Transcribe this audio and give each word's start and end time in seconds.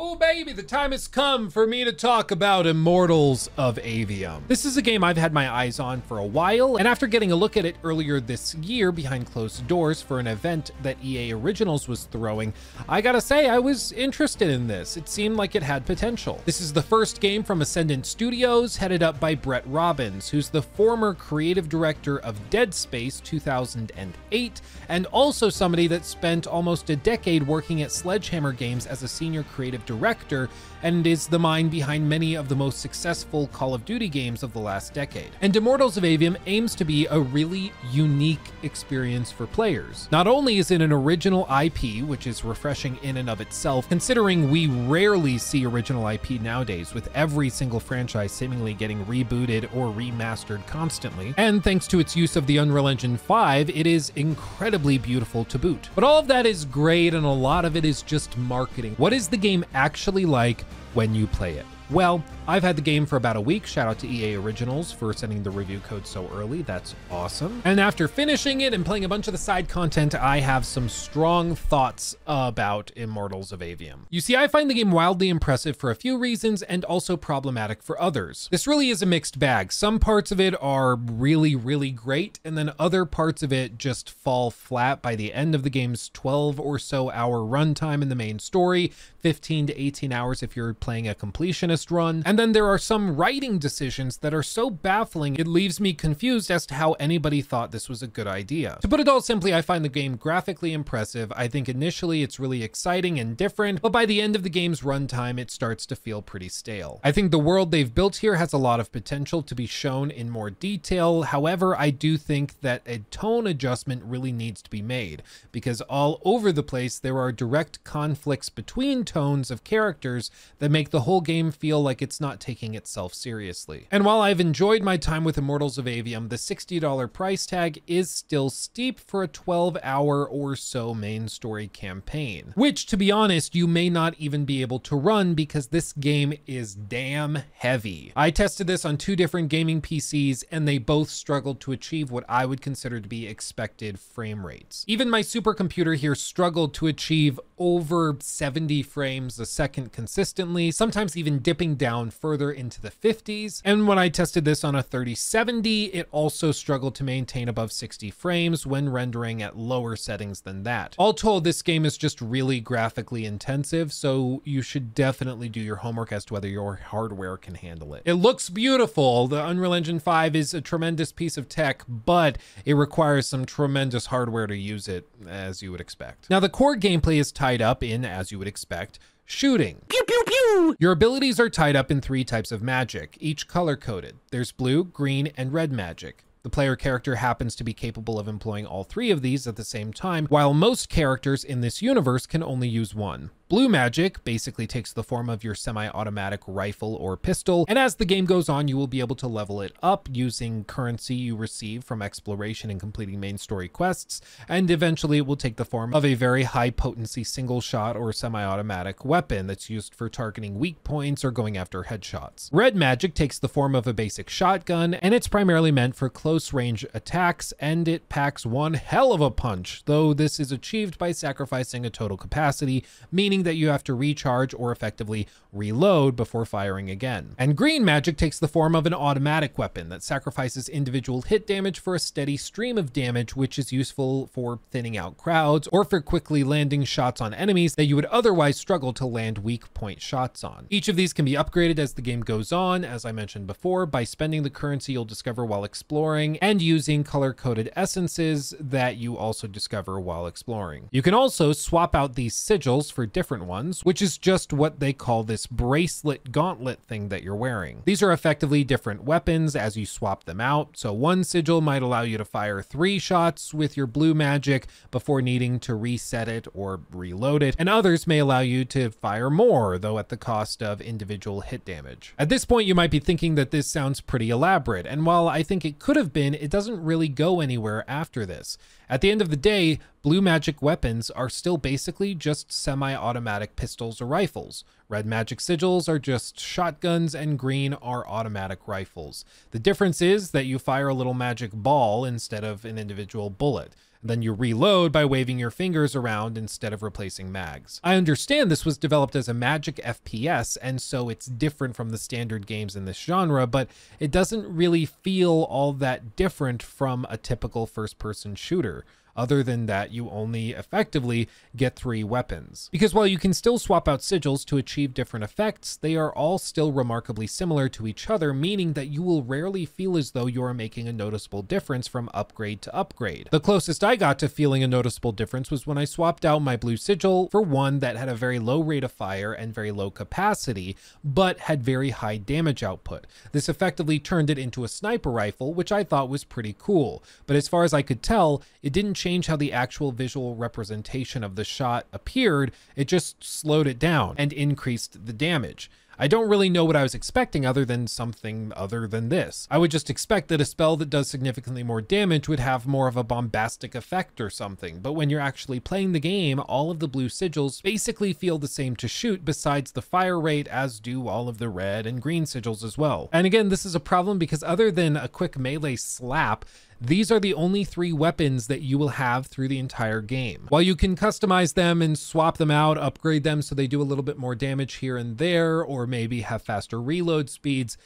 Oh 0.00 0.14
baby, 0.14 0.52
the 0.52 0.62
time 0.62 0.92
has 0.92 1.08
come 1.08 1.50
for 1.50 1.66
me 1.66 1.82
to 1.82 1.92
talk 1.92 2.30
about 2.30 2.68
Immortals 2.68 3.50
of 3.56 3.78
Aveum. 3.78 4.46
This 4.46 4.64
is 4.64 4.76
a 4.76 4.82
game 4.82 5.02
I've 5.02 5.16
had 5.16 5.32
my 5.32 5.50
eyes 5.50 5.80
on 5.80 6.02
for 6.02 6.18
a 6.18 6.24
while, 6.24 6.76
and 6.76 6.86
after 6.86 7.08
getting 7.08 7.32
a 7.32 7.36
look 7.36 7.56
at 7.56 7.64
it 7.64 7.74
earlier 7.82 8.20
this 8.20 8.54
year 8.54 8.92
behind 8.92 9.26
closed 9.26 9.66
doors 9.66 10.00
for 10.00 10.20
an 10.20 10.28
event 10.28 10.70
that 10.82 11.02
EA 11.02 11.32
Originals 11.32 11.88
was 11.88 12.04
throwing, 12.04 12.54
I 12.88 13.00
gotta 13.00 13.20
say 13.20 13.48
I 13.48 13.58
was 13.58 13.90
interested 13.90 14.50
in 14.50 14.68
this. 14.68 14.96
It 14.96 15.08
seemed 15.08 15.34
like 15.34 15.56
it 15.56 15.64
had 15.64 15.84
potential. 15.84 16.40
This 16.44 16.60
is 16.60 16.72
the 16.72 16.80
first 16.80 17.20
game 17.20 17.42
from 17.42 17.60
Ascendant 17.60 18.06
Studios, 18.06 18.76
headed 18.76 19.02
up 19.02 19.18
by 19.18 19.34
Brett 19.34 19.66
Robbins, 19.66 20.28
who's 20.28 20.48
the 20.48 20.62
former 20.62 21.12
creative 21.12 21.68
director 21.68 22.20
of 22.20 22.50
Dead 22.50 22.72
Space 22.72 23.18
2008, 23.18 24.60
and 24.88 25.06
also 25.06 25.50
somebody 25.50 25.88
that 25.88 26.04
spent 26.04 26.46
almost 26.46 26.88
a 26.88 26.94
decade 26.94 27.44
working 27.44 27.82
at 27.82 27.90
Sledgehammer 27.90 28.52
Games 28.52 28.86
as 28.86 29.02
a 29.02 29.08
senior 29.08 29.42
creative 29.42 29.84
director 29.88 30.48
and 30.84 31.04
is 31.06 31.26
the 31.26 31.38
mind 31.38 31.72
behind 31.72 32.08
many 32.08 32.36
of 32.36 32.48
the 32.48 32.54
most 32.54 32.78
successful 32.80 33.48
Call 33.48 33.74
of 33.74 33.84
Duty 33.84 34.08
games 34.08 34.44
of 34.44 34.52
the 34.52 34.60
last 34.60 34.94
decade. 34.94 35.30
And 35.40 35.56
Immortals 35.56 35.96
of 35.96 36.04
Aveum 36.04 36.36
aims 36.46 36.76
to 36.76 36.84
be 36.84 37.06
a 37.06 37.18
really 37.18 37.72
unique 37.90 38.52
experience 38.62 39.32
for 39.32 39.46
players. 39.46 40.08
Not 40.12 40.28
only 40.28 40.58
is 40.58 40.70
it 40.70 40.80
an 40.80 40.92
original 40.92 41.48
IP, 41.50 42.04
which 42.04 42.28
is 42.28 42.44
refreshing 42.44 42.96
in 43.02 43.16
and 43.16 43.28
of 43.28 43.40
itself, 43.40 43.88
considering 43.88 44.50
we 44.50 44.68
rarely 44.68 45.38
see 45.38 45.66
original 45.66 46.06
IP 46.06 46.30
nowadays, 46.40 46.94
with 46.94 47.08
every 47.14 47.48
single 47.48 47.80
franchise 47.80 48.30
seemingly 48.30 48.74
getting 48.74 49.04
rebooted 49.06 49.64
or 49.74 49.92
remastered 49.92 50.64
constantly, 50.66 51.34
and 51.36 51.64
thanks 51.64 51.88
to 51.88 51.98
its 51.98 52.14
use 52.14 52.36
of 52.36 52.46
the 52.46 52.58
Unreal 52.58 52.88
Engine 52.88 53.16
5, 53.16 53.70
it 53.70 53.86
is 53.86 54.12
incredibly 54.14 54.98
beautiful 54.98 55.44
to 55.46 55.58
boot. 55.58 55.88
But 55.94 56.04
all 56.04 56.18
of 56.18 56.28
that 56.28 56.46
is 56.46 56.64
great, 56.64 57.14
and 57.14 57.24
a 57.24 57.30
lot 57.30 57.64
of 57.64 57.74
it 57.74 57.84
is 57.84 58.02
just 58.02 58.36
marketing. 58.36 58.94
What 58.96 59.12
is 59.12 59.28
the 59.28 59.36
game 59.36 59.64
actually 59.78 60.26
like 60.26 60.64
when 60.94 61.14
you 61.14 61.26
play 61.28 61.54
it? 61.54 61.66
Well, 61.90 62.22
I've 62.46 62.62
had 62.62 62.76
the 62.76 62.82
game 62.82 63.06
for 63.06 63.16
about 63.16 63.36
a 63.36 63.40
week. 63.40 63.64
Shout 63.66 63.88
out 63.88 63.98
to 64.00 64.06
EA 64.06 64.34
Originals 64.34 64.92
for 64.92 65.14
sending 65.14 65.42
the 65.42 65.50
review 65.50 65.80
code 65.80 66.06
so 66.06 66.28
early. 66.34 66.60
That's 66.60 66.94
awesome. 67.10 67.62
And 67.64 67.80
after 67.80 68.08
finishing 68.08 68.60
it 68.60 68.74
and 68.74 68.84
playing 68.84 69.06
a 69.06 69.08
bunch 69.08 69.26
of 69.26 69.32
the 69.32 69.38
side 69.38 69.70
content, 69.70 70.14
I 70.14 70.40
have 70.40 70.66
some 70.66 70.90
strong 70.90 71.54
thoughts 71.54 72.14
about 72.26 72.90
Immortals 72.94 73.52
of 73.52 73.60
Aveum. 73.60 74.00
You 74.10 74.20
see, 74.20 74.36
I 74.36 74.48
find 74.48 74.68
the 74.68 74.74
game 74.74 74.90
wildly 74.90 75.30
impressive 75.30 75.78
for 75.78 75.90
a 75.90 75.94
few 75.94 76.18
reasons 76.18 76.62
and 76.62 76.84
also 76.84 77.16
problematic 77.16 77.82
for 77.82 77.98
others. 77.98 78.48
This 78.50 78.66
really 78.66 78.90
is 78.90 79.00
a 79.00 79.06
mixed 79.06 79.38
bag. 79.38 79.72
Some 79.72 79.98
parts 79.98 80.30
of 80.30 80.38
it 80.38 80.54
are 80.62 80.94
really, 80.94 81.54
really 81.56 81.90
great, 81.90 82.38
and 82.44 82.56
then 82.58 82.72
other 82.78 83.06
parts 83.06 83.42
of 83.42 83.50
it 83.50 83.78
just 83.78 84.10
fall 84.10 84.50
flat 84.50 85.00
by 85.00 85.16
the 85.16 85.32
end 85.32 85.54
of 85.54 85.62
the 85.62 85.70
game's 85.70 86.10
12 86.10 86.60
or 86.60 86.78
so 86.78 87.10
hour 87.10 87.38
runtime 87.38 88.02
in 88.02 88.10
the 88.10 88.14
main 88.14 88.38
story, 88.38 88.92
15 89.20 89.68
to 89.68 89.80
18 89.80 90.12
hours 90.12 90.42
if 90.42 90.54
you're 90.54 90.74
playing 90.74 91.08
a 91.08 91.14
completionist 91.14 91.77
run, 91.90 92.22
and 92.26 92.38
then 92.38 92.52
there 92.52 92.66
are 92.66 92.78
some 92.78 93.16
writing 93.16 93.58
decisions 93.58 94.18
that 94.18 94.34
are 94.34 94.42
so 94.42 94.70
baffling 94.70 95.36
it 95.36 95.46
leaves 95.46 95.80
me 95.80 95.92
confused 95.92 96.50
as 96.50 96.66
to 96.66 96.74
how 96.74 96.92
anybody 96.94 97.42
thought 97.42 97.72
this 97.72 97.88
was 97.88 98.02
a 98.02 98.06
good 98.06 98.26
idea. 98.26 98.78
To 98.82 98.88
put 98.88 99.00
it 99.00 99.08
all 99.08 99.20
simply, 99.20 99.54
I 99.54 99.62
find 99.62 99.84
the 99.84 99.88
game 99.88 100.16
graphically 100.16 100.72
impressive. 100.72 101.32
I 101.36 101.48
think 101.48 101.68
initially 101.68 102.22
it's 102.22 102.40
really 102.40 102.62
exciting 102.62 103.18
and 103.18 103.36
different, 103.36 103.80
but 103.82 103.92
by 103.92 104.06
the 104.06 104.20
end 104.20 104.36
of 104.36 104.42
the 104.42 104.50
game's 104.50 104.80
runtime, 104.80 105.38
it 105.38 105.50
starts 105.50 105.86
to 105.86 105.96
feel 105.96 106.22
pretty 106.22 106.48
stale. 106.48 107.00
I 107.04 107.12
think 107.12 107.30
the 107.30 107.38
world 107.38 107.70
they've 107.70 107.94
built 107.94 108.16
here 108.16 108.36
has 108.36 108.52
a 108.52 108.58
lot 108.58 108.80
of 108.80 108.92
potential 108.92 109.42
to 109.42 109.54
be 109.54 109.66
shown 109.66 110.10
in 110.10 110.30
more 110.30 110.50
detail. 110.50 111.22
However, 111.22 111.76
I 111.76 111.90
do 111.90 112.16
think 112.16 112.60
that 112.60 112.82
a 112.86 112.98
tone 113.10 113.46
adjustment 113.46 114.02
really 114.04 114.32
needs 114.32 114.62
to 114.62 114.70
be 114.70 114.82
made 114.82 115.22
because 115.52 115.80
all 115.82 116.20
over 116.24 116.52
the 116.52 116.62
place 116.62 116.98
there 116.98 117.18
are 117.18 117.32
direct 117.32 117.82
conflicts 117.84 118.48
between 118.48 119.04
tones 119.04 119.50
of 119.50 119.64
characters 119.64 120.30
that 120.58 120.70
make 120.70 120.90
the 120.90 121.02
whole 121.02 121.20
game 121.20 121.50
feel 121.50 121.67
like 121.76 122.00
it's 122.00 122.20
not 122.20 122.40
taking 122.40 122.74
itself 122.74 123.12
seriously. 123.12 123.86
And 123.90 124.04
while 124.04 124.20
I've 124.20 124.40
enjoyed 124.40 124.82
my 124.82 124.96
time 124.96 125.24
with 125.24 125.36
Immortals 125.36 125.76
of 125.76 125.84
Aveum, 125.84 126.30
the 126.30 126.36
$60 126.36 127.12
price 127.12 127.44
tag 127.44 127.82
is 127.86 128.10
still 128.10 128.48
steep 128.48 128.98
for 128.98 129.22
a 129.22 129.28
12 129.28 129.76
hour 129.82 130.26
or 130.26 130.56
so 130.56 130.94
main 130.94 131.28
story 131.28 131.68
campaign, 131.68 132.52
which 132.54 132.86
to 132.86 132.96
be 132.96 133.10
honest, 133.10 133.54
you 133.54 133.66
may 133.66 133.90
not 133.90 134.14
even 134.18 134.44
be 134.44 134.62
able 134.62 134.78
to 134.80 134.96
run 134.96 135.34
because 135.34 135.66
this 135.66 135.92
game 135.92 136.32
is 136.46 136.74
damn 136.74 137.38
heavy. 137.52 138.12
I 138.16 138.30
tested 138.30 138.66
this 138.66 138.84
on 138.84 138.96
two 138.96 139.16
different 139.16 139.48
gaming 139.48 139.82
PCs 139.82 140.44
and 140.50 140.66
they 140.66 140.78
both 140.78 141.10
struggled 141.10 141.60
to 141.60 141.72
achieve 141.72 142.10
what 142.10 142.24
I 142.28 142.46
would 142.46 142.60
consider 142.60 143.00
to 143.00 143.08
be 143.08 143.26
expected 143.26 143.98
frame 143.98 144.46
rates. 144.46 144.84
Even 144.86 145.10
my 145.10 145.20
supercomputer 145.20 145.96
here 145.96 146.14
struggled 146.14 146.74
to 146.74 146.86
achieve 146.86 147.40
over 147.58 148.16
70 148.20 148.82
frames 148.84 149.38
a 149.38 149.46
second 149.46 149.92
consistently, 149.92 150.70
sometimes 150.70 151.16
even 151.16 151.40
dipping 151.40 151.57
down 151.58 152.10
further 152.10 152.52
into 152.52 152.80
the 152.80 152.90
50s. 152.90 153.60
And 153.64 153.88
when 153.88 153.98
I 153.98 154.08
tested 154.08 154.44
this 154.44 154.64
on 154.64 154.74
a 154.74 154.82
3070, 154.82 155.86
it 155.86 156.08
also 156.12 156.52
struggled 156.52 156.94
to 156.96 157.04
maintain 157.04 157.48
above 157.48 157.72
60 157.72 158.10
frames 158.10 158.66
when 158.66 158.88
rendering 158.88 159.42
at 159.42 159.56
lower 159.58 159.96
settings 159.96 160.42
than 160.42 160.62
that. 160.62 160.94
All 160.98 161.12
told, 161.12 161.44
this 161.44 161.62
game 161.62 161.84
is 161.84 161.98
just 161.98 162.20
really 162.20 162.60
graphically 162.60 163.26
intensive, 163.26 163.92
so 163.92 164.40
you 164.44 164.62
should 164.62 164.94
definitely 164.94 165.48
do 165.48 165.60
your 165.60 165.76
homework 165.76 166.12
as 166.12 166.24
to 166.26 166.34
whether 166.34 166.48
your 166.48 166.76
hardware 166.76 167.36
can 167.36 167.56
handle 167.56 167.94
it. 167.94 168.02
It 168.04 168.14
looks 168.14 168.48
beautiful. 168.48 169.26
The 169.26 169.44
Unreal 169.44 169.74
Engine 169.74 169.98
5 169.98 170.36
is 170.36 170.54
a 170.54 170.60
tremendous 170.60 171.12
piece 171.12 171.36
of 171.36 171.48
tech, 171.48 171.82
but 171.88 172.38
it 172.64 172.74
requires 172.74 173.26
some 173.26 173.44
tremendous 173.44 174.06
hardware 174.06 174.46
to 174.46 174.56
use 174.56 174.88
it, 174.88 175.08
as 175.26 175.62
you 175.62 175.72
would 175.72 175.80
expect. 175.80 176.30
Now, 176.30 176.40
the 176.40 176.48
core 176.48 176.76
gameplay 176.76 177.16
is 177.16 177.32
tied 177.32 177.60
up 177.60 177.82
in, 177.82 178.04
as 178.04 178.30
you 178.30 178.38
would 178.38 178.48
expect, 178.48 178.98
shooting. 179.24 179.82
Pew, 179.88 180.02
pew, 180.06 180.22
pew. 180.26 180.37
Your 180.78 180.92
abilities 180.92 181.40
are 181.40 181.50
tied 181.50 181.76
up 181.76 181.90
in 181.90 182.00
three 182.00 182.24
types 182.24 182.52
of 182.52 182.62
magic, 182.62 183.16
each 183.20 183.48
color 183.48 183.76
coded. 183.76 184.16
There's 184.30 184.52
blue, 184.52 184.84
green, 184.84 185.32
and 185.36 185.52
red 185.52 185.72
magic. 185.72 186.24
The 186.42 186.50
player 186.50 186.76
character 186.76 187.16
happens 187.16 187.56
to 187.56 187.64
be 187.64 187.74
capable 187.74 188.18
of 188.18 188.28
employing 188.28 188.64
all 188.64 188.84
three 188.84 189.10
of 189.10 189.22
these 189.22 189.46
at 189.46 189.56
the 189.56 189.64
same 189.64 189.92
time, 189.92 190.26
while 190.26 190.54
most 190.54 190.88
characters 190.88 191.44
in 191.44 191.60
this 191.60 191.82
universe 191.82 192.26
can 192.26 192.42
only 192.42 192.68
use 192.68 192.94
one. 192.94 193.30
Blue 193.48 193.66
magic 193.66 194.22
basically 194.24 194.66
takes 194.66 194.92
the 194.92 195.02
form 195.02 195.30
of 195.30 195.42
your 195.42 195.54
semi-automatic 195.54 196.42
rifle 196.46 196.94
or 196.96 197.16
pistol, 197.16 197.64
and 197.66 197.78
as 197.78 197.94
the 197.94 198.04
game 198.04 198.26
goes 198.26 198.46
on, 198.46 198.68
you 198.68 198.76
will 198.76 198.86
be 198.86 199.00
able 199.00 199.16
to 199.16 199.26
level 199.26 199.62
it 199.62 199.74
up 199.82 200.06
using 200.12 200.64
currency 200.64 201.14
you 201.14 201.34
receive 201.34 201.82
from 201.82 202.02
exploration 202.02 202.68
and 202.68 202.78
completing 202.78 203.18
main 203.18 203.38
story 203.38 203.66
quests, 203.66 204.20
and 204.50 204.70
eventually 204.70 205.16
it 205.16 205.24
will 205.24 205.34
take 205.34 205.56
the 205.56 205.64
form 205.64 205.94
of 205.94 206.04
a 206.04 206.12
very 206.12 206.42
high 206.42 206.68
potency 206.68 207.24
single 207.24 207.62
shot 207.62 207.96
or 207.96 208.12
semi-automatic 208.12 209.02
weapon 209.02 209.46
that's 209.46 209.70
used 209.70 209.94
for 209.94 210.10
targeting 210.10 210.58
weak 210.58 210.84
points 210.84 211.24
or 211.24 211.30
going 211.30 211.56
after 211.56 211.84
headshots. 211.84 212.50
Red 212.52 212.76
magic 212.76 213.14
takes 213.14 213.38
the 213.38 213.48
form 213.48 213.74
of 213.74 213.86
a 213.86 213.94
basic 213.94 214.28
shotgun, 214.28 214.92
and 214.92 215.14
it's 215.14 215.26
primarily 215.26 215.72
meant 215.72 215.96
for 215.96 216.10
close 216.10 216.52
range 216.52 216.84
attacks, 216.92 217.54
and 217.58 217.88
it 217.88 218.10
packs 218.10 218.44
one 218.44 218.74
hell 218.74 219.10
of 219.10 219.22
a 219.22 219.30
punch, 219.30 219.84
though 219.86 220.12
this 220.12 220.38
is 220.38 220.52
achieved 220.52 220.98
by 220.98 221.12
sacrificing 221.12 221.86
a 221.86 221.90
total 221.90 222.18
capacity, 222.18 222.84
meaning 223.10 223.37
meaning 223.38 223.44
that 223.44 223.58
you 223.58 223.68
have 223.68 223.84
to 223.84 223.94
recharge 223.94 224.52
or 224.54 224.72
effectively 224.72 225.26
reload 225.52 226.16
before 226.16 226.44
firing 226.44 226.90
again. 226.90 227.34
And 227.38 227.56
green 227.56 227.84
magic 227.84 228.16
takes 228.16 228.38
the 228.38 228.48
form 228.48 228.74
of 228.74 228.84
an 228.86 228.94
automatic 228.94 229.56
weapon 229.56 229.88
that 229.90 230.02
sacrifices 230.02 230.68
individual 230.68 231.22
hit 231.22 231.46
damage 231.46 231.78
for 231.78 231.94
a 231.94 231.98
steady 231.98 232.36
stream 232.36 232.76
of 232.76 232.92
damage, 232.92 233.36
which 233.36 233.58
is 233.58 233.72
useful 233.72 234.26
for 234.32 234.58
thinning 234.70 234.96
out 234.96 235.16
crowds 235.16 235.68
or 235.72 235.84
for 235.84 236.00
quickly 236.00 236.42
landing 236.42 236.84
shots 236.84 237.20
on 237.20 237.32
enemies 237.32 237.76
that 237.76 237.84
you 237.84 237.96
would 237.96 238.04
otherwise 238.06 238.56
struggle 238.56 238.92
to 238.92 239.06
land 239.06 239.38
weak 239.38 239.72
point 239.72 240.02
shots 240.02 240.42
on. 240.42 240.66
Each 240.68 240.88
of 240.88 240.96
these 240.96 241.12
can 241.12 241.24
be 241.24 241.32
upgraded 241.32 241.78
as 241.78 241.94
the 241.94 242.02
game 242.02 242.20
goes 242.20 242.52
on, 242.52 242.84
as 242.84 243.04
I 243.04 243.12
mentioned 243.12 243.46
before, 243.46 243.86
by 243.86 244.04
spending 244.04 244.42
the 244.42 244.50
currency 244.50 244.92
you'll 244.92 245.04
discover 245.04 245.44
while 245.44 245.64
exploring 245.64 246.38
and 246.38 246.60
using 246.60 247.04
color-coded 247.04 247.70
essences 247.76 248.54
that 248.58 248.96
you 248.96 249.16
also 249.16 249.46
discover 249.46 250.00
while 250.00 250.26
exploring. 250.26 250.88
You 250.90 251.02
can 251.02 251.14
also 251.14 251.52
swap 251.52 251.94
out 251.94 252.14
these 252.14 252.34
sigils 252.34 252.92
for 252.92 253.06
different 253.06 253.27
different 253.28 253.44
ones, 253.44 253.84
which 253.84 254.00
is 254.00 254.16
just 254.16 254.54
what 254.54 254.80
they 254.80 254.94
call 254.94 255.22
this 255.22 255.46
bracelet 255.46 256.32
gauntlet 256.32 256.82
thing 256.84 257.10
that 257.10 257.22
you're 257.22 257.36
wearing. 257.36 257.82
These 257.84 258.02
are 258.02 258.10
effectively 258.10 258.64
different 258.64 259.04
weapons 259.04 259.54
as 259.54 259.76
you 259.76 259.84
swap 259.84 260.24
them 260.24 260.40
out. 260.40 260.78
So 260.78 260.94
one 260.94 261.24
sigil 261.24 261.60
might 261.60 261.82
allow 261.82 262.00
you 262.00 262.16
to 262.16 262.24
fire 262.24 262.62
three 262.62 262.98
shots 262.98 263.52
with 263.52 263.76
your 263.76 263.86
blue 263.86 264.14
magic 264.14 264.66
before 264.90 265.20
needing 265.20 265.60
to 265.60 265.74
reset 265.74 266.26
it 266.26 266.48
or 266.54 266.80
reload 266.90 267.42
it, 267.42 267.54
and 267.58 267.68
others 267.68 268.06
may 268.06 268.18
allow 268.18 268.40
you 268.40 268.64
to 268.64 268.88
fire 268.92 269.28
more, 269.28 269.76
though 269.76 269.98
at 269.98 270.08
the 270.08 270.16
cost 270.16 270.62
of 270.62 270.80
individual 270.80 271.42
hit 271.42 271.66
damage. 271.66 272.14
At 272.18 272.30
this 272.30 272.46
point, 272.46 272.66
you 272.66 272.74
might 272.74 272.90
be 272.90 272.98
thinking 272.98 273.34
that 273.34 273.50
this 273.50 273.66
sounds 273.66 274.00
pretty 274.00 274.30
elaborate, 274.30 274.86
and 274.86 275.04
while 275.04 275.28
I 275.28 275.42
think 275.42 275.66
it 275.66 275.78
could 275.78 275.96
have 275.96 276.14
been, 276.14 276.32
it 276.32 276.50
doesn't 276.50 276.82
really 276.82 277.08
go 277.08 277.40
anywhere 277.40 277.84
after 277.86 278.24
this. 278.24 278.56
At 278.90 279.02
the 279.02 279.10
end 279.10 279.20
of 279.20 279.28
the 279.28 279.36
day, 279.36 279.78
blue 280.02 280.22
magic 280.22 280.62
weapons 280.62 281.10
are 281.10 281.28
still 281.28 281.58
basically 281.58 282.14
just 282.14 282.50
semi-automatic 282.50 283.54
pistols 283.54 284.00
or 284.00 284.06
rifles. 284.06 284.64
Red 284.88 285.04
magic 285.04 285.40
sigils 285.40 285.88
are 285.88 285.98
just 285.98 286.40
shotguns 286.40 287.14
and 287.14 287.38
green 287.38 287.74
are 287.74 288.08
automatic 288.08 288.60
rifles. 288.66 289.26
The 289.50 289.58
difference 289.58 290.00
is 290.00 290.30
that 290.30 290.46
you 290.46 290.58
fire 290.58 290.88
a 290.88 290.94
little 290.94 291.12
magic 291.12 291.52
ball 291.52 292.06
instead 292.06 292.44
of 292.44 292.64
an 292.64 292.78
individual 292.78 293.28
bullet. 293.28 293.74
Then 294.02 294.22
you 294.22 294.32
reload 294.32 294.92
by 294.92 295.04
waving 295.04 295.38
your 295.38 295.50
fingers 295.50 295.96
around 295.96 296.38
instead 296.38 296.72
of 296.72 296.82
replacing 296.82 297.32
mags. 297.32 297.80
I 297.82 297.96
understand 297.96 298.50
this 298.50 298.64
was 298.64 298.78
developed 298.78 299.16
as 299.16 299.28
a 299.28 299.34
magic 299.34 299.76
FPS, 299.76 300.56
and 300.62 300.80
so 300.80 301.08
it's 301.08 301.26
different 301.26 301.74
from 301.74 301.90
the 301.90 301.98
standard 301.98 302.46
games 302.46 302.76
in 302.76 302.84
this 302.84 302.98
genre, 302.98 303.46
but 303.46 303.68
it 303.98 304.10
doesn't 304.10 304.46
really 304.46 304.86
feel 304.86 305.42
all 305.50 305.72
that 305.74 306.14
different 306.14 306.62
from 306.62 307.06
a 307.10 307.16
typical 307.16 307.66
first 307.66 307.98
person 307.98 308.36
shooter. 308.36 308.84
Other 309.16 309.42
than 309.42 309.66
that, 309.66 309.90
you 309.90 310.08
only 310.10 310.50
effectively 310.52 311.28
get 311.56 311.76
three 311.76 312.04
weapons. 312.04 312.68
Because 312.70 312.94
while 312.94 313.06
you 313.06 313.18
can 313.18 313.34
still 313.34 313.58
swap 313.58 313.88
out 313.88 314.00
sigils 314.00 314.44
to 314.46 314.56
achieve 314.58 314.94
different 314.94 315.24
effects, 315.24 315.76
they 315.76 315.96
are 315.96 316.12
all 316.14 316.38
still 316.38 316.72
remarkably 316.72 317.26
similar 317.26 317.68
to 317.70 317.86
each 317.86 318.08
other, 318.08 318.32
meaning 318.32 318.74
that 318.74 318.88
you 318.88 319.02
will 319.02 319.22
rarely 319.22 319.66
feel 319.66 319.96
as 319.96 320.12
though 320.12 320.26
you 320.26 320.42
are 320.42 320.54
making 320.54 320.86
a 320.86 320.92
noticeable 320.92 321.42
difference 321.42 321.88
from 321.88 322.08
upgrade 322.14 322.62
to 322.62 322.74
upgrade. 322.74 323.28
The 323.30 323.40
closest 323.40 323.82
I 323.82 323.96
got 323.96 324.18
to 324.20 324.28
feeling 324.28 324.62
a 324.62 324.68
noticeable 324.68 325.12
difference 325.12 325.50
was 325.50 325.66
when 325.66 325.78
I 325.78 325.84
swapped 325.84 326.24
out 326.24 326.40
my 326.40 326.56
blue 326.56 326.76
sigil 326.76 327.28
for 327.30 327.42
one 327.42 327.80
that 327.80 327.96
had 327.96 328.08
a 328.08 328.14
very 328.14 328.38
low 328.38 328.60
rate 328.60 328.84
of 328.84 328.92
fire 328.92 329.32
and 329.32 329.52
very 329.52 329.72
low 329.72 329.90
capacity, 329.90 330.76
but 331.02 331.40
had 331.40 331.62
very 331.62 331.90
high 331.90 332.18
damage 332.18 332.62
output. 332.62 333.06
This 333.32 333.48
effectively 333.48 333.98
turned 333.98 334.30
it 334.30 334.38
into 334.38 334.64
a 334.64 334.68
sniper 334.68 335.10
rifle, 335.10 335.52
which 335.54 335.72
I 335.72 335.82
thought 335.82 336.08
was 336.08 336.24
pretty 336.24 336.54
cool. 336.58 337.02
But 337.26 337.36
as 337.36 337.48
far 337.48 337.64
as 337.64 337.74
I 337.74 337.82
could 337.82 338.02
tell, 338.02 338.42
it 338.62 338.72
didn't 338.72 338.94
change 338.94 339.07
change 339.08 339.26
how 339.26 339.36
the 339.36 339.54
actual 339.54 339.90
visual 339.90 340.36
representation 340.36 341.24
of 341.24 341.34
the 341.34 341.42
shot 341.42 341.86
appeared, 341.94 342.52
it 342.76 342.84
just 342.84 343.24
slowed 343.24 343.66
it 343.66 343.78
down 343.78 344.14
and 344.18 344.34
increased 344.34 345.06
the 345.06 345.14
damage. 345.14 345.70
I 346.00 346.06
don't 346.06 346.28
really 346.28 346.48
know 346.48 346.64
what 346.64 346.76
I 346.76 346.84
was 346.84 346.94
expecting 346.94 347.44
other 347.44 347.64
than 347.64 347.88
something 347.88 348.52
other 348.54 348.86
than 348.86 349.08
this. 349.08 349.48
I 349.50 349.58
would 349.58 349.72
just 349.72 349.90
expect 349.90 350.28
that 350.28 350.40
a 350.40 350.44
spell 350.44 350.76
that 350.76 350.90
does 350.90 351.08
significantly 351.08 351.64
more 351.64 351.80
damage 351.80 352.28
would 352.28 352.38
have 352.38 352.68
more 352.68 352.86
of 352.86 352.96
a 352.96 353.02
bombastic 353.02 353.74
effect 353.74 354.20
or 354.20 354.30
something, 354.30 354.78
but 354.78 354.92
when 354.92 355.10
you're 355.10 355.20
actually 355.20 355.58
playing 355.58 355.92
the 355.92 355.98
game, 356.00 356.38
all 356.38 356.70
of 356.70 356.78
the 356.78 356.86
blue 356.86 357.08
sigils 357.08 357.60
basically 357.60 358.12
feel 358.12 358.38
the 358.38 358.46
same 358.46 358.76
to 358.76 358.86
shoot 358.86 359.24
besides 359.24 359.72
the 359.72 359.82
fire 359.82 360.20
rate 360.20 360.46
as 360.46 360.78
do 360.78 361.08
all 361.08 361.28
of 361.28 361.38
the 361.38 361.48
red 361.48 361.84
and 361.84 362.00
green 362.00 362.24
sigils 362.24 362.62
as 362.62 362.78
well. 362.78 363.08
And 363.12 363.26
again, 363.26 363.48
this 363.48 363.66
is 363.66 363.74
a 363.74 363.80
problem 363.80 364.18
because 364.18 364.44
other 364.44 364.70
than 364.70 364.96
a 364.96 365.08
quick 365.08 365.36
melee 365.36 365.76
slap, 365.76 366.44
these 366.80 367.10
are 367.10 367.20
the 367.20 367.34
only 367.34 367.64
three 367.64 367.92
weapons 367.92 368.46
that 368.46 368.62
you 368.62 368.78
will 368.78 368.90
have 368.90 369.26
through 369.26 369.48
the 369.48 369.58
entire 369.58 370.00
game. 370.00 370.46
While 370.48 370.62
you 370.62 370.76
can 370.76 370.96
customize 370.96 371.54
them 371.54 371.82
and 371.82 371.98
swap 371.98 372.38
them 372.38 372.50
out, 372.50 372.78
upgrade 372.78 373.24
them 373.24 373.42
so 373.42 373.54
they 373.54 373.66
do 373.66 373.82
a 373.82 373.84
little 373.84 374.04
bit 374.04 374.18
more 374.18 374.34
damage 374.34 374.74
here 374.74 374.96
and 374.96 375.18
there, 375.18 375.62
or 375.62 375.86
maybe 375.86 376.20
have 376.20 376.42
faster 376.42 376.80
reload 376.80 377.30
speeds, 377.30 377.76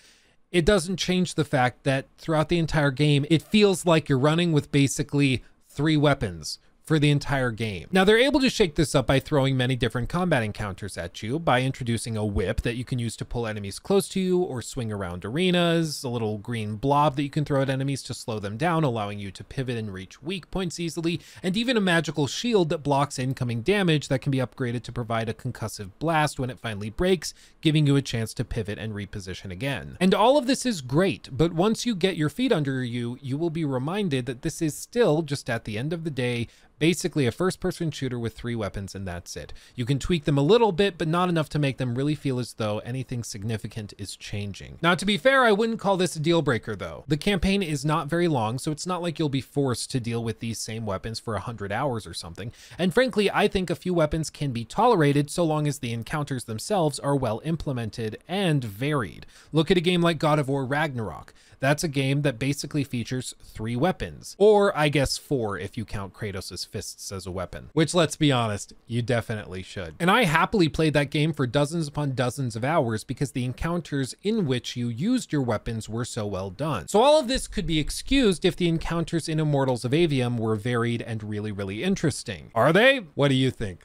it 0.50 0.66
doesn't 0.66 0.98
change 0.98 1.34
the 1.34 1.44
fact 1.44 1.84
that 1.84 2.06
throughout 2.18 2.50
the 2.50 2.58
entire 2.58 2.90
game, 2.90 3.24
it 3.30 3.42
feels 3.42 3.86
like 3.86 4.08
you're 4.08 4.18
running 4.18 4.52
with 4.52 4.70
basically 4.70 5.42
three 5.68 5.96
weapons 5.96 6.58
for 6.84 6.98
the 6.98 7.10
entire 7.10 7.50
game. 7.50 7.88
Now 7.92 8.04
they're 8.04 8.18
able 8.18 8.40
to 8.40 8.50
shake 8.50 8.74
this 8.74 8.94
up 8.94 9.06
by 9.06 9.20
throwing 9.20 9.56
many 9.56 9.76
different 9.76 10.08
combat 10.08 10.42
encounters 10.42 10.98
at 10.98 11.22
you, 11.22 11.38
by 11.38 11.62
introducing 11.62 12.16
a 12.16 12.24
whip 12.24 12.62
that 12.62 12.76
you 12.76 12.84
can 12.84 12.98
use 12.98 13.16
to 13.16 13.24
pull 13.24 13.46
enemies 13.46 13.78
close 13.78 14.08
to 14.10 14.20
you 14.20 14.40
or 14.40 14.62
swing 14.62 14.92
around 14.92 15.24
arenas, 15.24 16.02
a 16.02 16.08
little 16.08 16.38
green 16.38 16.76
blob 16.76 17.16
that 17.16 17.22
you 17.22 17.30
can 17.30 17.44
throw 17.44 17.62
at 17.62 17.70
enemies 17.70 18.02
to 18.02 18.14
slow 18.14 18.38
them 18.38 18.56
down, 18.56 18.84
allowing 18.84 19.18
you 19.18 19.30
to 19.30 19.44
pivot 19.44 19.76
and 19.76 19.92
reach 19.92 20.22
weak 20.22 20.50
points 20.50 20.80
easily, 20.80 21.20
and 21.42 21.56
even 21.56 21.76
a 21.76 21.80
magical 21.80 22.26
shield 22.26 22.68
that 22.68 22.78
blocks 22.78 23.18
incoming 23.18 23.62
damage 23.62 24.08
that 24.08 24.20
can 24.20 24.30
be 24.30 24.38
upgraded 24.38 24.82
to 24.82 24.92
provide 24.92 25.28
a 25.28 25.34
concussive 25.34 25.90
blast 25.98 26.38
when 26.38 26.50
it 26.50 26.58
finally 26.58 26.90
breaks, 26.90 27.32
giving 27.60 27.86
you 27.86 27.96
a 27.96 28.02
chance 28.02 28.34
to 28.34 28.44
pivot 28.44 28.78
and 28.78 28.92
reposition 28.92 29.50
again. 29.50 29.96
And 30.00 30.14
all 30.14 30.36
of 30.36 30.46
this 30.46 30.66
is 30.66 30.80
great, 30.80 31.28
but 31.30 31.52
once 31.52 31.86
you 31.86 31.94
get 31.94 32.16
your 32.16 32.28
feet 32.28 32.52
under 32.52 32.82
you, 32.82 33.18
you 33.20 33.38
will 33.38 33.50
be 33.50 33.64
reminded 33.64 34.26
that 34.26 34.42
this 34.42 34.60
is 34.60 34.76
still, 34.76 35.22
just 35.22 35.48
at 35.48 35.64
the 35.64 35.78
end 35.78 35.92
of 35.92 36.04
the 36.04 36.10
day, 36.10 36.48
basically 36.82 37.28
a 37.28 37.30
first 37.30 37.60
person 37.60 37.92
shooter 37.92 38.18
with 38.18 38.34
three 38.34 38.56
weapons 38.56 38.92
and 38.92 39.06
that's 39.06 39.36
it. 39.36 39.52
You 39.76 39.84
can 39.84 40.00
tweak 40.00 40.24
them 40.24 40.36
a 40.36 40.42
little 40.42 40.72
bit, 40.72 40.98
but 40.98 41.06
not 41.06 41.28
enough 41.28 41.48
to 41.50 41.60
make 41.60 41.76
them 41.76 41.94
really 41.94 42.16
feel 42.16 42.40
as 42.40 42.54
though 42.54 42.80
anything 42.80 43.22
significant 43.22 43.94
is 43.98 44.16
changing. 44.16 44.78
Now, 44.82 44.96
to 44.96 45.06
be 45.06 45.16
fair, 45.16 45.44
I 45.44 45.52
wouldn't 45.52 45.78
call 45.78 45.96
this 45.96 46.16
a 46.16 46.18
deal 46.18 46.42
breaker 46.42 46.74
though. 46.74 47.04
The 47.06 47.16
campaign 47.16 47.62
is 47.62 47.84
not 47.84 48.08
very 48.08 48.26
long, 48.26 48.58
so 48.58 48.72
it's 48.72 48.84
not 48.84 49.00
like 49.00 49.20
you'll 49.20 49.28
be 49.28 49.40
forced 49.40 49.92
to 49.92 50.00
deal 50.00 50.24
with 50.24 50.40
these 50.40 50.58
same 50.58 50.84
weapons 50.84 51.20
for 51.20 51.34
100 51.34 51.70
hours 51.70 52.04
or 52.04 52.14
something. 52.14 52.50
And 52.80 52.92
frankly, 52.92 53.30
I 53.30 53.46
think 53.46 53.70
a 53.70 53.76
few 53.76 53.94
weapons 53.94 54.28
can 54.28 54.50
be 54.50 54.64
tolerated 54.64 55.30
so 55.30 55.44
long 55.44 55.68
as 55.68 55.78
the 55.78 55.92
encounters 55.92 56.46
themselves 56.46 56.98
are 56.98 57.14
well 57.14 57.40
implemented 57.44 58.18
and 58.26 58.64
varied. 58.64 59.24
Look 59.52 59.70
at 59.70 59.76
a 59.76 59.80
game 59.80 60.02
like 60.02 60.18
God 60.18 60.40
of 60.40 60.48
War 60.48 60.64
Ragnarok. 60.64 61.32
That's 61.62 61.84
a 61.84 61.88
game 61.88 62.22
that 62.22 62.40
basically 62.40 62.82
features 62.82 63.36
three 63.40 63.76
weapons, 63.76 64.34
or 64.36 64.76
I 64.76 64.88
guess 64.88 65.16
four 65.16 65.56
if 65.56 65.78
you 65.78 65.84
count 65.84 66.12
Kratos' 66.12 66.66
fists 66.72 67.12
as 67.12 67.26
a 67.26 67.30
weapon, 67.30 67.68
which 67.74 67.94
let's 67.94 68.16
be 68.16 68.32
honest, 68.32 68.72
you 68.86 69.02
definitely 69.02 69.62
should. 69.62 69.94
And 70.00 70.10
I 70.10 70.24
happily 70.24 70.68
played 70.68 70.94
that 70.94 71.10
game 71.10 71.32
for 71.32 71.46
dozens 71.46 71.86
upon 71.86 72.14
dozens 72.14 72.56
of 72.56 72.64
hours 72.64 73.04
because 73.04 73.32
the 73.32 73.44
encounters 73.44 74.16
in 74.22 74.46
which 74.46 74.74
you 74.74 74.88
used 74.88 75.32
your 75.32 75.42
weapons 75.42 75.88
were 75.88 76.04
so 76.04 76.26
well 76.26 76.50
done. 76.50 76.88
So 76.88 77.02
all 77.02 77.20
of 77.20 77.28
this 77.28 77.46
could 77.46 77.66
be 77.66 77.78
excused 77.78 78.44
if 78.44 78.56
the 78.56 78.68
encounters 78.68 79.28
in 79.28 79.38
Immortals 79.38 79.84
of 79.84 79.92
Aveum 79.92 80.38
were 80.38 80.56
varied 80.56 81.02
and 81.02 81.22
really, 81.22 81.52
really 81.52 81.84
interesting. 81.84 82.50
Are 82.54 82.72
they? 82.72 82.98
What 83.14 83.28
do 83.28 83.34
you 83.34 83.50
think? 83.50 83.84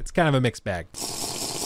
It's 0.00 0.10
kind 0.10 0.28
of 0.28 0.34
a 0.34 0.40
mixed 0.40 0.64
bag. 0.64 0.86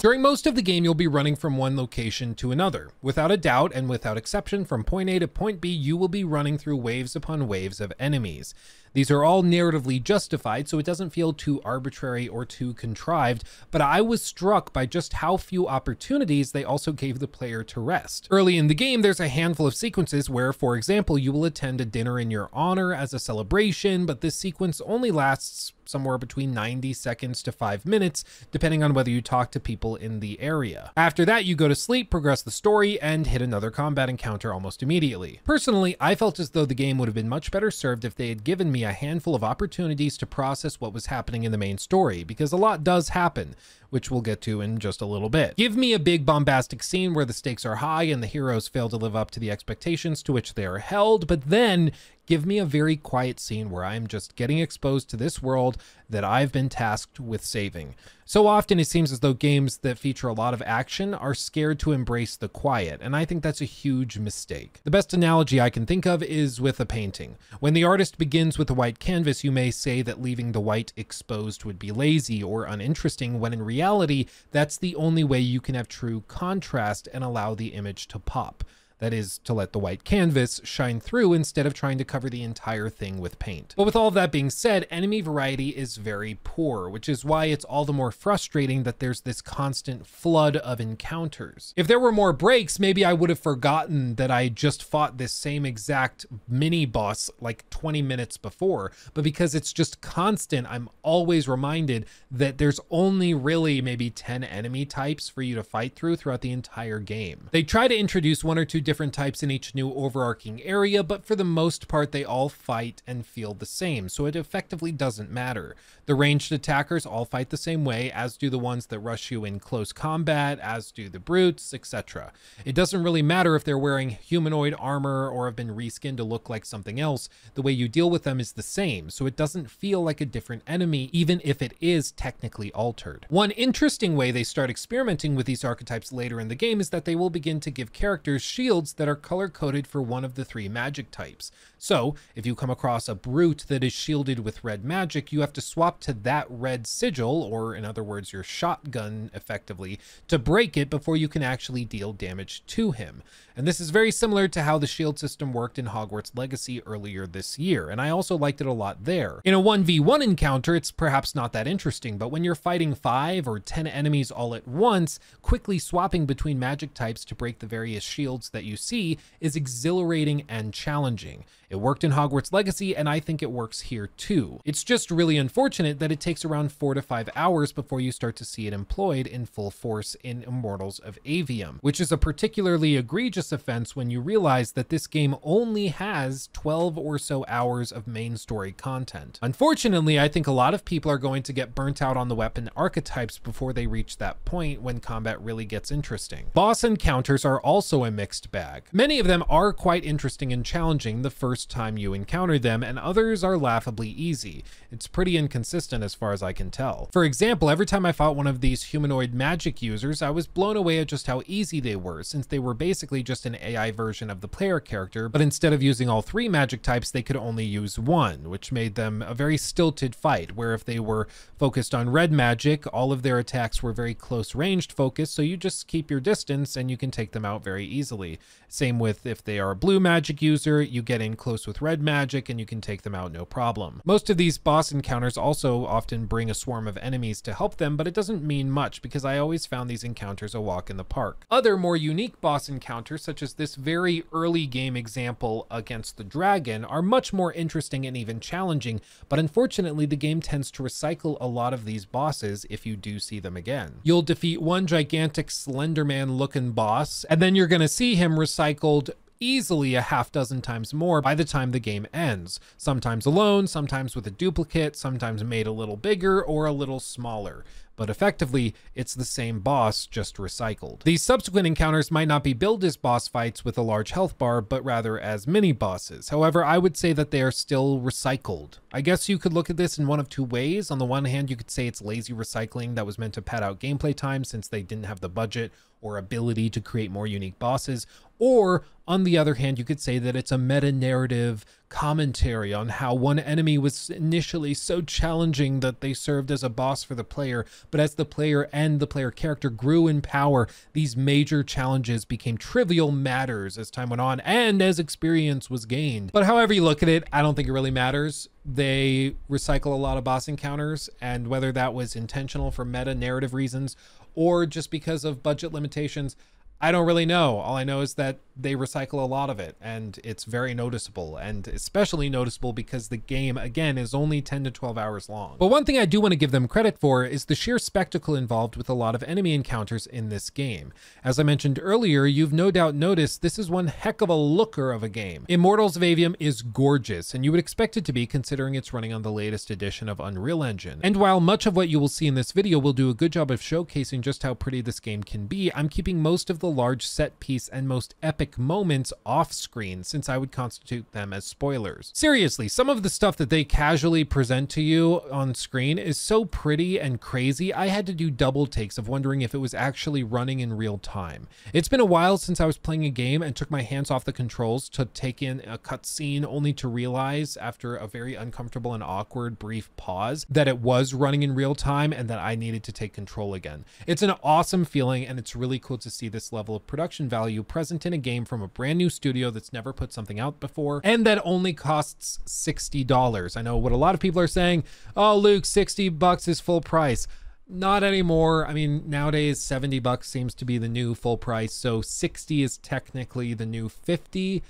During 0.02 0.20
most 0.20 0.48
of 0.48 0.56
the 0.56 0.62
game, 0.62 0.82
you'll 0.82 0.94
be 0.94 1.06
running 1.06 1.36
from 1.36 1.56
one 1.56 1.76
location 1.76 2.34
to 2.34 2.50
another. 2.50 2.90
Without 3.02 3.30
a 3.30 3.36
doubt 3.36 3.70
and 3.72 3.88
without 3.88 4.16
exception, 4.16 4.64
from 4.64 4.82
point 4.82 5.08
A 5.08 5.20
to 5.20 5.28
point 5.28 5.60
B, 5.60 5.68
you 5.68 5.96
will 5.96 6.08
be 6.08 6.24
running 6.24 6.58
through 6.58 6.78
waves 6.78 7.14
upon 7.14 7.46
waves 7.46 7.80
of 7.80 7.92
enemies. 8.00 8.52
These 8.94 9.10
are 9.10 9.24
all 9.24 9.42
narratively 9.42 10.02
justified, 10.02 10.68
so 10.68 10.78
it 10.78 10.86
doesn't 10.86 11.10
feel 11.10 11.32
too 11.32 11.62
arbitrary 11.64 12.28
or 12.28 12.44
too 12.44 12.74
contrived, 12.74 13.44
but 13.70 13.80
I 13.80 14.00
was 14.00 14.22
struck 14.22 14.72
by 14.72 14.86
just 14.86 15.14
how 15.14 15.36
few 15.36 15.66
opportunities 15.66 16.52
they 16.52 16.64
also 16.64 16.92
gave 16.92 17.18
the 17.18 17.28
player 17.28 17.62
to 17.64 17.80
rest. 17.80 18.28
Early 18.30 18.58
in 18.58 18.66
the 18.66 18.74
game, 18.74 19.02
there's 19.02 19.20
a 19.20 19.28
handful 19.28 19.66
of 19.66 19.74
sequences 19.74 20.28
where, 20.28 20.52
for 20.52 20.76
example, 20.76 21.18
you 21.18 21.32
will 21.32 21.44
attend 21.44 21.80
a 21.80 21.86
dinner 21.86 22.20
in 22.20 22.30
your 22.30 22.50
honor 22.52 22.92
as 22.92 23.14
a 23.14 23.18
celebration, 23.18 24.04
but 24.04 24.20
this 24.20 24.36
sequence 24.36 24.80
only 24.82 25.10
lasts 25.10 25.72
somewhere 25.84 26.16
between 26.16 26.54
90 26.54 26.92
seconds 26.92 27.42
to 27.42 27.52
5 27.52 27.84
minutes, 27.84 28.24
depending 28.50 28.82
on 28.82 28.94
whether 28.94 29.10
you 29.10 29.20
talk 29.20 29.50
to 29.50 29.60
people 29.60 29.96
in 29.96 30.20
the 30.20 30.40
area. 30.40 30.90
After 30.96 31.24
that, 31.24 31.44
you 31.44 31.54
go 31.54 31.68
to 31.68 31.74
sleep, 31.74 32.10
progress 32.10 32.42
the 32.42 32.50
story, 32.50 33.00
and 33.00 33.26
hit 33.26 33.42
another 33.42 33.70
combat 33.70 34.08
encounter 34.08 34.52
almost 34.52 34.82
immediately. 34.82 35.40
Personally, 35.44 35.96
I 36.00 36.14
felt 36.14 36.38
as 36.38 36.50
though 36.50 36.64
the 36.64 36.74
game 36.74 36.98
would 36.98 37.08
have 37.08 37.14
been 37.14 37.28
much 37.28 37.50
better 37.50 37.70
served 37.70 38.04
if 38.04 38.14
they 38.14 38.28
had 38.28 38.44
given 38.44 38.70
me 38.72 38.81
a 38.82 38.92
handful 38.92 39.34
of 39.34 39.44
opportunities 39.44 40.16
to 40.18 40.26
process 40.26 40.80
what 40.80 40.92
was 40.92 41.06
happening 41.06 41.44
in 41.44 41.52
the 41.52 41.58
main 41.58 41.78
story, 41.78 42.24
because 42.24 42.52
a 42.52 42.56
lot 42.56 42.84
does 42.84 43.10
happen, 43.10 43.54
which 43.90 44.10
we'll 44.10 44.20
get 44.20 44.40
to 44.42 44.60
in 44.60 44.78
just 44.78 45.00
a 45.00 45.06
little 45.06 45.28
bit. 45.28 45.56
Give 45.56 45.76
me 45.76 45.92
a 45.92 45.98
big 45.98 46.24
bombastic 46.24 46.82
scene 46.82 47.14
where 47.14 47.24
the 47.24 47.32
stakes 47.32 47.66
are 47.66 47.76
high 47.76 48.04
and 48.04 48.22
the 48.22 48.26
heroes 48.26 48.68
fail 48.68 48.88
to 48.88 48.96
live 48.96 49.14
up 49.16 49.30
to 49.32 49.40
the 49.40 49.50
expectations 49.50 50.22
to 50.22 50.32
which 50.32 50.54
they 50.54 50.66
are 50.66 50.78
held, 50.78 51.26
but 51.26 51.48
then 51.48 51.92
give 52.26 52.46
me 52.46 52.58
a 52.58 52.64
very 52.64 52.96
quiet 52.96 53.40
scene 53.40 53.70
where 53.70 53.84
I'm 53.84 54.06
just 54.06 54.36
getting 54.36 54.58
exposed 54.58 55.10
to 55.10 55.16
this 55.16 55.42
world 55.42 55.76
that 56.08 56.24
I've 56.24 56.52
been 56.52 56.68
tasked 56.68 57.18
with 57.18 57.44
saving. 57.44 57.94
So 58.24 58.46
often 58.46 58.78
it 58.78 58.86
seems 58.86 59.12
as 59.12 59.20
though 59.20 59.34
games 59.34 59.78
that 59.78 59.98
feature 59.98 60.28
a 60.28 60.32
lot 60.32 60.54
of 60.54 60.62
action 60.62 61.12
are 61.12 61.34
scared 61.34 61.78
to 61.80 61.92
embrace 61.92 62.36
the 62.36 62.48
quiet, 62.48 63.00
and 63.02 63.14
I 63.14 63.24
think 63.24 63.42
that's 63.42 63.60
a 63.60 63.66
huge 63.66 64.18
mistake. 64.18 64.80
The 64.84 64.90
best 64.90 65.12
analogy 65.12 65.60
I 65.60 65.70
can 65.70 65.84
think 65.84 66.06
of 66.06 66.22
is 66.22 66.60
with 66.60 66.80
a 66.80 66.86
painting. 66.86 67.36
When 67.60 67.74
the 67.74 67.84
artist 67.84 68.18
begins 68.18 68.56
with 68.56 68.70
a 68.70 68.74
white 68.74 68.98
canvas, 68.98 69.44
you 69.44 69.52
may 69.52 69.70
say 69.70 70.02
that 70.02 70.22
leaving 70.22 70.52
the 70.52 70.60
white 70.60 70.92
exposed 70.96 71.64
would 71.64 71.78
be 71.78 71.92
lazy 71.92 72.42
or 72.42 72.64
uninteresting, 72.64 73.40
when 73.40 73.52
in 73.52 73.62
reality, 73.62 74.26
that's 74.50 74.78
the 74.78 74.96
only 74.96 75.24
way 75.24 75.40
you 75.40 75.60
can 75.60 75.74
have 75.74 75.88
true 75.88 76.24
contrast 76.28 77.08
and 77.12 77.24
allow 77.24 77.54
the 77.54 77.68
image 77.68 78.08
to 78.08 78.18
pop. 78.18 78.64
That 79.02 79.12
is, 79.12 79.38
to 79.38 79.52
let 79.52 79.72
the 79.72 79.80
white 79.80 80.04
canvas 80.04 80.60
shine 80.62 81.00
through 81.00 81.32
instead 81.32 81.66
of 81.66 81.74
trying 81.74 81.98
to 81.98 82.04
cover 82.04 82.30
the 82.30 82.44
entire 82.44 82.88
thing 82.88 83.18
with 83.18 83.40
paint. 83.40 83.74
But 83.76 83.84
with 83.84 83.96
all 83.96 84.06
of 84.06 84.14
that 84.14 84.30
being 84.30 84.48
said, 84.48 84.86
enemy 84.92 85.20
variety 85.20 85.70
is 85.70 85.96
very 85.96 86.38
poor, 86.44 86.88
which 86.88 87.08
is 87.08 87.24
why 87.24 87.46
it's 87.46 87.64
all 87.64 87.84
the 87.84 87.92
more 87.92 88.12
frustrating 88.12 88.84
that 88.84 89.00
there's 89.00 89.22
this 89.22 89.42
constant 89.42 90.06
flood 90.06 90.56
of 90.58 90.80
encounters. 90.80 91.74
If 91.76 91.88
there 91.88 91.98
were 91.98 92.12
more 92.12 92.32
breaks, 92.32 92.78
maybe 92.78 93.04
I 93.04 93.12
would 93.12 93.28
have 93.28 93.40
forgotten 93.40 94.14
that 94.14 94.30
I 94.30 94.48
just 94.48 94.84
fought 94.84 95.18
this 95.18 95.32
same 95.32 95.66
exact 95.66 96.24
mini 96.46 96.86
boss 96.86 97.28
like 97.40 97.68
20 97.70 98.02
minutes 98.02 98.36
before, 98.36 98.92
but 99.14 99.24
because 99.24 99.56
it's 99.56 99.72
just 99.72 100.00
constant, 100.00 100.68
I'm 100.70 100.88
always 101.02 101.48
reminded 101.48 102.06
that 102.30 102.58
there's 102.58 102.78
only 102.88 103.34
really 103.34 103.82
maybe 103.82 104.10
10 104.10 104.44
enemy 104.44 104.84
types 104.84 105.28
for 105.28 105.42
you 105.42 105.56
to 105.56 105.64
fight 105.64 105.96
through 105.96 106.14
throughout 106.14 106.42
the 106.42 106.52
entire 106.52 107.00
game. 107.00 107.48
They 107.50 107.64
try 107.64 107.88
to 107.88 107.96
introduce 107.96 108.44
one 108.44 108.58
or 108.58 108.64
two 108.64 108.80
different 108.80 108.91
different 108.92 109.14
types 109.14 109.42
in 109.42 109.50
each 109.50 109.74
new 109.74 109.90
overarching 109.94 110.62
area, 110.64 111.02
but 111.02 111.24
for 111.24 111.34
the 111.34 111.42
most 111.42 111.88
part, 111.88 112.12
they 112.12 112.22
all 112.22 112.50
fight 112.50 113.00
and 113.06 113.24
feel 113.24 113.54
the 113.54 113.64
same, 113.64 114.06
so 114.06 114.26
it 114.26 114.36
effectively 114.36 114.92
doesn't 114.92 115.30
matter. 115.30 115.74
The 116.04 116.14
ranged 116.14 116.52
attackers 116.52 117.06
all 117.06 117.24
fight 117.24 117.48
the 117.48 117.56
same 117.56 117.86
way, 117.86 118.12
as 118.12 118.36
do 118.36 118.50
the 118.50 118.58
ones 118.58 118.88
that 118.88 118.98
rush 118.98 119.30
you 119.30 119.46
in 119.46 119.60
close 119.60 119.94
combat, 119.94 120.58
as 120.58 120.92
do 120.92 121.08
the 121.08 121.18
brutes, 121.18 121.72
etc. 121.72 122.34
It 122.66 122.74
doesn't 122.74 123.02
really 123.02 123.22
matter 123.22 123.56
if 123.56 123.64
they're 123.64 123.78
wearing 123.78 124.10
humanoid 124.10 124.74
armor 124.78 125.26
or 125.26 125.46
have 125.46 125.56
been 125.56 125.74
reskinned 125.74 126.18
to 126.18 126.24
look 126.24 126.50
like 126.50 126.66
something 126.66 127.00
else, 127.00 127.30
the 127.54 127.62
way 127.62 127.72
you 127.72 127.88
deal 127.88 128.10
with 128.10 128.24
them 128.24 128.40
is 128.40 128.52
the 128.52 128.62
same, 128.62 129.08
so 129.08 129.24
it 129.24 129.36
doesn't 129.36 129.70
feel 129.70 130.02
like 130.02 130.20
a 130.20 130.26
different 130.26 130.64
enemy, 130.66 131.08
even 131.14 131.40
if 131.44 131.62
it 131.62 131.72
is 131.80 132.12
technically 132.12 132.70
altered. 132.72 133.24
One 133.30 133.52
interesting 133.52 134.16
way 134.16 134.32
they 134.32 134.44
start 134.44 134.68
experimenting 134.68 135.34
with 135.34 135.46
these 135.46 135.64
archetypes 135.64 136.12
later 136.12 136.38
in 136.38 136.48
the 136.48 136.54
game 136.54 136.78
is 136.78 136.90
that 136.90 137.06
they 137.06 137.16
will 137.16 137.30
begin 137.30 137.58
to 137.60 137.70
give 137.70 137.94
characters 137.94 138.42
shields 138.42 138.81
that 138.94 139.08
are 139.08 139.14
color 139.14 139.48
coded 139.48 139.86
for 139.86 140.00
one 140.00 140.24
of 140.24 140.34
the 140.34 140.44
three 140.44 140.68
magic 140.68 141.10
types. 141.10 141.52
So, 141.78 142.14
if 142.34 142.46
you 142.46 142.54
come 142.54 142.70
across 142.70 143.08
a 143.08 143.14
brute 143.14 143.64
that 143.68 143.84
is 143.84 143.92
shielded 143.92 144.40
with 144.40 144.64
red 144.64 144.84
magic, 144.84 145.32
you 145.32 145.40
have 145.40 145.52
to 145.52 145.60
swap 145.60 146.00
to 146.00 146.12
that 146.12 146.46
red 146.48 146.86
sigil, 146.86 147.42
or 147.42 147.74
in 147.74 147.84
other 147.84 148.02
words, 148.02 148.32
your 148.32 148.42
shotgun 148.42 149.30
effectively, 149.34 149.98
to 150.28 150.38
break 150.38 150.76
it 150.76 150.88
before 150.88 151.16
you 151.16 151.28
can 151.28 151.42
actually 151.42 151.84
deal 151.84 152.12
damage 152.12 152.64
to 152.66 152.92
him. 152.92 153.22
And 153.56 153.66
this 153.66 153.80
is 153.80 153.90
very 153.90 154.10
similar 154.10 154.48
to 154.48 154.62
how 154.62 154.78
the 154.78 154.86
shield 154.86 155.18
system 155.18 155.52
worked 155.52 155.78
in 155.78 155.86
Hogwarts 155.86 156.32
Legacy 156.34 156.82
earlier 156.86 157.26
this 157.26 157.58
year, 157.58 157.90
and 157.90 158.00
I 158.00 158.08
also 158.08 158.36
liked 158.36 158.60
it 158.60 158.66
a 158.66 158.72
lot 158.72 159.04
there. 159.04 159.40
In 159.44 159.52
a 159.52 159.60
1v1 159.60 160.22
encounter, 160.22 160.74
it's 160.74 160.90
perhaps 160.90 161.34
not 161.34 161.52
that 161.52 161.66
interesting, 161.66 162.16
but 162.16 162.28
when 162.28 162.44
you're 162.44 162.54
fighting 162.54 162.94
5 162.94 163.46
or 163.46 163.60
10 163.60 163.86
enemies 163.86 164.30
all 164.30 164.54
at 164.54 164.66
once, 164.66 165.18
quickly 165.42 165.78
swapping 165.78 166.24
between 166.24 166.58
magic 166.58 166.94
types 166.94 167.24
to 167.26 167.34
break 167.34 167.58
the 167.58 167.66
various 167.66 168.04
shields 168.04 168.50
that 168.50 168.61
you 168.62 168.76
see 168.76 169.18
is 169.40 169.56
exhilarating 169.56 170.44
and 170.48 170.72
challenging. 170.72 171.44
It 171.72 171.80
worked 171.80 172.04
in 172.04 172.12
Hogwarts 172.12 172.52
Legacy, 172.52 172.94
and 172.94 173.08
I 173.08 173.18
think 173.18 173.42
it 173.42 173.50
works 173.50 173.80
here 173.80 174.08
too. 174.18 174.60
It's 174.62 174.84
just 174.84 175.10
really 175.10 175.38
unfortunate 175.38 176.00
that 176.00 176.12
it 176.12 176.20
takes 176.20 176.44
around 176.44 176.70
4 176.70 176.92
to 176.92 177.00
5 177.00 177.30
hours 177.34 177.72
before 177.72 177.98
you 177.98 178.12
start 178.12 178.36
to 178.36 178.44
see 178.44 178.66
it 178.66 178.74
employed 178.74 179.26
in 179.26 179.46
full 179.46 179.70
force 179.70 180.14
in 180.22 180.42
Immortals 180.42 180.98
of 180.98 181.18
Aveum, 181.24 181.78
which 181.80 181.98
is 181.98 182.12
a 182.12 182.18
particularly 182.18 182.96
egregious 182.98 183.52
offense 183.52 183.96
when 183.96 184.10
you 184.10 184.20
realize 184.20 184.72
that 184.72 184.90
this 184.90 185.06
game 185.06 185.34
only 185.42 185.86
has 185.88 186.50
12 186.52 186.98
or 186.98 187.16
so 187.18 187.42
hours 187.48 187.90
of 187.90 188.06
main 188.06 188.36
story 188.36 188.72
content. 188.72 189.38
Unfortunately, 189.40 190.20
I 190.20 190.28
think 190.28 190.46
a 190.46 190.52
lot 190.52 190.74
of 190.74 190.84
people 190.84 191.10
are 191.10 191.16
going 191.16 191.42
to 191.44 191.54
get 191.54 191.74
burnt 191.74 192.02
out 192.02 192.18
on 192.18 192.28
the 192.28 192.34
weapon 192.34 192.68
archetypes 192.76 193.38
before 193.38 193.72
they 193.72 193.86
reach 193.86 194.18
that 194.18 194.44
point 194.44 194.82
when 194.82 195.00
combat 195.00 195.40
really 195.40 195.64
gets 195.64 195.90
interesting. 195.90 196.48
Boss 196.52 196.84
encounters 196.84 197.46
are 197.46 197.62
also 197.62 198.04
a 198.04 198.10
mixed 198.10 198.51
bag. 198.52 198.84
Many 198.92 199.18
of 199.18 199.26
them 199.26 199.42
are 199.48 199.72
quite 199.72 200.04
interesting 200.04 200.52
and 200.52 200.64
challenging 200.64 201.22
the 201.22 201.30
first 201.30 201.70
time 201.70 201.98
you 201.98 202.14
encounter 202.14 202.58
them, 202.58 202.82
and 202.82 202.98
others 202.98 203.42
are 203.42 203.58
laughably 203.58 204.10
easy. 204.10 204.62
It's 204.90 205.08
pretty 205.08 205.36
inconsistent 205.36 206.04
as 206.04 206.14
far 206.14 206.32
as 206.32 206.42
I 206.42 206.52
can 206.52 206.70
tell. 206.70 207.08
For 207.12 207.24
example, 207.24 207.70
every 207.70 207.86
time 207.86 208.06
I 208.06 208.12
fought 208.12 208.36
one 208.36 208.46
of 208.46 208.60
these 208.60 208.84
humanoid 208.84 209.34
magic 209.34 209.82
users, 209.82 210.22
I 210.22 210.30
was 210.30 210.46
blown 210.46 210.76
away 210.76 211.00
at 211.00 211.08
just 211.08 211.26
how 211.26 211.42
easy 211.46 211.80
they 211.80 211.96
were, 211.96 212.22
since 212.22 212.46
they 212.46 212.58
were 212.58 212.74
basically 212.74 213.22
just 213.22 213.46
an 213.46 213.56
AI 213.56 213.90
version 213.90 214.30
of 214.30 214.40
the 214.40 214.48
player 214.48 214.78
character, 214.78 215.28
but 215.28 215.40
instead 215.40 215.72
of 215.72 215.82
using 215.82 216.08
all 216.08 216.22
three 216.22 216.48
magic 216.48 216.82
types, 216.82 217.10
they 217.10 217.22
could 217.22 217.36
only 217.36 217.64
use 217.64 217.98
one, 217.98 218.50
which 218.50 218.70
made 218.70 218.94
them 218.94 219.22
a 219.22 219.34
very 219.34 219.56
stilted 219.56 220.14
fight, 220.14 220.54
where 220.54 220.74
if 220.74 220.84
they 220.84 221.00
were 221.00 221.26
focused 221.58 221.94
on 221.94 222.10
red 222.10 222.30
magic, 222.30 222.86
all 222.92 223.12
of 223.12 223.22
their 223.22 223.38
attacks 223.38 223.82
were 223.82 223.92
very 223.92 224.14
close 224.14 224.54
ranged 224.54 224.92
focused, 224.92 225.34
so 225.34 225.40
you 225.40 225.56
just 225.56 225.86
keep 225.86 226.10
your 226.10 226.20
distance 226.20 226.76
and 226.76 226.90
you 226.90 226.98
can 226.98 227.10
take 227.10 227.32
them 227.32 227.46
out 227.46 227.64
very 227.64 227.86
easily. 227.86 228.38
Same 228.68 228.98
with 228.98 229.26
if 229.26 229.44
they 229.44 229.58
are 229.58 229.72
a 229.72 229.76
blue 229.76 230.00
magic 230.00 230.40
user, 230.40 230.80
you 230.80 231.02
get 231.02 231.20
in 231.20 231.36
close 231.36 231.66
with 231.66 231.82
red 231.82 232.00
magic 232.00 232.48
and 232.48 232.58
you 232.58 232.64
can 232.64 232.80
take 232.80 233.02
them 233.02 233.14
out 233.14 233.30
no 233.30 233.44
problem. 233.44 234.00
Most 234.02 234.30
of 234.30 234.38
these 234.38 234.56
boss 234.56 234.90
encounters 234.90 235.36
also 235.36 235.84
often 235.84 236.24
bring 236.24 236.48
a 236.48 236.54
swarm 236.54 236.88
of 236.88 236.96
enemies 236.96 237.42
to 237.42 237.52
help 237.52 237.76
them, 237.76 237.98
but 237.98 238.06
it 238.06 238.14
doesn't 238.14 238.42
mean 238.42 238.70
much 238.70 239.02
because 239.02 239.26
I 239.26 239.36
always 239.36 239.66
found 239.66 239.90
these 239.90 240.04
encounters 240.04 240.54
a 240.54 240.60
walk 240.62 240.88
in 240.88 240.96
the 240.96 241.04
park. 241.04 241.44
Other 241.50 241.76
more 241.76 241.98
unique 241.98 242.40
boss 242.40 242.70
encounters, 242.70 243.22
such 243.22 243.42
as 243.42 243.52
this 243.54 243.74
very 243.74 244.24
early 244.32 244.64
game 244.64 244.96
example 244.96 245.66
against 245.70 246.16
the 246.16 246.24
dragon, 246.24 246.82
are 246.86 247.02
much 247.02 247.30
more 247.30 247.52
interesting 247.52 248.06
and 248.06 248.16
even 248.16 248.40
challenging, 248.40 249.02
but 249.28 249.38
unfortunately 249.38 250.06
the 250.06 250.16
game 250.16 250.40
tends 250.40 250.70
to 250.70 250.82
recycle 250.82 251.36
a 251.42 251.46
lot 251.46 251.74
of 251.74 251.84
these 251.84 252.06
bosses 252.06 252.64
if 252.70 252.86
you 252.86 252.96
do 252.96 253.18
see 253.18 253.38
them 253.38 253.54
again. 253.54 253.96
You'll 254.02 254.22
defeat 254.22 254.62
one 254.62 254.86
gigantic 254.86 255.48
Slenderman 255.48 256.38
looking 256.38 256.72
boss, 256.72 257.24
and 257.24 257.42
then 257.42 257.54
you're 257.54 257.68
to 257.82 257.88
see 257.88 258.14
him 258.14 258.31
recycled 258.36 259.10
easily 259.40 259.94
a 259.94 260.00
half 260.00 260.30
dozen 260.30 260.62
times 260.62 260.94
more 260.94 261.20
by 261.20 261.34
the 261.34 261.44
time 261.44 261.72
the 261.72 261.80
game 261.80 262.06
ends. 262.14 262.60
Sometimes 262.76 263.26
alone, 263.26 263.66
sometimes 263.66 264.14
with 264.14 264.26
a 264.26 264.30
duplicate, 264.30 264.94
sometimes 264.94 265.42
made 265.42 265.66
a 265.66 265.72
little 265.72 265.96
bigger 265.96 266.42
or 266.42 266.66
a 266.66 266.72
little 266.72 267.00
smaller 267.00 267.64
but 267.96 268.10
effectively, 268.10 268.74
it's 268.94 269.14
the 269.14 269.24
same 269.24 269.60
boss, 269.60 270.06
just 270.06 270.36
recycled. 270.36 271.02
These 271.02 271.22
subsequent 271.22 271.66
encounters 271.66 272.10
might 272.10 272.28
not 272.28 272.44
be 272.44 272.52
billed 272.52 272.84
as 272.84 272.96
boss 272.96 273.28
fights 273.28 273.64
with 273.64 273.76
a 273.76 273.82
large 273.82 274.10
health 274.10 274.38
bar, 274.38 274.60
but 274.60 274.84
rather 274.84 275.18
as 275.18 275.46
mini 275.46 275.72
bosses. 275.72 276.30
However, 276.30 276.64
I 276.64 276.78
would 276.78 276.96
say 276.96 277.12
that 277.12 277.30
they 277.30 277.42
are 277.42 277.50
still 277.50 278.00
recycled. 278.00 278.78
I 278.92 279.00
guess 279.00 279.28
you 279.28 279.38
could 279.38 279.52
look 279.52 279.70
at 279.70 279.76
this 279.76 279.98
in 279.98 280.06
one 280.06 280.20
of 280.20 280.28
two 280.28 280.44
ways. 280.44 280.90
On 280.90 280.98
the 280.98 281.04
one 281.04 281.24
hand, 281.24 281.50
you 281.50 281.56
could 281.56 281.70
say 281.70 281.86
it's 281.86 282.02
lazy 282.02 282.32
recycling 282.32 282.94
that 282.94 283.06
was 283.06 283.18
meant 283.18 283.34
to 283.34 283.42
pad 283.42 283.62
out 283.62 283.80
gameplay 283.80 284.14
time 284.14 284.44
since 284.44 284.68
they 284.68 284.82
didn't 284.82 285.06
have 285.06 285.20
the 285.20 285.28
budget 285.28 285.72
or 286.02 286.18
ability 286.18 286.68
to 286.68 286.80
create 286.80 287.10
more 287.10 287.26
unique 287.26 287.58
bosses. 287.58 288.06
Or 288.38 288.84
on 289.06 289.24
the 289.24 289.38
other 289.38 289.54
hand, 289.54 289.78
you 289.78 289.84
could 289.84 290.00
say 290.00 290.18
that 290.18 290.34
it's 290.34 290.50
a 290.50 290.58
meta 290.58 290.90
narrative 290.90 291.64
commentary 291.88 292.74
on 292.74 292.88
how 292.88 293.14
one 293.14 293.38
enemy 293.38 293.78
was 293.78 294.10
initially 294.10 294.74
so 294.74 295.00
challenging 295.00 295.80
that 295.80 296.00
they 296.00 296.12
served 296.12 296.50
as 296.50 296.64
a 296.64 296.68
boss 296.68 297.04
for 297.04 297.14
the 297.14 297.24
player, 297.24 297.64
but 297.90 298.00
as 298.00 298.14
the 298.14 298.24
player 298.24 298.68
and 298.72 299.00
the 299.00 299.06
player 299.06 299.30
character 299.30 299.70
grew 299.70 300.08
in 300.08 300.22
power, 300.22 300.68
these 300.92 301.16
major 301.16 301.62
challenges 301.62 302.24
became 302.24 302.56
trivial 302.56 303.10
matters 303.10 303.78
as 303.78 303.90
time 303.90 304.08
went 304.08 304.20
on 304.20 304.40
and 304.40 304.80
as 304.80 304.98
experience 304.98 305.68
was 305.68 305.84
gained. 305.84 306.32
But 306.32 306.44
however 306.44 306.72
you 306.72 306.84
look 306.84 307.02
at 307.02 307.08
it, 307.08 307.24
I 307.32 307.42
don't 307.42 307.54
think 307.54 307.68
it 307.68 307.72
really 307.72 307.90
matters. 307.90 308.48
They 308.64 309.34
recycle 309.50 309.92
a 309.92 309.96
lot 309.96 310.18
of 310.18 310.24
boss 310.24 310.46
encounters, 310.46 311.10
and 311.20 311.48
whether 311.48 311.72
that 311.72 311.94
was 311.94 312.14
intentional 312.14 312.70
for 312.70 312.84
meta 312.84 313.14
narrative 313.14 313.54
reasons 313.54 313.96
or 314.34 314.66
just 314.66 314.90
because 314.90 315.24
of 315.24 315.42
budget 315.42 315.72
limitations, 315.72 316.36
I 316.84 316.90
don't 316.90 317.06
really 317.06 317.26
know. 317.26 317.58
All 317.58 317.76
I 317.76 317.84
know 317.84 318.00
is 318.00 318.14
that 318.14 318.40
they 318.56 318.74
recycle 318.74 319.22
a 319.22 319.26
lot 319.26 319.48
of 319.48 319.58
it 319.58 319.76
and 319.80 320.18
it's 320.24 320.44
very 320.44 320.74
noticeable 320.74 321.36
and 321.36 321.66
especially 321.68 322.28
noticeable 322.28 322.72
because 322.72 323.08
the 323.08 323.16
game 323.16 323.56
again 323.56 323.96
is 323.96 324.12
only 324.12 324.42
10 324.42 324.64
to 324.64 324.70
12 324.70 324.98
hours 324.98 325.28
long. 325.28 325.56
But 325.58 325.68
one 325.68 325.84
thing 325.84 325.96
I 325.96 326.04
do 326.04 326.20
want 326.20 326.32
to 326.32 326.36
give 326.36 326.50
them 326.50 326.68
credit 326.68 326.98
for 326.98 327.24
is 327.24 327.46
the 327.46 327.54
sheer 327.54 327.78
spectacle 327.78 328.34
involved 328.34 328.76
with 328.76 328.88
a 328.88 328.94
lot 328.94 329.14
of 329.14 329.22
enemy 329.22 329.54
encounters 329.54 330.06
in 330.06 330.28
this 330.28 330.50
game. 330.50 330.92
As 331.24 331.38
I 331.38 331.44
mentioned 331.44 331.78
earlier, 331.80 332.26
you've 332.26 332.52
no 332.52 332.70
doubt 332.70 332.94
noticed 332.94 333.42
this 333.42 333.58
is 333.58 333.70
one 333.70 333.86
heck 333.86 334.20
of 334.20 334.28
a 334.28 334.34
looker 334.34 334.92
of 334.92 335.02
a 335.02 335.08
game. 335.08 335.46
Immortals 335.48 335.96
of 335.96 336.02
Aveum 336.02 336.34
is 336.38 336.62
gorgeous 336.62 337.32
and 337.32 337.44
you 337.44 337.52
would 337.52 337.60
expect 337.60 337.96
it 337.96 338.04
to 338.04 338.12
be 338.12 338.26
considering 338.26 338.74
it's 338.74 338.92
running 338.92 339.12
on 339.12 339.22
the 339.22 339.32
latest 339.32 339.70
edition 339.70 340.08
of 340.08 340.20
Unreal 340.20 340.64
Engine. 340.64 341.00
And 341.02 341.16
while 341.16 341.40
much 341.40 341.64
of 341.64 341.76
what 341.76 341.88
you 341.88 342.00
will 342.00 342.08
see 342.08 342.26
in 342.26 342.34
this 342.34 342.52
video 342.52 342.78
will 342.78 342.92
do 342.92 343.08
a 343.08 343.14
good 343.14 343.32
job 343.32 343.50
of 343.50 343.60
showcasing 343.60 344.20
just 344.20 344.42
how 344.42 344.54
pretty 344.54 344.80
this 344.80 345.00
game 345.00 345.22
can 345.22 345.46
be, 345.46 345.70
I'm 345.74 345.88
keeping 345.88 346.20
most 346.20 346.50
of 346.50 346.58
the 346.58 346.71
large 346.72 347.06
set 347.06 347.38
piece 347.40 347.68
and 347.68 347.86
most 347.86 348.14
epic 348.22 348.58
moments 348.58 349.12
off 349.24 349.52
screen 349.52 350.02
since 350.04 350.28
I 350.28 350.38
would 350.38 350.52
constitute 350.52 351.10
them 351.12 351.32
as 351.32 351.44
spoilers. 351.44 352.10
Seriously, 352.14 352.68
some 352.68 352.88
of 352.88 353.02
the 353.02 353.10
stuff 353.10 353.36
that 353.36 353.50
they 353.50 353.64
casually 353.64 354.24
present 354.24 354.70
to 354.70 354.82
you 354.82 355.22
on 355.30 355.54
screen 355.54 355.98
is 355.98 356.18
so 356.18 356.44
pretty 356.44 356.98
and 356.98 357.20
crazy, 357.20 357.72
I 357.72 357.86
had 357.86 358.06
to 358.06 358.14
do 358.14 358.30
double 358.30 358.66
takes 358.66 358.98
of 358.98 359.08
wondering 359.08 359.42
if 359.42 359.54
it 359.54 359.58
was 359.58 359.74
actually 359.74 360.22
running 360.22 360.60
in 360.60 360.76
real 360.76 360.98
time. 360.98 361.48
It's 361.72 361.88
been 361.88 362.00
a 362.00 362.04
while 362.04 362.38
since 362.38 362.60
I 362.60 362.66
was 362.66 362.78
playing 362.78 363.04
a 363.04 363.10
game 363.10 363.42
and 363.42 363.54
took 363.54 363.70
my 363.70 363.82
hands 363.82 364.10
off 364.10 364.24
the 364.24 364.32
controls 364.32 364.88
to 364.90 365.04
take 365.04 365.42
in 365.42 365.60
a 365.60 365.78
cutscene 365.78 366.44
only 366.44 366.72
to 366.74 366.88
realize 366.88 367.56
after 367.56 367.96
a 367.96 368.06
very 368.06 368.34
uncomfortable 368.34 368.94
and 368.94 369.02
awkward 369.02 369.58
brief 369.58 369.94
pause 369.96 370.46
that 370.48 370.68
it 370.68 370.78
was 370.78 371.14
running 371.14 371.42
in 371.42 371.54
real 371.54 371.74
time 371.74 372.12
and 372.12 372.28
that 372.28 372.38
I 372.38 372.54
needed 372.54 372.82
to 372.84 372.92
take 372.92 373.12
control 373.12 373.54
again. 373.54 373.84
It's 374.06 374.22
an 374.22 374.34
awesome 374.42 374.84
feeling 374.84 375.26
and 375.26 375.38
it's 375.38 375.56
really 375.56 375.78
cool 375.78 375.98
to 375.98 376.10
see 376.10 376.28
this 376.28 376.51
level 376.52 376.76
of 376.76 376.86
production 376.86 377.28
value 377.28 377.62
present 377.62 378.04
in 378.06 378.12
a 378.12 378.18
game 378.18 378.44
from 378.44 378.62
a 378.62 378.68
brand 378.68 378.98
new 378.98 379.10
studio 379.10 379.50
that's 379.50 379.72
never 379.72 379.92
put 379.92 380.12
something 380.12 380.38
out 380.38 380.60
before 380.60 381.00
and 381.04 381.26
that 381.26 381.40
only 381.44 381.72
costs 381.72 382.38
$60. 382.46 383.56
I 383.56 383.62
know 383.62 383.76
what 383.76 383.92
a 383.92 383.96
lot 383.96 384.14
of 384.14 384.20
people 384.20 384.40
are 384.40 384.46
saying, 384.46 384.84
oh, 385.16 385.36
Luke, 385.36 385.64
60 385.64 386.08
bucks 386.10 386.48
is 386.48 386.60
full 386.60 386.80
price. 386.80 387.26
Not 387.68 388.02
anymore. 388.02 388.66
I 388.66 388.74
mean, 388.74 389.04
nowadays 389.06 389.60
70 389.60 389.98
bucks 390.00 390.28
seems 390.28 390.54
to 390.54 390.64
be 390.64 390.78
the 390.78 390.88
new 390.88 391.14
full 391.14 391.38
price. 391.38 391.72
So 391.72 392.02
60 392.02 392.62
is 392.62 392.76
technically 392.78 393.54
the 393.54 393.66
new 393.66 393.88
50, 393.88 394.62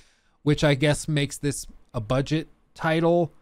which 0.42 0.62
I 0.62 0.74
guess 0.74 1.08
makes 1.08 1.36
this 1.36 1.66
a 1.92 2.00
budget 2.00 2.48
title, 2.74 3.32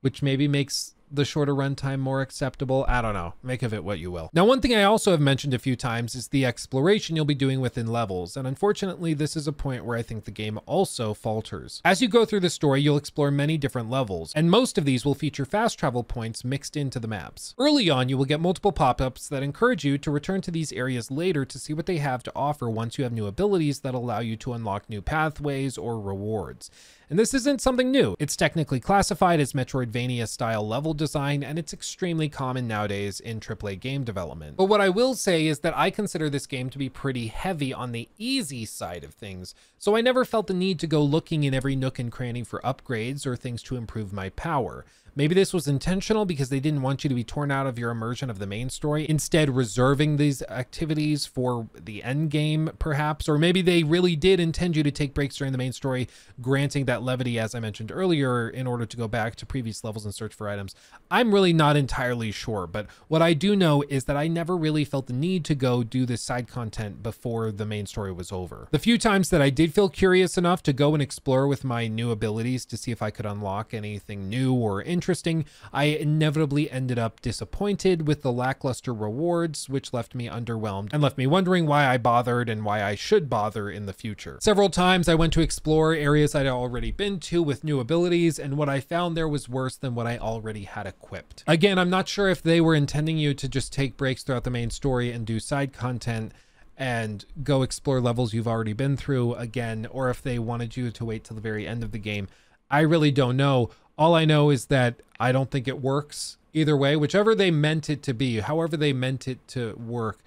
which 0.00 0.22
maybe 0.22 0.48
makes 0.48 0.94
the 1.10 1.24
shorter 1.24 1.54
runtime 1.54 1.98
more 1.98 2.20
acceptable. 2.20 2.84
I 2.88 3.02
don't 3.02 3.14
know. 3.14 3.34
Make 3.42 3.62
of 3.62 3.74
it 3.74 3.84
what 3.84 3.98
you 3.98 4.10
will. 4.10 4.30
Now, 4.32 4.44
one 4.44 4.60
thing 4.60 4.74
I 4.74 4.84
also 4.84 5.10
have 5.10 5.20
mentioned 5.20 5.54
a 5.54 5.58
few 5.58 5.76
times 5.76 6.14
is 6.14 6.28
the 6.28 6.46
exploration 6.46 7.16
you'll 7.16 7.24
be 7.24 7.34
doing 7.34 7.60
within 7.60 7.86
levels. 7.86 8.36
And 8.36 8.46
unfortunately, 8.46 9.14
this 9.14 9.36
is 9.36 9.46
a 9.46 9.52
point 9.52 9.84
where 9.84 9.98
I 9.98 10.02
think 10.02 10.24
the 10.24 10.30
game 10.30 10.58
also 10.66 11.14
falters. 11.14 11.80
As 11.84 12.00
you 12.00 12.08
go 12.08 12.24
through 12.24 12.40
the 12.40 12.50
story, 12.50 12.80
you'll 12.80 12.96
explore 12.96 13.30
many 13.30 13.58
different 13.58 13.90
levels, 13.90 14.32
and 14.34 14.50
most 14.50 14.78
of 14.78 14.84
these 14.84 15.04
will 15.04 15.14
feature 15.14 15.44
fast 15.44 15.78
travel 15.78 16.04
points 16.04 16.44
mixed 16.44 16.76
into 16.76 16.98
the 16.98 17.08
maps. 17.08 17.54
Early 17.58 17.90
on, 17.90 18.08
you 18.08 18.16
will 18.16 18.24
get 18.24 18.40
multiple 18.40 18.72
pop-ups 18.72 19.28
that 19.28 19.42
encourage 19.42 19.84
you 19.84 19.98
to 19.98 20.10
return 20.10 20.40
to 20.42 20.50
these 20.50 20.72
areas 20.72 21.10
later 21.10 21.44
to 21.44 21.58
see 21.58 21.72
what 21.72 21.86
they 21.86 21.98
have 21.98 22.22
to 22.24 22.32
offer 22.34 22.68
once 22.70 22.98
you 22.98 23.04
have 23.04 23.12
new 23.12 23.26
abilities 23.26 23.80
that 23.80 23.94
allow 23.94 24.20
you 24.20 24.36
to 24.36 24.52
unlock 24.52 24.88
new 24.88 25.02
pathways 25.02 25.76
or 25.76 26.00
rewards. 26.00 26.70
And 27.10 27.18
this 27.18 27.34
isn't 27.34 27.60
something 27.60 27.90
new. 27.90 28.14
It's 28.20 28.36
technically 28.36 28.78
classified 28.78 29.40
as 29.40 29.52
Metroidvania 29.52 30.28
style 30.28 30.64
level 30.64 30.94
design, 30.94 31.42
and 31.42 31.58
it's 31.58 31.72
extremely 31.72 32.28
common 32.28 32.68
nowadays 32.68 33.18
in 33.18 33.40
AAA 33.40 33.80
game 33.80 34.04
development. 34.04 34.56
But 34.56 34.66
what 34.66 34.80
I 34.80 34.90
will 34.90 35.16
say 35.16 35.48
is 35.48 35.58
that 35.58 35.76
I 35.76 35.90
consider 35.90 36.30
this 36.30 36.46
game 36.46 36.70
to 36.70 36.78
be 36.78 36.88
pretty 36.88 37.26
heavy 37.26 37.74
on 37.74 37.90
the 37.90 38.08
easy 38.16 38.64
side 38.64 39.02
of 39.02 39.12
things, 39.12 39.56
so 39.76 39.96
I 39.96 40.02
never 40.02 40.24
felt 40.24 40.46
the 40.46 40.54
need 40.54 40.78
to 40.78 40.86
go 40.86 41.02
looking 41.02 41.42
in 41.42 41.52
every 41.52 41.74
nook 41.74 41.98
and 41.98 42.12
cranny 42.12 42.44
for 42.44 42.60
upgrades 42.60 43.26
or 43.26 43.34
things 43.34 43.64
to 43.64 43.76
improve 43.76 44.12
my 44.12 44.28
power. 44.28 44.84
Maybe 45.20 45.34
this 45.34 45.52
was 45.52 45.68
intentional 45.68 46.24
because 46.24 46.48
they 46.48 46.60
didn't 46.60 46.80
want 46.80 47.04
you 47.04 47.08
to 47.08 47.14
be 47.14 47.24
torn 47.24 47.50
out 47.50 47.66
of 47.66 47.78
your 47.78 47.90
immersion 47.90 48.30
of 48.30 48.38
the 48.38 48.46
main 48.46 48.70
story, 48.70 49.06
instead 49.06 49.50
reserving 49.50 50.16
these 50.16 50.40
activities 50.44 51.26
for 51.26 51.68
the 51.78 52.02
end 52.02 52.30
game, 52.30 52.70
perhaps. 52.78 53.28
Or 53.28 53.36
maybe 53.36 53.60
they 53.60 53.82
really 53.82 54.16
did 54.16 54.40
intend 54.40 54.76
you 54.76 54.82
to 54.82 54.90
take 54.90 55.12
breaks 55.12 55.36
during 55.36 55.52
the 55.52 55.58
main 55.58 55.74
story, 55.74 56.08
granting 56.40 56.86
that 56.86 57.02
levity, 57.02 57.38
as 57.38 57.54
I 57.54 57.60
mentioned 57.60 57.92
earlier, 57.92 58.48
in 58.48 58.66
order 58.66 58.86
to 58.86 58.96
go 58.96 59.08
back 59.08 59.36
to 59.36 59.44
previous 59.44 59.84
levels 59.84 60.06
and 60.06 60.14
search 60.14 60.32
for 60.32 60.48
items. 60.48 60.74
I'm 61.10 61.34
really 61.34 61.52
not 61.52 61.76
entirely 61.76 62.32
sure, 62.32 62.66
but 62.66 62.86
what 63.08 63.20
I 63.20 63.34
do 63.34 63.54
know 63.54 63.84
is 63.90 64.04
that 64.04 64.16
I 64.16 64.26
never 64.26 64.56
really 64.56 64.86
felt 64.86 65.06
the 65.06 65.12
need 65.12 65.44
to 65.44 65.54
go 65.54 65.82
do 65.82 66.06
this 66.06 66.22
side 66.22 66.48
content 66.48 67.02
before 67.02 67.52
the 67.52 67.66
main 67.66 67.84
story 67.84 68.10
was 68.10 68.32
over. 68.32 68.68
The 68.70 68.78
few 68.78 68.96
times 68.96 69.28
that 69.28 69.42
I 69.42 69.50
did 69.50 69.74
feel 69.74 69.90
curious 69.90 70.38
enough 70.38 70.62
to 70.62 70.72
go 70.72 70.94
and 70.94 71.02
explore 71.02 71.46
with 71.46 71.62
my 71.62 71.88
new 71.88 72.10
abilities 72.10 72.64
to 72.64 72.78
see 72.78 72.90
if 72.90 73.02
I 73.02 73.10
could 73.10 73.26
unlock 73.26 73.74
anything 73.74 74.30
new 74.30 74.54
or 74.54 74.80
interesting 74.80 75.09
interesting, 75.10 75.44
I 75.72 75.86
inevitably 75.86 76.70
ended 76.70 76.96
up 76.96 77.20
disappointed 77.20 78.06
with 78.06 78.22
the 78.22 78.30
lackluster 78.30 78.94
rewards, 78.94 79.68
which 79.68 79.92
left 79.92 80.14
me 80.14 80.28
underwhelmed 80.28 80.90
and 80.92 81.02
left 81.02 81.18
me 81.18 81.26
wondering 81.26 81.66
why 81.66 81.84
I 81.84 81.98
bothered 81.98 82.48
and 82.48 82.64
why 82.64 82.84
I 82.84 82.94
should 82.94 83.28
bother 83.28 83.68
in 83.68 83.86
the 83.86 83.92
future. 83.92 84.38
Several 84.40 84.70
times 84.70 85.08
I 85.08 85.16
went 85.16 85.32
to 85.32 85.40
explore 85.40 85.94
areas 85.94 86.36
I'd 86.36 86.46
already 86.46 86.92
been 86.92 87.18
to 87.20 87.42
with 87.42 87.64
new 87.64 87.80
abilities, 87.80 88.38
and 88.38 88.56
what 88.56 88.68
I 88.68 88.78
found 88.78 89.16
there 89.16 89.26
was 89.26 89.48
worse 89.48 89.74
than 89.74 89.96
what 89.96 90.06
I 90.06 90.16
already 90.16 90.62
had 90.62 90.86
equipped. 90.86 91.42
Again, 91.48 91.76
I'm 91.76 91.90
not 91.90 92.06
sure 92.06 92.28
if 92.28 92.40
they 92.40 92.60
were 92.60 92.76
intending 92.76 93.18
you 93.18 93.34
to 93.34 93.48
just 93.48 93.72
take 93.72 93.96
breaks 93.96 94.22
throughout 94.22 94.44
the 94.44 94.50
main 94.50 94.70
story 94.70 95.10
and 95.10 95.26
do 95.26 95.40
side 95.40 95.72
content 95.72 96.30
and 96.76 97.24
go 97.42 97.62
explore 97.62 98.00
levels 98.00 98.32
you've 98.32 98.46
already 98.46 98.74
been 98.74 98.96
through 98.96 99.34
again, 99.34 99.88
or 99.90 100.08
if 100.08 100.22
they 100.22 100.38
wanted 100.38 100.76
you 100.76 100.92
to 100.92 101.04
wait 101.04 101.24
till 101.24 101.34
the 101.34 101.40
very 101.40 101.66
end 101.66 101.82
of 101.82 101.90
the 101.90 101.98
game. 101.98 102.28
I 102.70 102.80
really 102.82 103.10
don't 103.10 103.36
know. 103.36 103.70
All 104.00 104.14
I 104.14 104.24
know 104.24 104.48
is 104.48 104.66
that 104.66 105.02
I 105.20 105.30
don't 105.30 105.50
think 105.50 105.68
it 105.68 105.82
works 105.82 106.38
either 106.54 106.74
way, 106.74 106.96
whichever 106.96 107.34
they 107.34 107.50
meant 107.50 107.90
it 107.90 108.02
to 108.04 108.14
be, 108.14 108.40
however 108.40 108.74
they 108.78 108.94
meant 108.94 109.28
it 109.28 109.46
to 109.48 109.74
work. 109.74 110.20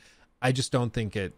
I 0.44 0.52
just 0.52 0.72
don't 0.72 0.94
think 0.94 1.16
it 1.16 1.34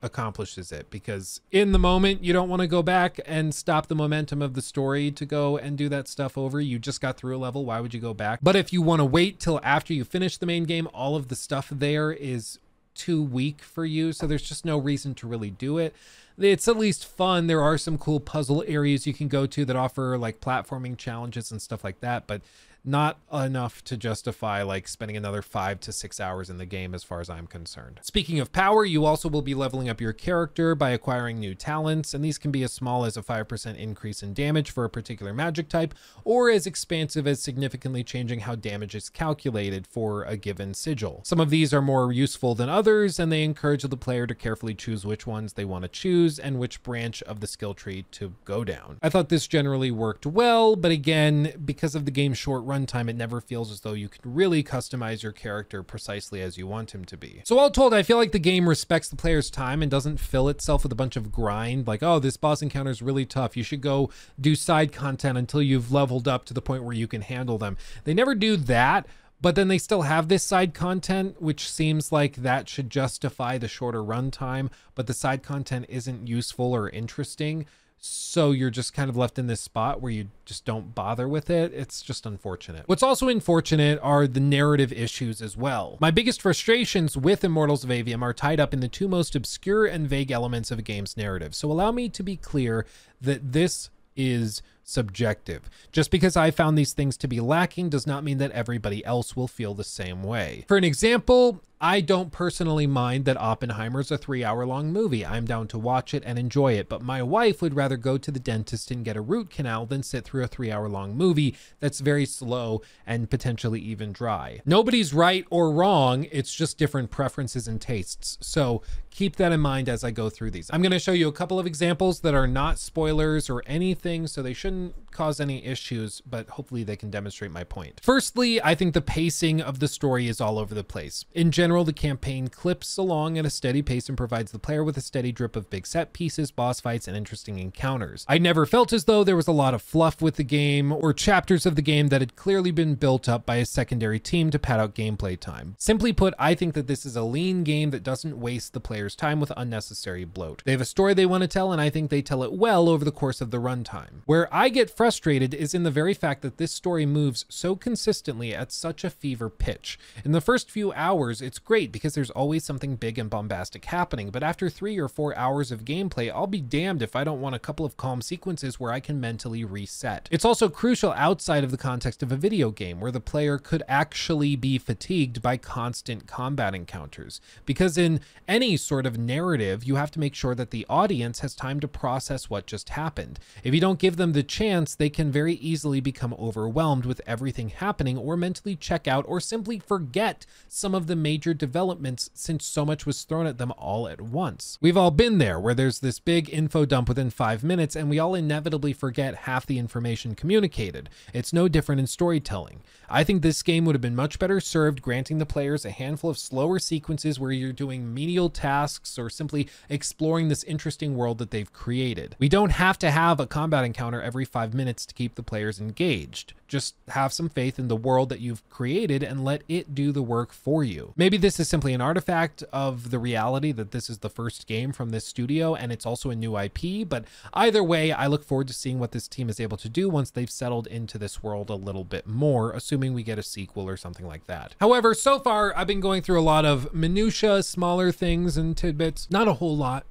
accomplishes 0.00 0.72
it. 0.72 0.88
Because 0.88 1.42
in 1.50 1.72
the 1.72 1.78
moment 1.78 2.24
you 2.24 2.32
don't 2.32 2.48
want 2.48 2.60
to 2.62 2.66
go 2.66 2.82
back 2.82 3.20
and 3.26 3.54
stop 3.54 3.88
the 3.88 3.94
momentum 3.94 4.40
of 4.40 4.54
the 4.54 4.62
story 4.62 5.10
to 5.10 5.26
go 5.26 5.58
and 5.58 5.76
do 5.76 5.90
that 5.90 6.08
stuff 6.08 6.38
over. 6.38 6.62
You 6.62 6.78
just 6.78 7.02
got 7.02 7.18
through 7.18 7.36
a 7.36 7.38
level. 7.38 7.66
Why 7.66 7.80
would 7.80 7.92
you 7.92 8.00
go 8.00 8.14
back? 8.14 8.40
But 8.42 8.56
if 8.56 8.72
you 8.72 8.80
want 8.80 9.00
to 9.00 9.04
wait 9.04 9.38
till 9.38 9.60
after 9.62 9.92
you 9.92 10.04
finish 10.04 10.38
the 10.38 10.46
main 10.46 10.64
game 10.64 10.88
all 10.94 11.14
of 11.14 11.28
the 11.28 11.36
stuff 11.36 11.68
there 11.70 12.10
is 12.10 12.58
too 12.96 13.22
weak 13.22 13.62
for 13.62 13.84
you 13.84 14.12
so 14.12 14.26
there's 14.26 14.42
just 14.42 14.64
no 14.64 14.78
reason 14.78 15.14
to 15.14 15.26
really 15.26 15.50
do 15.50 15.78
it 15.78 15.94
it's 16.38 16.68
at 16.68 16.76
least 16.76 17.06
fun. 17.06 17.46
There 17.46 17.62
are 17.62 17.78
some 17.78 17.98
cool 17.98 18.20
puzzle 18.20 18.62
areas 18.66 19.06
you 19.06 19.14
can 19.14 19.28
go 19.28 19.46
to 19.46 19.64
that 19.64 19.76
offer 19.76 20.18
like 20.18 20.40
platforming 20.40 20.96
challenges 20.96 21.50
and 21.50 21.62
stuff 21.62 21.82
like 21.82 22.00
that, 22.00 22.26
but 22.26 22.42
not 22.86 23.18
enough 23.32 23.82
to 23.84 23.96
justify 23.96 24.62
like 24.62 24.86
spending 24.86 25.16
another 25.16 25.42
five 25.42 25.80
to 25.80 25.92
six 25.92 26.20
hours 26.20 26.48
in 26.48 26.58
the 26.58 26.66
game 26.66 26.94
as 26.94 27.02
far 27.02 27.20
as 27.20 27.28
I'm 27.28 27.46
concerned. 27.46 28.00
Speaking 28.02 28.38
of 28.38 28.52
power, 28.52 28.84
you 28.84 29.04
also 29.04 29.28
will 29.28 29.42
be 29.42 29.54
leveling 29.54 29.88
up 29.88 30.00
your 30.00 30.12
character 30.12 30.74
by 30.74 30.90
acquiring 30.90 31.40
new 31.40 31.54
talents, 31.54 32.14
and 32.14 32.24
these 32.24 32.38
can 32.38 32.52
be 32.52 32.62
as 32.62 32.72
small 32.72 33.04
as 33.04 33.16
a 33.16 33.22
5% 33.22 33.76
increase 33.76 34.22
in 34.22 34.32
damage 34.32 34.70
for 34.70 34.84
a 34.84 34.90
particular 34.90 35.34
magic 35.34 35.68
type, 35.68 35.94
or 36.24 36.48
as 36.48 36.66
expansive 36.66 37.26
as 37.26 37.42
significantly 37.42 38.04
changing 38.04 38.40
how 38.40 38.54
damage 38.54 38.94
is 38.94 39.08
calculated 39.08 39.86
for 39.86 40.22
a 40.24 40.36
given 40.36 40.72
sigil. 40.72 41.22
Some 41.24 41.40
of 41.40 41.50
these 41.50 41.74
are 41.74 41.82
more 41.82 42.12
useful 42.12 42.54
than 42.54 42.68
others, 42.68 43.18
and 43.18 43.32
they 43.32 43.42
encourage 43.42 43.82
the 43.82 43.96
player 43.96 44.26
to 44.26 44.34
carefully 44.34 44.74
choose 44.74 45.04
which 45.04 45.26
ones 45.26 45.54
they 45.54 45.64
want 45.64 45.82
to 45.82 45.88
choose 45.88 46.38
and 46.38 46.58
which 46.58 46.82
branch 46.82 47.22
of 47.22 47.40
the 47.40 47.46
skill 47.46 47.74
tree 47.74 48.04
to 48.12 48.34
go 48.44 48.62
down. 48.64 48.98
I 49.02 49.08
thought 49.08 49.28
this 49.28 49.46
generally 49.46 49.90
worked 49.90 50.26
well, 50.26 50.76
but 50.76 50.90
again, 50.90 51.52
because 51.64 51.94
of 51.94 52.04
the 52.04 52.10
game's 52.10 52.38
short 52.38 52.64
run 52.64 52.75
runtime, 52.76 53.08
it 53.08 53.16
never 53.16 53.40
feels 53.40 53.70
as 53.70 53.80
though 53.80 53.92
you 53.92 54.08
can 54.08 54.20
really 54.24 54.62
customize 54.62 55.22
your 55.22 55.32
character 55.32 55.82
precisely 55.82 56.42
as 56.42 56.58
you 56.58 56.66
want 56.66 56.94
him 56.94 57.04
to 57.06 57.16
be. 57.16 57.42
So 57.44 57.58
all 57.58 57.70
told, 57.70 57.94
I 57.94 58.02
feel 58.02 58.16
like 58.16 58.32
the 58.32 58.38
game 58.38 58.68
respects 58.68 59.08
the 59.08 59.16
player's 59.16 59.50
time 59.50 59.82
and 59.82 59.90
doesn't 59.90 60.18
fill 60.18 60.48
itself 60.48 60.82
with 60.82 60.92
a 60.92 60.96
bunch 60.96 61.16
of 61.16 61.32
grind, 61.32 61.86
like, 61.86 62.02
oh, 62.02 62.18
this 62.18 62.36
boss 62.36 62.62
encounter 62.62 62.90
is 62.90 63.02
really 63.02 63.26
tough. 63.26 63.56
You 63.56 63.62
should 63.62 63.80
go 63.80 64.10
do 64.40 64.54
side 64.54 64.92
content 64.92 65.38
until 65.38 65.62
you've 65.62 65.92
leveled 65.92 66.28
up 66.28 66.44
to 66.46 66.54
the 66.54 66.62
point 66.62 66.84
where 66.84 66.94
you 66.94 67.08
can 67.08 67.22
handle 67.22 67.58
them. 67.58 67.76
They 68.04 68.14
never 68.14 68.34
do 68.34 68.56
that, 68.56 69.06
but 69.40 69.54
then 69.54 69.68
they 69.68 69.78
still 69.78 70.02
have 70.02 70.28
this 70.28 70.42
side 70.42 70.74
content, 70.74 71.40
which 71.40 71.70
seems 71.70 72.10
like 72.10 72.36
that 72.36 72.68
should 72.68 72.90
justify 72.90 73.58
the 73.58 73.68
shorter 73.68 74.02
runtime, 74.02 74.70
but 74.94 75.06
the 75.06 75.14
side 75.14 75.42
content 75.42 75.86
isn't 75.88 76.26
useful 76.26 76.74
or 76.74 76.88
interesting 76.88 77.66
so 77.98 78.50
you're 78.50 78.70
just 78.70 78.92
kind 78.92 79.08
of 79.08 79.16
left 79.16 79.38
in 79.38 79.46
this 79.46 79.60
spot 79.60 80.00
where 80.00 80.12
you 80.12 80.28
just 80.44 80.64
don't 80.64 80.94
bother 80.94 81.28
with 81.28 81.50
it. 81.50 81.72
It's 81.72 82.02
just 82.02 82.26
unfortunate. 82.26 82.84
What's 82.86 83.02
also 83.02 83.28
unfortunate 83.28 83.98
are 84.02 84.26
the 84.26 84.40
narrative 84.40 84.92
issues 84.92 85.40
as 85.40 85.56
well. 85.56 85.96
My 86.00 86.10
biggest 86.10 86.42
frustrations 86.42 87.16
with 87.16 87.44
Immortals 87.44 87.84
of 87.84 87.90
Aveum 87.90 88.22
are 88.22 88.34
tied 88.34 88.60
up 88.60 88.72
in 88.72 88.80
the 88.80 88.88
two 88.88 89.08
most 89.08 89.34
obscure 89.34 89.86
and 89.86 90.08
vague 90.08 90.30
elements 90.30 90.70
of 90.70 90.78
a 90.78 90.82
game's 90.82 91.16
narrative. 91.16 91.54
So 91.54 91.70
allow 91.70 91.90
me 91.90 92.08
to 92.10 92.22
be 92.22 92.36
clear 92.36 92.86
that 93.20 93.52
this 93.52 93.90
is 94.14 94.62
subjective. 94.86 95.68
Just 95.92 96.10
because 96.10 96.36
I 96.36 96.50
found 96.50 96.78
these 96.78 96.94
things 96.94 97.16
to 97.18 97.28
be 97.28 97.40
lacking 97.40 97.90
does 97.90 98.06
not 98.06 98.24
mean 98.24 98.38
that 98.38 98.52
everybody 98.52 99.04
else 99.04 99.36
will 99.36 99.48
feel 99.48 99.74
the 99.74 99.84
same 99.84 100.22
way. 100.22 100.64
For 100.68 100.76
an 100.76 100.84
example, 100.84 101.60
I 101.78 102.00
don't 102.00 102.32
personally 102.32 102.86
mind 102.86 103.26
that 103.26 103.36
Oppenheimer's 103.36 104.10
a 104.10 104.16
three 104.16 104.42
hour 104.42 104.64
long 104.64 104.94
movie. 104.94 105.26
I'm 105.26 105.44
down 105.44 105.68
to 105.68 105.78
watch 105.78 106.14
it 106.14 106.22
and 106.24 106.38
enjoy 106.38 106.72
it, 106.72 106.88
but 106.88 107.02
my 107.02 107.22
wife 107.22 107.60
would 107.60 107.74
rather 107.74 107.98
go 107.98 108.16
to 108.16 108.30
the 108.30 108.40
dentist 108.40 108.90
and 108.90 109.04
get 109.04 109.16
a 109.16 109.20
root 109.20 109.50
canal 109.50 109.84
than 109.84 110.02
sit 110.02 110.24
through 110.24 110.44
a 110.44 110.48
three 110.48 110.70
hour 110.72 110.88
long 110.88 111.14
movie 111.14 111.54
that's 111.78 112.00
very 112.00 112.24
slow 112.24 112.80
and 113.06 113.28
potentially 113.28 113.80
even 113.80 114.10
dry. 114.10 114.62
Nobody's 114.64 115.12
right 115.12 115.44
or 115.50 115.70
wrong, 115.70 116.26
it's 116.32 116.54
just 116.54 116.78
different 116.78 117.10
preferences 117.10 117.68
and 117.68 117.78
tastes. 117.78 118.38
So 118.40 118.80
keep 119.10 119.36
that 119.36 119.52
in 119.52 119.60
mind 119.60 119.90
as 119.90 120.02
I 120.02 120.12
go 120.12 120.30
through 120.30 120.52
these. 120.52 120.70
I'm 120.72 120.80
going 120.80 120.92
to 120.92 120.98
show 120.98 121.12
you 121.12 121.28
a 121.28 121.32
couple 121.32 121.58
of 121.58 121.66
examples 121.66 122.20
that 122.20 122.34
are 122.34 122.46
not 122.46 122.78
spoilers 122.78 123.50
or 123.50 123.62
anything, 123.66 124.26
so 124.26 124.42
they 124.42 124.54
shouldn't 124.54 124.75
cause 125.16 125.40
any 125.40 125.64
issues, 125.64 126.20
but 126.20 126.48
hopefully 126.50 126.84
they 126.84 126.96
can 126.96 127.10
demonstrate 127.10 127.50
my 127.50 127.64
point. 127.64 128.00
Firstly, 128.02 128.62
I 128.62 128.74
think 128.74 128.92
the 128.92 129.00
pacing 129.00 129.60
of 129.62 129.80
the 129.80 129.88
story 129.88 130.28
is 130.28 130.40
all 130.40 130.58
over 130.58 130.74
the 130.74 130.84
place. 130.84 131.24
In 131.32 131.50
general, 131.50 131.84
the 131.84 131.92
campaign 131.92 132.48
clips 132.48 132.98
along 132.98 133.38
at 133.38 133.46
a 133.46 133.50
steady 133.50 133.82
pace 133.82 134.08
and 134.08 134.18
provides 134.18 134.52
the 134.52 134.58
player 134.58 134.84
with 134.84 134.96
a 134.96 135.00
steady 135.00 135.32
drip 135.32 135.56
of 135.56 135.70
big 135.70 135.86
set 135.86 136.12
pieces, 136.12 136.50
boss 136.50 136.80
fights, 136.80 137.08
and 137.08 137.16
interesting 137.16 137.58
encounters. 137.58 138.26
I 138.28 138.38
never 138.38 138.66
felt 138.66 138.92
as 138.92 139.04
though 139.04 139.24
there 139.24 139.36
was 139.36 139.48
a 139.48 139.52
lot 139.52 139.74
of 139.74 139.82
fluff 139.82 140.20
with 140.20 140.36
the 140.36 140.44
game 140.44 140.92
or 140.92 141.12
chapters 141.12 141.64
of 141.64 141.76
the 141.76 141.82
game 141.82 142.08
that 142.08 142.20
had 142.20 142.36
clearly 142.36 142.70
been 142.70 142.94
built 142.94 143.28
up 143.28 143.46
by 143.46 143.56
a 143.56 143.66
secondary 143.66 144.20
team 144.20 144.50
to 144.50 144.58
pad 144.58 144.80
out 144.80 144.94
gameplay 144.94 145.38
time. 145.40 145.76
Simply 145.78 146.12
put, 146.12 146.34
I 146.38 146.54
think 146.54 146.74
that 146.74 146.86
this 146.86 147.06
is 147.06 147.16
a 147.16 147.22
lean 147.22 147.64
game 147.64 147.90
that 147.90 148.02
doesn't 148.02 148.38
waste 148.38 148.74
the 148.74 148.80
player's 148.80 149.16
time 149.16 149.40
with 149.40 149.52
unnecessary 149.56 150.24
bloat. 150.24 150.62
They 150.64 150.72
have 150.72 150.80
a 150.80 150.84
story 150.84 151.14
they 151.14 151.26
want 151.26 151.42
to 151.42 151.48
tell, 151.48 151.72
and 151.72 151.80
I 151.80 151.88
think 151.88 152.10
they 152.10 152.22
tell 152.22 152.42
it 152.42 152.52
well 152.52 152.88
over 152.88 153.04
the 153.04 153.12
course 153.12 153.40
of 153.40 153.50
the 153.50 153.60
runtime. 153.60 154.22
Where 154.26 154.52
I 154.54 154.65
get 154.68 154.90
frustrated 154.90 155.26
frustrated 155.26 155.54
is 155.54 155.74
in 155.74 155.82
the 155.82 155.90
very 155.90 156.14
fact 156.14 156.42
that 156.42 156.56
this 156.56 156.72
story 156.72 157.04
moves 157.04 157.44
so 157.48 157.74
consistently 157.74 158.54
at 158.54 158.70
such 158.70 159.02
a 159.02 159.10
fever 159.10 159.50
pitch. 159.50 159.98
In 160.24 160.32
the 160.32 160.40
first 160.40 160.70
few 160.70 160.92
hours, 160.92 161.42
it's 161.42 161.58
great 161.58 161.90
because 161.90 162.14
there's 162.14 162.30
always 162.30 162.64
something 162.64 162.96
big 162.96 163.18
and 163.18 163.28
bombastic 163.28 163.86
happening, 163.86 164.30
but 164.30 164.42
after 164.42 164.68
three 164.68 164.98
or 164.98 165.08
four 165.08 165.36
hours 165.36 165.72
of 165.72 165.84
gameplay, 165.84 166.30
I'll 166.30 166.46
be 166.46 166.60
damned 166.60 167.02
if 167.02 167.16
I 167.16 167.24
don't 167.24 167.40
want 167.40 167.54
a 167.54 167.58
couple 167.58 167.84
of 167.84 167.96
calm 167.96 168.22
sequences 168.22 168.78
where 168.78 168.92
I 168.92 169.00
can 169.00 169.20
mentally 169.20 169.64
reset. 169.64 170.28
It's 170.30 170.44
also 170.44 170.68
crucial 170.68 171.12
outside 171.12 171.64
of 171.64 171.70
the 171.70 171.76
context 171.76 172.22
of 172.22 172.30
a 172.30 172.36
video 172.36 172.70
game 172.70 173.00
where 173.00 173.12
the 173.12 173.20
player 173.20 173.58
could 173.58 173.82
actually 173.88 174.54
be 174.54 174.78
fatigued 174.78 175.42
by 175.42 175.56
constant 175.56 176.26
combat 176.26 176.74
encounters. 176.74 177.40
Because 177.64 177.98
in 177.98 178.20
any 178.46 178.76
sort 178.76 179.06
of 179.06 179.18
narrative, 179.18 179.82
you 179.82 179.96
have 179.96 180.10
to 180.12 180.20
make 180.20 180.34
sure 180.34 180.54
that 180.54 180.70
the 180.70 180.86
audience 180.88 181.40
has 181.40 181.54
time 181.54 181.80
to 181.80 181.88
process 181.88 182.48
what 182.48 182.66
just 182.66 182.90
happened. 182.90 183.38
If 183.64 183.74
you 183.74 183.80
don't 183.80 183.98
give 183.98 184.16
them 184.16 184.32
the 184.32 184.42
chance 184.56 184.94
they 184.94 185.10
can 185.10 185.30
very 185.30 185.52
easily 185.56 186.00
become 186.00 186.34
overwhelmed 186.38 187.04
with 187.04 187.20
everything 187.26 187.68
happening 187.68 188.16
or 188.16 188.38
mentally 188.38 188.74
check 188.74 189.06
out 189.06 189.22
or 189.28 189.38
simply 189.38 189.78
forget 189.78 190.46
some 190.66 190.94
of 190.94 191.08
the 191.08 191.14
major 191.14 191.52
developments 191.52 192.30
since 192.32 192.64
so 192.64 192.82
much 192.82 193.04
was 193.04 193.22
thrown 193.22 193.46
at 193.46 193.58
them 193.58 193.70
all 193.76 194.08
at 194.08 194.18
once. 194.18 194.78
We've 194.80 194.96
all 194.96 195.10
been 195.10 195.36
there 195.36 195.60
where 195.60 195.74
there's 195.74 196.00
this 196.00 196.18
big 196.18 196.48
info 196.48 196.86
dump 196.86 197.06
within 197.06 197.28
five 197.28 197.62
minutes 197.62 197.94
and 197.94 198.08
we 198.08 198.18
all 198.18 198.34
inevitably 198.34 198.94
forget 198.94 199.44
half 199.44 199.66
the 199.66 199.78
information 199.78 200.34
communicated. 200.34 201.10
It's 201.34 201.52
no 201.52 201.68
different 201.68 202.00
in 202.00 202.06
storytelling. 202.06 202.80
I 203.10 203.24
think 203.24 203.42
this 203.42 203.62
game 203.62 203.84
would 203.84 203.94
have 203.94 204.00
been 204.00 204.16
much 204.16 204.38
better 204.38 204.58
served 204.58 205.02
granting 205.02 205.36
the 205.36 205.44
players 205.44 205.84
a 205.84 205.90
handful 205.90 206.30
of 206.30 206.38
slower 206.38 206.78
sequences 206.78 207.38
where 207.38 207.52
you're 207.52 207.74
doing 207.74 208.14
menial 208.14 208.48
tasks 208.48 209.18
or 209.18 209.28
simply 209.28 209.68
exploring 209.90 210.48
this 210.48 210.64
interesting 210.64 211.14
world 211.14 211.36
that 211.38 211.50
they've 211.50 211.74
created. 211.74 212.36
We 212.38 212.48
don't 212.48 212.70
have 212.70 212.98
to 213.00 213.10
have 213.10 213.38
a 213.38 213.46
combat 213.46 213.84
encounter 213.84 214.22
every 214.22 214.45
five 214.46 214.74
minutes 214.74 215.04
to 215.06 215.14
keep 215.14 215.34
the 215.34 215.42
players 215.42 215.80
engaged. 215.80 216.52
Just 216.68 216.94
have 217.08 217.32
some 217.32 217.48
faith 217.48 217.78
in 217.78 217.88
the 217.88 217.96
world 217.96 218.28
that 218.28 218.40
you've 218.40 218.68
created 218.68 219.22
and 219.22 219.44
let 219.44 219.62
it 219.68 219.94
do 219.94 220.12
the 220.12 220.22
work 220.22 220.52
for 220.52 220.82
you. 220.82 221.12
Maybe 221.16 221.36
this 221.36 221.60
is 221.60 221.68
simply 221.68 221.94
an 221.94 222.00
artifact 222.00 222.64
of 222.72 223.10
the 223.10 223.18
reality 223.18 223.72
that 223.72 223.92
this 223.92 224.10
is 224.10 224.18
the 224.18 224.30
first 224.30 224.66
game 224.66 224.92
from 224.92 225.10
this 225.10 225.26
studio 225.26 225.74
and 225.74 225.92
it's 225.92 226.06
also 226.06 226.30
a 226.30 226.36
new 226.36 226.58
IP, 226.58 227.08
but 227.08 227.24
either 227.54 227.82
way, 227.82 228.12
I 228.12 228.26
look 228.26 228.44
forward 228.44 228.68
to 228.68 228.74
seeing 228.74 228.98
what 228.98 229.12
this 229.12 229.28
team 229.28 229.48
is 229.48 229.60
able 229.60 229.76
to 229.78 229.88
do 229.88 230.08
once 230.08 230.30
they've 230.30 230.50
settled 230.50 230.86
into 230.86 231.18
this 231.18 231.42
world 231.42 231.70
a 231.70 231.74
little 231.74 232.04
bit 232.04 232.26
more, 232.26 232.72
assuming 232.72 233.14
we 233.14 233.22
get 233.22 233.38
a 233.38 233.42
sequel 233.42 233.88
or 233.88 233.96
something 233.96 234.26
like 234.26 234.46
that. 234.46 234.74
However, 234.80 235.14
so 235.14 235.38
far 235.38 235.76
I've 235.76 235.86
been 235.86 236.00
going 236.00 236.22
through 236.22 236.40
a 236.40 236.42
lot 236.42 236.64
of 236.64 236.92
minutia, 236.92 237.62
smaller 237.62 238.10
things 238.12 238.56
and 238.56 238.76
tidbits, 238.76 239.28
not 239.30 239.48
a 239.48 239.54
whole 239.54 239.76
lot 239.76 240.06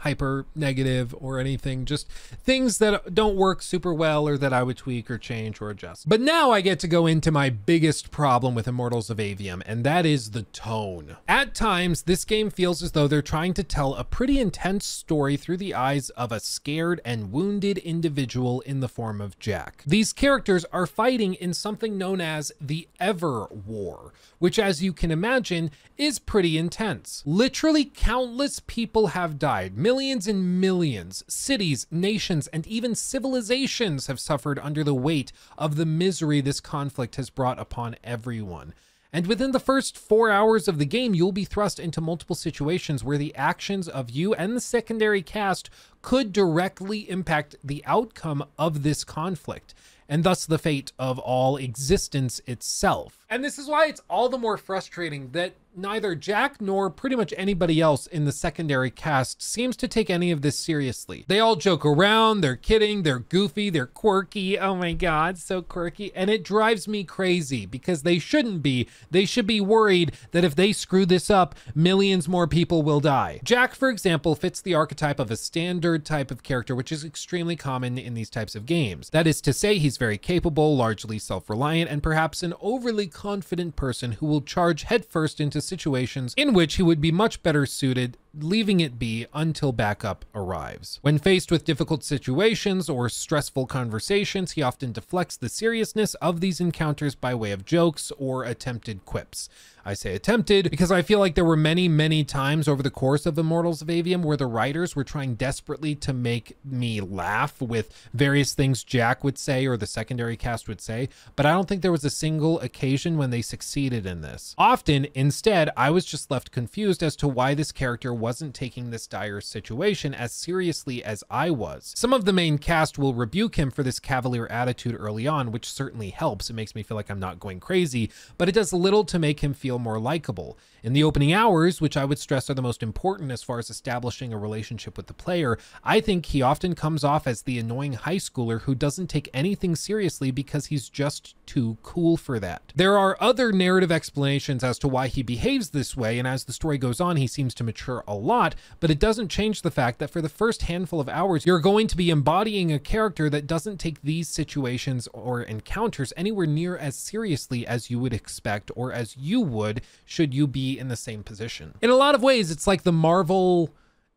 hyper 0.00 0.46
negative 0.54 1.14
or 1.18 1.38
anything, 1.38 1.84
just 1.84 2.08
things 2.10 2.78
that 2.78 3.14
don't 3.14 3.36
work 3.36 3.62
super 3.62 3.92
well 3.92 4.26
or 4.26 4.36
that 4.38 4.52
I 4.52 4.62
would 4.62 4.76
tweak 4.76 5.10
or 5.10 5.18
change 5.18 5.60
or 5.60 5.70
adjust. 5.70 6.08
But 6.08 6.20
now 6.20 6.50
I 6.50 6.60
get 6.60 6.78
to 6.80 6.88
go 6.88 7.06
into 7.06 7.30
my 7.30 7.50
biggest 7.50 8.10
problem 8.10 8.54
with 8.54 8.68
Immortals 8.68 9.10
of 9.10 9.18
Aveum, 9.18 9.62
and 9.66 9.84
that 9.84 10.06
is 10.06 10.30
the 10.30 10.42
tone. 10.42 11.16
At 11.28 11.54
times, 11.54 12.02
this 12.02 12.24
game 12.24 12.50
feels 12.50 12.82
as 12.82 12.92
though 12.92 13.06
they're 13.06 13.22
trying 13.22 13.54
to 13.54 13.62
tell 13.62 13.94
a 13.94 14.04
pretty 14.04 14.38
intense 14.38 14.86
story 14.86 15.36
through 15.36 15.58
the 15.58 15.74
eyes 15.74 16.10
of 16.10 16.32
a 16.32 16.40
scared 16.40 17.00
and 17.04 17.30
wounded 17.32 17.78
individual 17.78 18.60
in 18.62 18.80
the 18.80 18.88
form 18.88 19.20
of 19.20 19.38
Jack. 19.38 19.82
These 19.86 20.12
characters 20.12 20.64
are 20.72 20.86
fighting 20.86 21.34
in 21.34 21.54
something 21.54 21.98
known 21.98 22.20
as 22.20 22.52
the 22.60 22.88
Ever 22.98 23.46
War, 23.46 24.12
which 24.38 24.58
as 24.58 24.82
you 24.82 24.92
can 24.92 25.10
imagine 25.10 25.70
is 25.96 26.18
pretty 26.18 26.56
intense. 26.56 27.22
Literally 27.26 27.84
countless 27.84 28.60
people 28.66 29.08
have 29.08 29.38
died, 29.38 29.76
Millions 29.90 30.28
and 30.28 30.60
millions, 30.60 31.24
cities, 31.26 31.84
nations, 31.90 32.46
and 32.52 32.64
even 32.68 32.94
civilizations 32.94 34.06
have 34.06 34.20
suffered 34.20 34.56
under 34.60 34.84
the 34.84 34.94
weight 34.94 35.32
of 35.58 35.74
the 35.74 35.84
misery 35.84 36.40
this 36.40 36.60
conflict 36.60 37.16
has 37.16 37.28
brought 37.28 37.58
upon 37.58 37.96
everyone. 38.04 38.72
And 39.12 39.26
within 39.26 39.50
the 39.50 39.58
first 39.58 39.98
four 39.98 40.30
hours 40.30 40.68
of 40.68 40.78
the 40.78 40.84
game, 40.84 41.12
you'll 41.12 41.32
be 41.32 41.44
thrust 41.44 41.80
into 41.80 42.00
multiple 42.00 42.36
situations 42.36 43.02
where 43.02 43.18
the 43.18 43.34
actions 43.34 43.88
of 43.88 44.10
you 44.10 44.32
and 44.32 44.54
the 44.54 44.60
secondary 44.60 45.22
cast 45.22 45.70
could 46.02 46.32
directly 46.32 47.10
impact 47.10 47.56
the 47.64 47.82
outcome 47.84 48.44
of 48.56 48.84
this 48.84 49.02
conflict, 49.02 49.74
and 50.08 50.22
thus 50.22 50.46
the 50.46 50.58
fate 50.58 50.92
of 51.00 51.18
all 51.18 51.56
existence 51.56 52.40
itself. 52.46 53.26
And 53.28 53.42
this 53.42 53.58
is 53.58 53.66
why 53.66 53.86
it's 53.86 54.02
all 54.08 54.28
the 54.28 54.38
more 54.38 54.56
frustrating 54.56 55.32
that 55.32 55.54
neither 55.74 56.14
Jack 56.14 56.60
nor 56.60 56.90
pretty 56.90 57.16
much 57.16 57.34
anybody 57.36 57.80
else 57.80 58.06
in 58.06 58.24
the 58.24 58.32
secondary 58.32 58.90
cast 58.90 59.42
seems 59.42 59.76
to 59.76 59.88
take 59.88 60.10
any 60.10 60.30
of 60.30 60.42
this 60.42 60.58
seriously. 60.58 61.24
They 61.28 61.40
all 61.40 61.56
joke 61.56 61.84
around, 61.84 62.40
they're 62.40 62.56
kidding, 62.56 63.02
they're 63.02 63.18
goofy, 63.18 63.70
they're 63.70 63.86
quirky. 63.86 64.58
Oh 64.58 64.74
my 64.74 64.92
God, 64.92 65.38
so 65.38 65.62
quirky. 65.62 66.12
And 66.14 66.30
it 66.30 66.44
drives 66.44 66.88
me 66.88 67.04
crazy 67.04 67.66
because 67.66 68.02
they 68.02 68.18
shouldn't 68.18 68.62
be. 68.62 68.88
They 69.10 69.24
should 69.24 69.46
be 69.46 69.60
worried 69.60 70.12
that 70.32 70.44
if 70.44 70.54
they 70.54 70.72
screw 70.72 71.06
this 71.06 71.30
up, 71.30 71.54
millions 71.74 72.28
more 72.28 72.46
people 72.46 72.82
will 72.82 73.00
die. 73.00 73.40
Jack, 73.44 73.74
for 73.74 73.88
example, 73.88 74.34
fits 74.34 74.60
the 74.60 74.74
archetype 74.74 75.18
of 75.18 75.30
a 75.30 75.36
standard 75.36 76.04
type 76.04 76.30
of 76.30 76.42
character, 76.42 76.74
which 76.74 76.92
is 76.92 77.04
extremely 77.04 77.56
common 77.56 77.98
in 77.98 78.14
these 78.14 78.30
types 78.30 78.54
of 78.54 78.66
games. 78.66 79.10
That 79.10 79.26
is 79.26 79.40
to 79.42 79.52
say, 79.52 79.78
he's 79.78 79.96
very 79.96 80.18
capable, 80.18 80.76
largely 80.76 81.18
self-reliant, 81.18 81.90
and 81.90 82.02
perhaps 82.02 82.42
an 82.42 82.54
overly 82.60 83.06
confident 83.06 83.76
person 83.76 84.12
who 84.12 84.26
will 84.26 84.40
charge 84.40 84.84
headfirst 84.84 85.40
into 85.40 85.59
situations 85.60 86.34
in 86.36 86.52
which 86.52 86.74
he 86.74 86.82
would 86.82 87.00
be 87.00 87.12
much 87.12 87.42
better 87.42 87.66
suited 87.66 88.16
leaving 88.38 88.80
it 88.80 88.98
be 88.98 89.26
until 89.34 89.72
backup 89.72 90.24
arrives. 90.34 90.98
When 91.02 91.18
faced 91.18 91.50
with 91.50 91.64
difficult 91.64 92.04
situations 92.04 92.88
or 92.88 93.08
stressful 93.08 93.66
conversations, 93.66 94.52
he 94.52 94.62
often 94.62 94.92
deflects 94.92 95.36
the 95.36 95.48
seriousness 95.48 96.14
of 96.14 96.40
these 96.40 96.60
encounters 96.60 97.14
by 97.14 97.34
way 97.34 97.50
of 97.50 97.64
jokes 97.64 98.12
or 98.18 98.44
attempted 98.44 99.04
quips. 99.04 99.48
I 99.84 99.94
say 99.94 100.14
attempted 100.14 100.70
because 100.70 100.92
I 100.92 101.02
feel 101.02 101.18
like 101.18 101.34
there 101.34 101.44
were 101.44 101.56
many, 101.56 101.88
many 101.88 102.24
times 102.24 102.68
over 102.68 102.82
the 102.82 102.90
course 102.90 103.26
of 103.26 103.38
Immortals 103.38 103.82
of 103.82 103.88
Aveum 103.88 104.22
where 104.22 104.36
the 104.36 104.46
writers 104.46 104.94
were 104.94 105.04
trying 105.04 105.34
desperately 105.34 105.94
to 105.96 106.12
make 106.12 106.56
me 106.64 107.00
laugh 107.00 107.60
with 107.60 107.94
various 108.12 108.52
things 108.52 108.84
Jack 108.84 109.24
would 109.24 109.38
say 109.38 109.66
or 109.66 109.76
the 109.76 109.86
secondary 109.86 110.36
cast 110.36 110.68
would 110.68 110.80
say, 110.80 111.08
but 111.36 111.46
I 111.46 111.52
don't 111.52 111.68
think 111.68 111.82
there 111.82 111.92
was 111.92 112.04
a 112.04 112.10
single 112.10 112.60
occasion 112.60 113.16
when 113.16 113.30
they 113.30 113.42
succeeded 113.42 114.06
in 114.06 114.20
this. 114.20 114.54
Often, 114.58 115.08
instead, 115.14 115.70
I 115.76 115.90
was 115.90 116.04
just 116.04 116.30
left 116.30 116.50
confused 116.50 117.02
as 117.02 117.16
to 117.16 117.28
why 117.28 117.54
this 117.54 117.72
character 117.72 118.12
wasn't 118.12 118.54
taking 118.54 118.90
this 118.90 119.06
dire 119.06 119.40
situation 119.40 120.14
as 120.14 120.32
seriously 120.32 121.02
as 121.02 121.24
I 121.30 121.50
was. 121.50 121.92
Some 121.96 122.12
of 122.12 122.24
the 122.24 122.32
main 122.32 122.58
cast 122.58 122.98
will 122.98 123.14
rebuke 123.14 123.56
him 123.56 123.70
for 123.70 123.82
this 123.82 124.00
cavalier 124.00 124.46
attitude 124.48 124.96
early 124.98 125.26
on, 125.26 125.52
which 125.52 125.70
certainly 125.70 126.10
helps. 126.10 126.50
It 126.50 126.54
makes 126.54 126.74
me 126.74 126.82
feel 126.82 126.96
like 126.96 127.10
I'm 127.10 127.20
not 127.20 127.40
going 127.40 127.60
crazy, 127.60 128.10
but 128.36 128.48
it 128.48 128.52
does 128.52 128.72
little 128.72 129.04
to 129.04 129.18
make 129.18 129.40
him 129.40 129.54
feel 129.54 129.69
more 129.78 129.98
likable. 129.98 130.58
In 130.82 130.94
the 130.94 131.04
opening 131.04 131.32
hours, 131.32 131.80
which 131.80 131.96
I 131.96 132.06
would 132.06 132.18
stress 132.18 132.48
are 132.48 132.54
the 132.54 132.62
most 132.62 132.82
important 132.82 133.30
as 133.30 133.42
far 133.42 133.58
as 133.58 133.68
establishing 133.68 134.32
a 134.32 134.38
relationship 134.38 134.96
with 134.96 135.08
the 135.08 135.14
player, 135.14 135.58
I 135.84 136.00
think 136.00 136.26
he 136.26 136.40
often 136.40 136.74
comes 136.74 137.04
off 137.04 137.26
as 137.26 137.42
the 137.42 137.58
annoying 137.58 137.92
high 137.92 138.16
schooler 138.16 138.62
who 138.62 138.74
doesn't 138.74 139.08
take 139.08 139.28
anything 139.34 139.76
seriously 139.76 140.30
because 140.30 140.66
he's 140.66 140.88
just 140.88 141.34
too 141.44 141.76
cool 141.82 142.16
for 142.16 142.38
that. 142.40 142.72
There 142.74 142.96
are 142.96 143.16
other 143.20 143.52
narrative 143.52 143.92
explanations 143.92 144.64
as 144.64 144.78
to 144.78 144.88
why 144.88 145.08
he 145.08 145.22
behaves 145.22 145.70
this 145.70 145.96
way, 145.96 146.18
and 146.18 146.26
as 146.26 146.44
the 146.44 146.52
story 146.52 146.78
goes 146.78 147.00
on, 147.00 147.16
he 147.16 147.26
seems 147.26 147.54
to 147.56 147.64
mature 147.64 148.02
a 148.08 148.14
lot, 148.14 148.54
but 148.78 148.90
it 148.90 148.98
doesn't 148.98 149.28
change 149.28 149.60
the 149.60 149.70
fact 149.70 149.98
that 149.98 150.10
for 150.10 150.22
the 150.22 150.28
first 150.30 150.62
handful 150.62 151.00
of 151.00 151.10
hours, 151.10 151.44
you're 151.44 151.60
going 151.60 151.88
to 151.88 151.96
be 151.96 152.08
embodying 152.08 152.72
a 152.72 152.78
character 152.78 153.28
that 153.28 153.46
doesn't 153.46 153.78
take 153.78 154.00
these 154.00 154.28
situations 154.28 155.08
or 155.12 155.42
encounters 155.42 156.12
anywhere 156.16 156.46
near 156.46 156.76
as 156.76 156.96
seriously 156.96 157.66
as 157.66 157.90
you 157.90 157.98
would 157.98 158.14
expect 158.14 158.70
or 158.74 158.92
as 158.92 159.16
you 159.16 159.42
would 159.42 159.82
should 160.06 160.32
you 160.32 160.46
be 160.46 160.69
in 160.78 160.88
the 160.88 160.96
same 160.96 161.22
position. 161.22 161.74
In 161.80 161.90
a 161.90 161.96
lot 161.96 162.14
of 162.14 162.22
ways, 162.22 162.50
it's 162.50 162.66
like 162.66 162.82
the 162.82 162.92
Marvel 162.92 163.70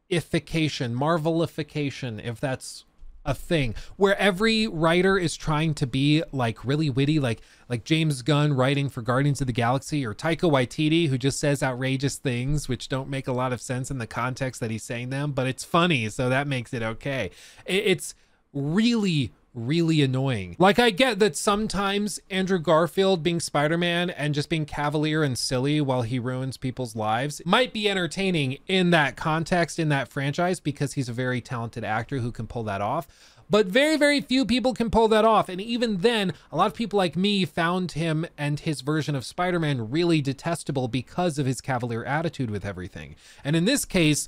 ification, 0.10 0.94
Marvelification, 0.94 2.24
if 2.24 2.40
that's 2.40 2.86
a 3.26 3.34
thing 3.34 3.74
where 3.96 4.18
every 4.18 4.68
writer 4.68 5.18
is 5.18 5.38
trying 5.38 5.74
to 5.74 5.88
be 5.88 6.24
like 6.32 6.66
really 6.66 6.90
witty, 6.90 7.20
like 7.20 7.42
like 7.70 7.84
James 7.84 8.22
Gunn 8.22 8.54
writing 8.54 8.90
for 8.90 9.02
Guardians 9.02 9.40
of 9.42 9.48
the 9.48 9.54
Galaxy 9.54 10.06
or 10.06 10.14
Taika 10.14 10.52
Waititi 10.52 11.08
who 11.08 11.18
just 11.18 11.40
says 11.40 11.64
outrageous 11.64 12.18
things 12.18 12.68
which 12.68 12.90
don't 12.90 13.10
make 13.10 13.28
a 13.28 13.32
lot 13.32 13.54
of 13.54 13.62
sense 13.62 13.90
in 13.90 13.98
the 13.98 14.08
context 14.08 14.60
that 14.60 14.72
he's 14.72 14.84
saying 14.84 15.10
them, 15.10 15.32
but 15.32 15.48
it's 15.48 15.64
funny, 15.64 16.10
so 16.10 16.30
that 16.30 16.48
makes 16.48 16.74
it 16.74 16.84
okay. 16.84 17.32
It's 17.66 18.14
really 18.52 19.32
really 19.54 20.02
annoying. 20.02 20.56
Like 20.60 20.80
I 20.80 20.90
get 20.90 21.20
that 21.20 21.36
sometimes 21.36 22.20
Andrew 22.30 22.60
Garfield 22.60 23.24
being 23.24 23.40
Spider-Man 23.40 24.10
and 24.10 24.34
just 24.34 24.50
being 24.50 24.66
cavalier 24.66 25.24
and 25.24 25.38
silly 25.38 25.80
while 25.82 26.02
he 26.02 26.20
ruins 26.20 26.58
people's 26.58 26.96
lives 26.96 27.42
might 27.46 27.74
be 27.74 27.90
entertaining 27.90 28.58
in 28.68 28.90
that 28.92 29.16
context, 29.16 29.80
in 29.80 29.90
that 29.90 30.08
franchise, 30.08 30.60
because 30.60 30.94
he's 30.94 31.10
a 31.10 31.14
very 31.14 31.42
talented 31.42 31.84
actor 31.84 32.20
who 32.20 32.32
can 32.32 32.48
pull 32.48 32.64
that 32.64 32.82
off. 32.82 33.08
But 33.50 33.68
very, 33.68 33.98
very 33.98 34.22
few 34.22 34.46
people 34.46 34.74
can 34.74 34.90
pull 34.90 35.10
that 35.10 35.26
off. 35.26 35.50
And 35.50 35.62
even 35.62 35.98
then, 35.98 36.34
a 36.52 36.58
lot 36.58 36.68
of 36.68 36.74
people 36.74 36.98
like 36.98 37.16
me 37.16 37.46
found 37.46 37.92
him 37.92 38.26
and 38.38 38.60
his 38.60 38.82
version 38.82 39.16
of 39.16 39.26
Spider-Man 39.26 39.92
really 39.92 40.22
detestable 40.22 40.88
because 40.88 41.38
of 41.38 41.46
his 41.46 41.62
cavalier 41.62 42.04
attitude 42.04 42.50
with 42.50 42.66
everything. 42.66 43.16
And 43.44 43.56
in 43.56 43.66
this 43.66 43.86
case, 43.86 44.28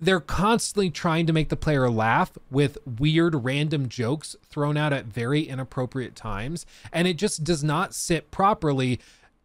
they're 0.00 0.20
constantly 0.20 0.90
trying 0.90 1.26
to 1.26 1.32
make 1.32 1.50
the 1.50 1.56
player 1.56 1.90
laugh 1.90 2.32
with 2.50 2.78
weird 2.98 3.44
random 3.44 3.88
jokes 3.88 4.34
thrown 4.44 4.76
out 4.76 4.92
at 4.92 5.04
very 5.04 5.42
inappropriate 5.42 6.16
times. 6.16 6.64
And 6.92 7.06
it 7.06 7.14
just 7.14 7.44
does 7.44 7.62
not 7.62 7.94
sit 7.94 8.30
properly 8.30 8.98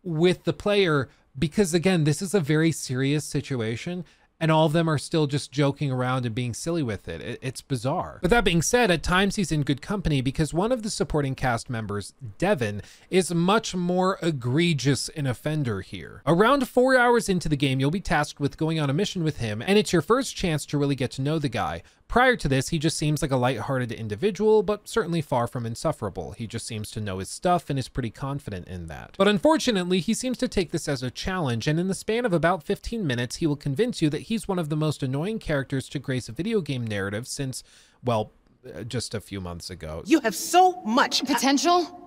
with 0.04 0.44
the 0.46 0.54
player 0.54 1.10
because 1.38 1.74
again 1.74 2.04
this 2.04 2.22
is 2.22 2.34
a 2.34 2.40
very 2.40 2.72
serious 2.72 3.26
situation 3.26 4.06
and 4.40 4.52
all 4.52 4.66
of 4.66 4.74
them 4.74 4.90
are 4.90 4.98
still 4.98 5.28
just 5.28 5.52
joking 5.52 5.92
around 5.92 6.26
and 6.26 6.36
being 6.36 6.54
silly 6.54 6.84
with 6.84 7.08
it. 7.08 7.40
It's 7.42 7.62
bizarre. 7.62 8.20
But 8.22 8.32
that 8.32 8.44
being 8.44 8.62
said, 8.62 8.92
at 8.92 9.04
times 9.04 9.36
he's 9.36 9.52
in 9.52 9.64
good 9.64 9.82
company 9.82 10.22
because 10.22 10.54
one 10.54 10.72
of 10.72 10.84
the 10.84 10.90
supporting 10.90 11.36
cast 11.36 11.70
members, 11.70 12.14
Devin, 12.38 12.82
is 13.10 13.34
much 13.34 13.76
more 13.76 14.20
egregious 14.22 15.10
an 15.10 15.28
offender 15.28 15.82
here. 15.82 16.22
Around 16.26 16.68
four 16.68 16.98
hours 16.98 17.30
into 17.30 17.50
the 17.50 17.56
game, 17.56 17.80
you'll 17.80 17.92
be 17.92 18.00
tasked 18.00 18.40
with 18.40 18.58
going 18.58 18.80
on 18.80 18.90
a 18.90 18.94
mission 18.94 19.24
with 19.24 19.38
him, 19.38 19.62
and 19.62 19.78
it's 19.78 19.94
your 19.94 20.02
first 20.02 20.36
chance 20.36 20.66
to 20.66 20.78
really 20.78 20.96
get 20.96 21.12
to 21.12 21.22
know 21.22 21.40
the 21.40 21.50
guy. 21.50 21.82
Prior 22.08 22.36
to 22.38 22.48
this, 22.48 22.70
he 22.70 22.80
just 22.80 22.98
seems 22.98 23.22
like 23.22 23.32
a 23.32 23.36
lighthearted 23.36 23.92
individual, 23.92 24.64
but 24.64 24.88
certainly 24.88 25.22
far 25.22 25.48
from 25.48 25.66
insufferable. 25.66 26.32
He 26.32 26.48
just 26.48 26.66
seems 26.66 26.92
to 26.92 27.02
know 27.02 27.18
his 27.18 27.30
stuff 27.30 27.70
and 27.70 27.78
is 27.78 27.90
pretty 27.90 28.12
confident 28.12 28.68
in 28.68 28.88
that. 28.88 29.16
But 29.18 29.28
unfortunately, 29.28 30.00
he 30.00 30.14
seems 30.14 30.38
to 30.38 30.48
take 30.48 30.72
this 30.72 30.88
as 30.88 31.04
a 31.04 31.12
challenge, 31.12 31.68
and 31.68 31.80
in 31.80 31.88
the 31.88 31.96
span 31.96 32.26
of 32.26 32.32
about 32.32 32.64
15 32.64 33.06
minutes, 33.06 33.38
he 33.38 33.48
will 33.48 33.56
convince 33.56 34.02
you 34.02 34.10
that 34.12 34.24
he's 34.24 34.48
one 34.48 34.60
of 34.60 34.70
the 34.70 34.78
most 34.78 35.04
annoying 35.04 35.40
characters 35.40 35.90
to 35.90 36.00
grace 36.00 36.30
a 36.30 36.32
video 36.32 36.62
game 36.62 36.86
narrative 36.86 37.28
since, 37.28 37.64
well, 38.04 38.32
uh, 38.74 38.84
just 38.84 39.14
a 39.14 39.20
few 39.20 39.42
months 39.42 39.70
ago. 39.70 40.02
You 40.06 40.20
have 40.22 40.36
so 40.36 40.82
much 40.84 41.26
potential. 41.26 42.02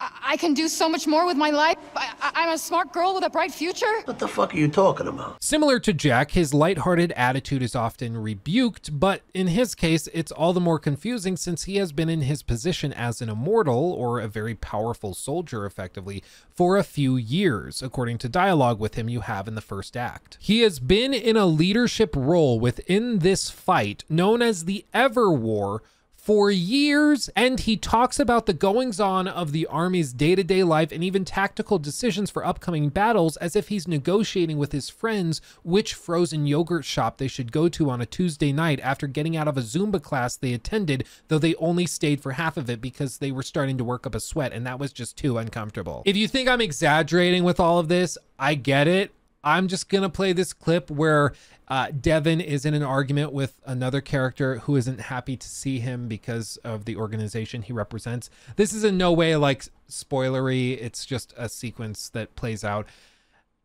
I, 0.00 0.36
can 0.36 0.54
do 0.54 0.68
so 0.68 0.88
much 0.88 1.06
more 1.06 1.26
with 1.26 1.36
my 1.36 1.50
life. 1.50 1.76
I, 1.96 2.07
am 2.42 2.54
a 2.54 2.58
smart 2.58 2.92
girl 2.92 3.14
with 3.14 3.24
a 3.24 3.30
bright 3.30 3.52
future. 3.52 4.02
What 4.04 4.18
the 4.18 4.28
fuck 4.28 4.54
are 4.54 4.56
you 4.56 4.68
talking 4.68 5.06
about? 5.06 5.42
Similar 5.42 5.78
to 5.80 5.92
Jack, 5.92 6.32
his 6.32 6.54
lighthearted 6.54 7.12
attitude 7.12 7.62
is 7.62 7.74
often 7.74 8.16
rebuked, 8.16 8.98
but 8.98 9.22
in 9.34 9.48
his 9.48 9.74
case, 9.74 10.08
it's 10.12 10.32
all 10.32 10.52
the 10.52 10.60
more 10.60 10.78
confusing 10.78 11.36
since 11.36 11.64
he 11.64 11.76
has 11.76 11.92
been 11.92 12.08
in 12.08 12.22
his 12.22 12.42
position 12.42 12.92
as 12.92 13.20
an 13.20 13.28
immortal, 13.28 13.92
or 13.92 14.20
a 14.20 14.28
very 14.28 14.54
powerful 14.54 15.14
soldier 15.14 15.66
effectively, 15.66 16.22
for 16.50 16.76
a 16.76 16.84
few 16.84 17.16
years, 17.16 17.82
according 17.82 18.18
to 18.18 18.28
dialogue 18.28 18.78
with 18.78 18.94
him 18.94 19.08
you 19.08 19.20
have 19.20 19.48
in 19.48 19.54
the 19.54 19.60
first 19.60 19.96
act. 19.96 20.38
He 20.40 20.60
has 20.60 20.78
been 20.78 21.14
in 21.14 21.36
a 21.36 21.46
leadership 21.46 22.14
role 22.16 22.60
within 22.60 23.20
this 23.20 23.50
fight 23.50 24.04
known 24.08 24.42
as 24.42 24.64
the 24.64 24.84
Ever 24.92 25.32
War 25.32 25.82
for 26.28 26.50
years, 26.50 27.30
and 27.34 27.60
he 27.60 27.74
talks 27.74 28.20
about 28.20 28.44
the 28.44 28.52
goings 28.52 29.00
on 29.00 29.26
of 29.26 29.50
the 29.50 29.66
army's 29.68 30.12
day 30.12 30.34
to 30.34 30.44
day 30.44 30.62
life 30.62 30.92
and 30.92 31.02
even 31.02 31.24
tactical 31.24 31.78
decisions 31.78 32.30
for 32.30 32.44
upcoming 32.44 32.90
battles 32.90 33.38
as 33.38 33.56
if 33.56 33.68
he's 33.68 33.88
negotiating 33.88 34.58
with 34.58 34.70
his 34.70 34.90
friends 34.90 35.40
which 35.62 35.94
frozen 35.94 36.46
yogurt 36.46 36.84
shop 36.84 37.16
they 37.16 37.28
should 37.28 37.50
go 37.50 37.66
to 37.66 37.88
on 37.88 38.02
a 38.02 38.04
Tuesday 38.04 38.52
night 38.52 38.78
after 38.80 39.06
getting 39.06 39.38
out 39.38 39.48
of 39.48 39.56
a 39.56 39.62
Zumba 39.62 40.02
class 40.02 40.36
they 40.36 40.52
attended, 40.52 41.06
though 41.28 41.38
they 41.38 41.54
only 41.54 41.86
stayed 41.86 42.20
for 42.20 42.32
half 42.32 42.58
of 42.58 42.68
it 42.68 42.82
because 42.82 43.16
they 43.16 43.32
were 43.32 43.42
starting 43.42 43.78
to 43.78 43.84
work 43.84 44.06
up 44.06 44.14
a 44.14 44.20
sweat 44.20 44.52
and 44.52 44.66
that 44.66 44.78
was 44.78 44.92
just 44.92 45.16
too 45.16 45.38
uncomfortable. 45.38 46.02
If 46.04 46.14
you 46.14 46.28
think 46.28 46.46
I'm 46.46 46.60
exaggerating 46.60 47.42
with 47.42 47.58
all 47.58 47.78
of 47.78 47.88
this, 47.88 48.18
I 48.38 48.54
get 48.54 48.86
it. 48.86 49.12
I'm 49.44 49.68
just 49.68 49.88
going 49.88 50.02
to 50.02 50.08
play 50.08 50.32
this 50.32 50.52
clip 50.52 50.90
where 50.90 51.32
uh, 51.68 51.88
Devon 51.98 52.40
is 52.40 52.64
in 52.64 52.74
an 52.74 52.82
argument 52.82 53.32
with 53.32 53.60
another 53.64 54.00
character 54.00 54.58
who 54.58 54.76
isn't 54.76 55.00
happy 55.00 55.36
to 55.36 55.48
see 55.48 55.78
him 55.78 56.08
because 56.08 56.56
of 56.64 56.84
the 56.84 56.96
organization 56.96 57.62
he 57.62 57.72
represents. 57.72 58.30
This 58.56 58.72
is 58.72 58.84
in 58.84 58.96
no 58.96 59.12
way 59.12 59.36
like 59.36 59.66
spoilery. 59.88 60.80
It's 60.80 61.04
just 61.04 61.34
a 61.36 61.48
sequence 61.48 62.08
that 62.10 62.36
plays 62.36 62.64
out. 62.64 62.86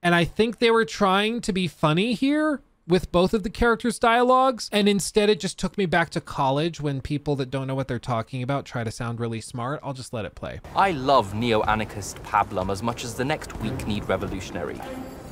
And 0.02 0.14
I 0.14 0.26
think 0.26 0.60
they 0.60 0.70
were 0.70 0.86
trying 0.86 1.42
to 1.42 1.54
be 1.54 1.68
funny 1.68 2.14
here 2.14 2.62
with 2.86 3.12
both 3.12 3.34
of 3.34 3.44
the 3.44 3.50
characters' 3.50 3.98
dialogues. 3.98 4.70
And 4.72 4.90
instead, 4.90 5.30
it 5.30 5.40
just 5.40 5.58
took 5.58 5.78
me 5.78 5.86
back 5.86 6.10
to 6.12 6.22
college 6.22 6.82
when 6.82 7.02
people 7.02 7.36
that 7.38 7.50
don't 7.50 7.68
know 7.68 7.76
what 7.76 7.88
they're 7.88 8.00
talking 8.00 8.44
about 8.44 8.66
try 8.66 8.84
to 8.84 8.92
sound 8.92 9.20
really 9.20 9.40
smart. 9.42 9.80
I'll 9.82 9.94
just 9.94 10.14
let 10.14 10.26
it 10.26 10.36
play. 10.36 10.60
I 10.76 10.92
love 10.92 11.34
neo 11.34 11.64
anarchist 11.64 12.18
Pablum 12.24 12.70
as 12.70 12.84
much 12.84 13.06
as 13.06 13.16
the 13.16 13.26
next 13.26 13.58
weak 13.62 13.88
kneed 13.88 14.08
revolutionary 14.10 14.80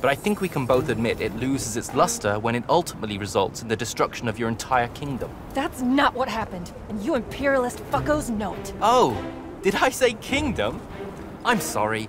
but 0.02 0.10
I 0.10 0.16
think 0.16 0.40
we 0.40 0.48
can 0.48 0.66
both 0.66 0.88
admit 0.88 1.20
it 1.20 1.34
loses 1.36 1.76
its 1.76 1.94
luster 1.94 2.40
when 2.40 2.56
it 2.56 2.64
ultimately 2.68 3.18
results 3.18 3.62
in 3.62 3.68
the 3.68 3.76
destruction 3.76 4.26
of 4.26 4.36
your 4.36 4.48
entire 4.48 4.88
kingdom. 4.88 5.30
That's 5.54 5.80
not 5.80 6.12
what 6.14 6.28
happened, 6.28 6.72
and 6.88 7.00
you 7.02 7.14
imperialist 7.14 7.78
fuckos 7.92 8.28
know 8.28 8.54
it. 8.54 8.74
Oh, 8.82 9.16
did 9.62 9.76
I 9.76 9.90
say 9.90 10.14
kingdom? 10.14 10.80
I'm 11.44 11.60
sorry. 11.60 12.08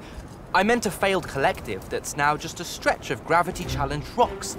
I 0.56 0.63
meant 0.63 0.88
a 0.88 0.91
failed 0.91 1.27
collective 1.27 1.88
that's 1.89 2.17
now 2.17 2.36
just 2.36 2.60
a 2.60 2.63
stretch 2.63 3.12
of 3.12 3.23
gravity-challenged 3.25 4.08
rocks. 4.17 4.58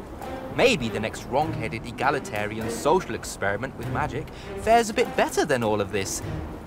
Maybe 0.56 0.88
the 0.88 1.00
next 1.00 1.24
wrong-headed 1.24 1.84
egalitarian 1.86 2.70
social 2.70 3.16
experiment 3.16 3.76
with 3.76 3.88
magic 3.90 4.28
fares 4.60 4.90
a 4.90 4.94
bit 4.94 5.16
better 5.16 5.44
than 5.44 5.64
all 5.64 5.80
of 5.80 5.90
this 5.90 6.22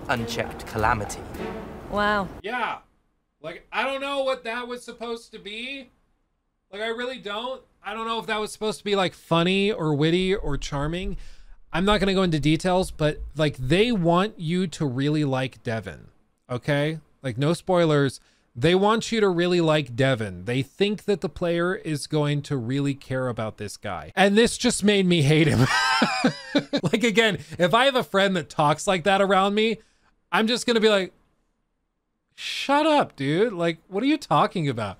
unchecked 0.10 0.68
calamity. 0.68 1.22
Wow. 1.92 2.28
Yeah. 2.42 2.80
Like, 3.42 3.66
I 3.72 3.84
don't 3.84 4.02
know 4.02 4.24
what 4.24 4.44
that 4.44 4.68
was 4.68 4.84
supposed 4.84 5.32
to 5.32 5.40
be, 5.40 5.92
like, 6.72 6.82
I 6.82 6.88
really 6.88 7.20
don't. 7.20 7.62
I 7.84 7.94
don't 7.94 8.06
know 8.06 8.20
if 8.20 8.26
that 8.26 8.40
was 8.40 8.52
supposed 8.52 8.80
to 8.80 8.84
be 8.84 8.96
like 8.96 9.14
funny 9.14 9.72
or 9.72 9.94
witty 9.94 10.36
or 10.36 10.58
charming. 10.58 11.18
I'm 11.72 11.86
not 11.86 12.00
going 12.00 12.08
to 12.08 12.14
go 12.14 12.24
into 12.24 12.40
details, 12.40 12.92
but 12.92 13.20
like 13.36 13.58
they 13.58 13.92
want 13.92 14.40
you 14.40 14.68
to 14.68 14.86
really 14.86 15.24
like 15.24 15.64
Devon. 15.64 16.08
Okay? 16.50 17.00
Like, 17.22 17.38
no 17.38 17.54
spoilers. 17.54 18.20
They 18.56 18.74
want 18.74 19.12
you 19.12 19.20
to 19.20 19.30
really 19.30 19.62
like 19.62 19.96
Devon. 19.96 20.46
They 20.46 20.64
think 20.64 21.06
that 21.06 21.22
the 21.22 21.30
player 21.30 21.76
is 21.76 22.08
going 22.08 22.42
to 22.44 22.58
really 22.58 22.96
care 22.96 23.28
about 23.28 23.58
this 23.58 23.78
guy. 23.78 24.12
And 24.16 24.36
this 24.36 24.58
just 24.58 24.84
made 24.84 25.06
me 25.06 25.22
hate 25.22 25.48
him. 25.48 25.68
like, 26.82 27.04
again, 27.04 27.38
if 27.60 27.74
I 27.74 27.86
have 27.86 27.96
a 27.96 28.04
friend 28.04 28.36
that 28.36 28.50
talks 28.50 28.88
like 28.88 29.04
that 29.04 29.22
around 29.22 29.54
me, 29.54 29.78
I'm 30.32 30.48
just 30.48 30.66
going 30.66 30.76
to 30.76 30.82
be 30.82 30.90
like, 30.90 31.14
shut 32.34 32.88
up, 32.88 33.16
dude. 33.16 33.54
Like, 33.54 33.78
what 33.88 34.02
are 34.02 34.08
you 34.08 34.18
talking 34.18 34.68
about? 34.68 34.98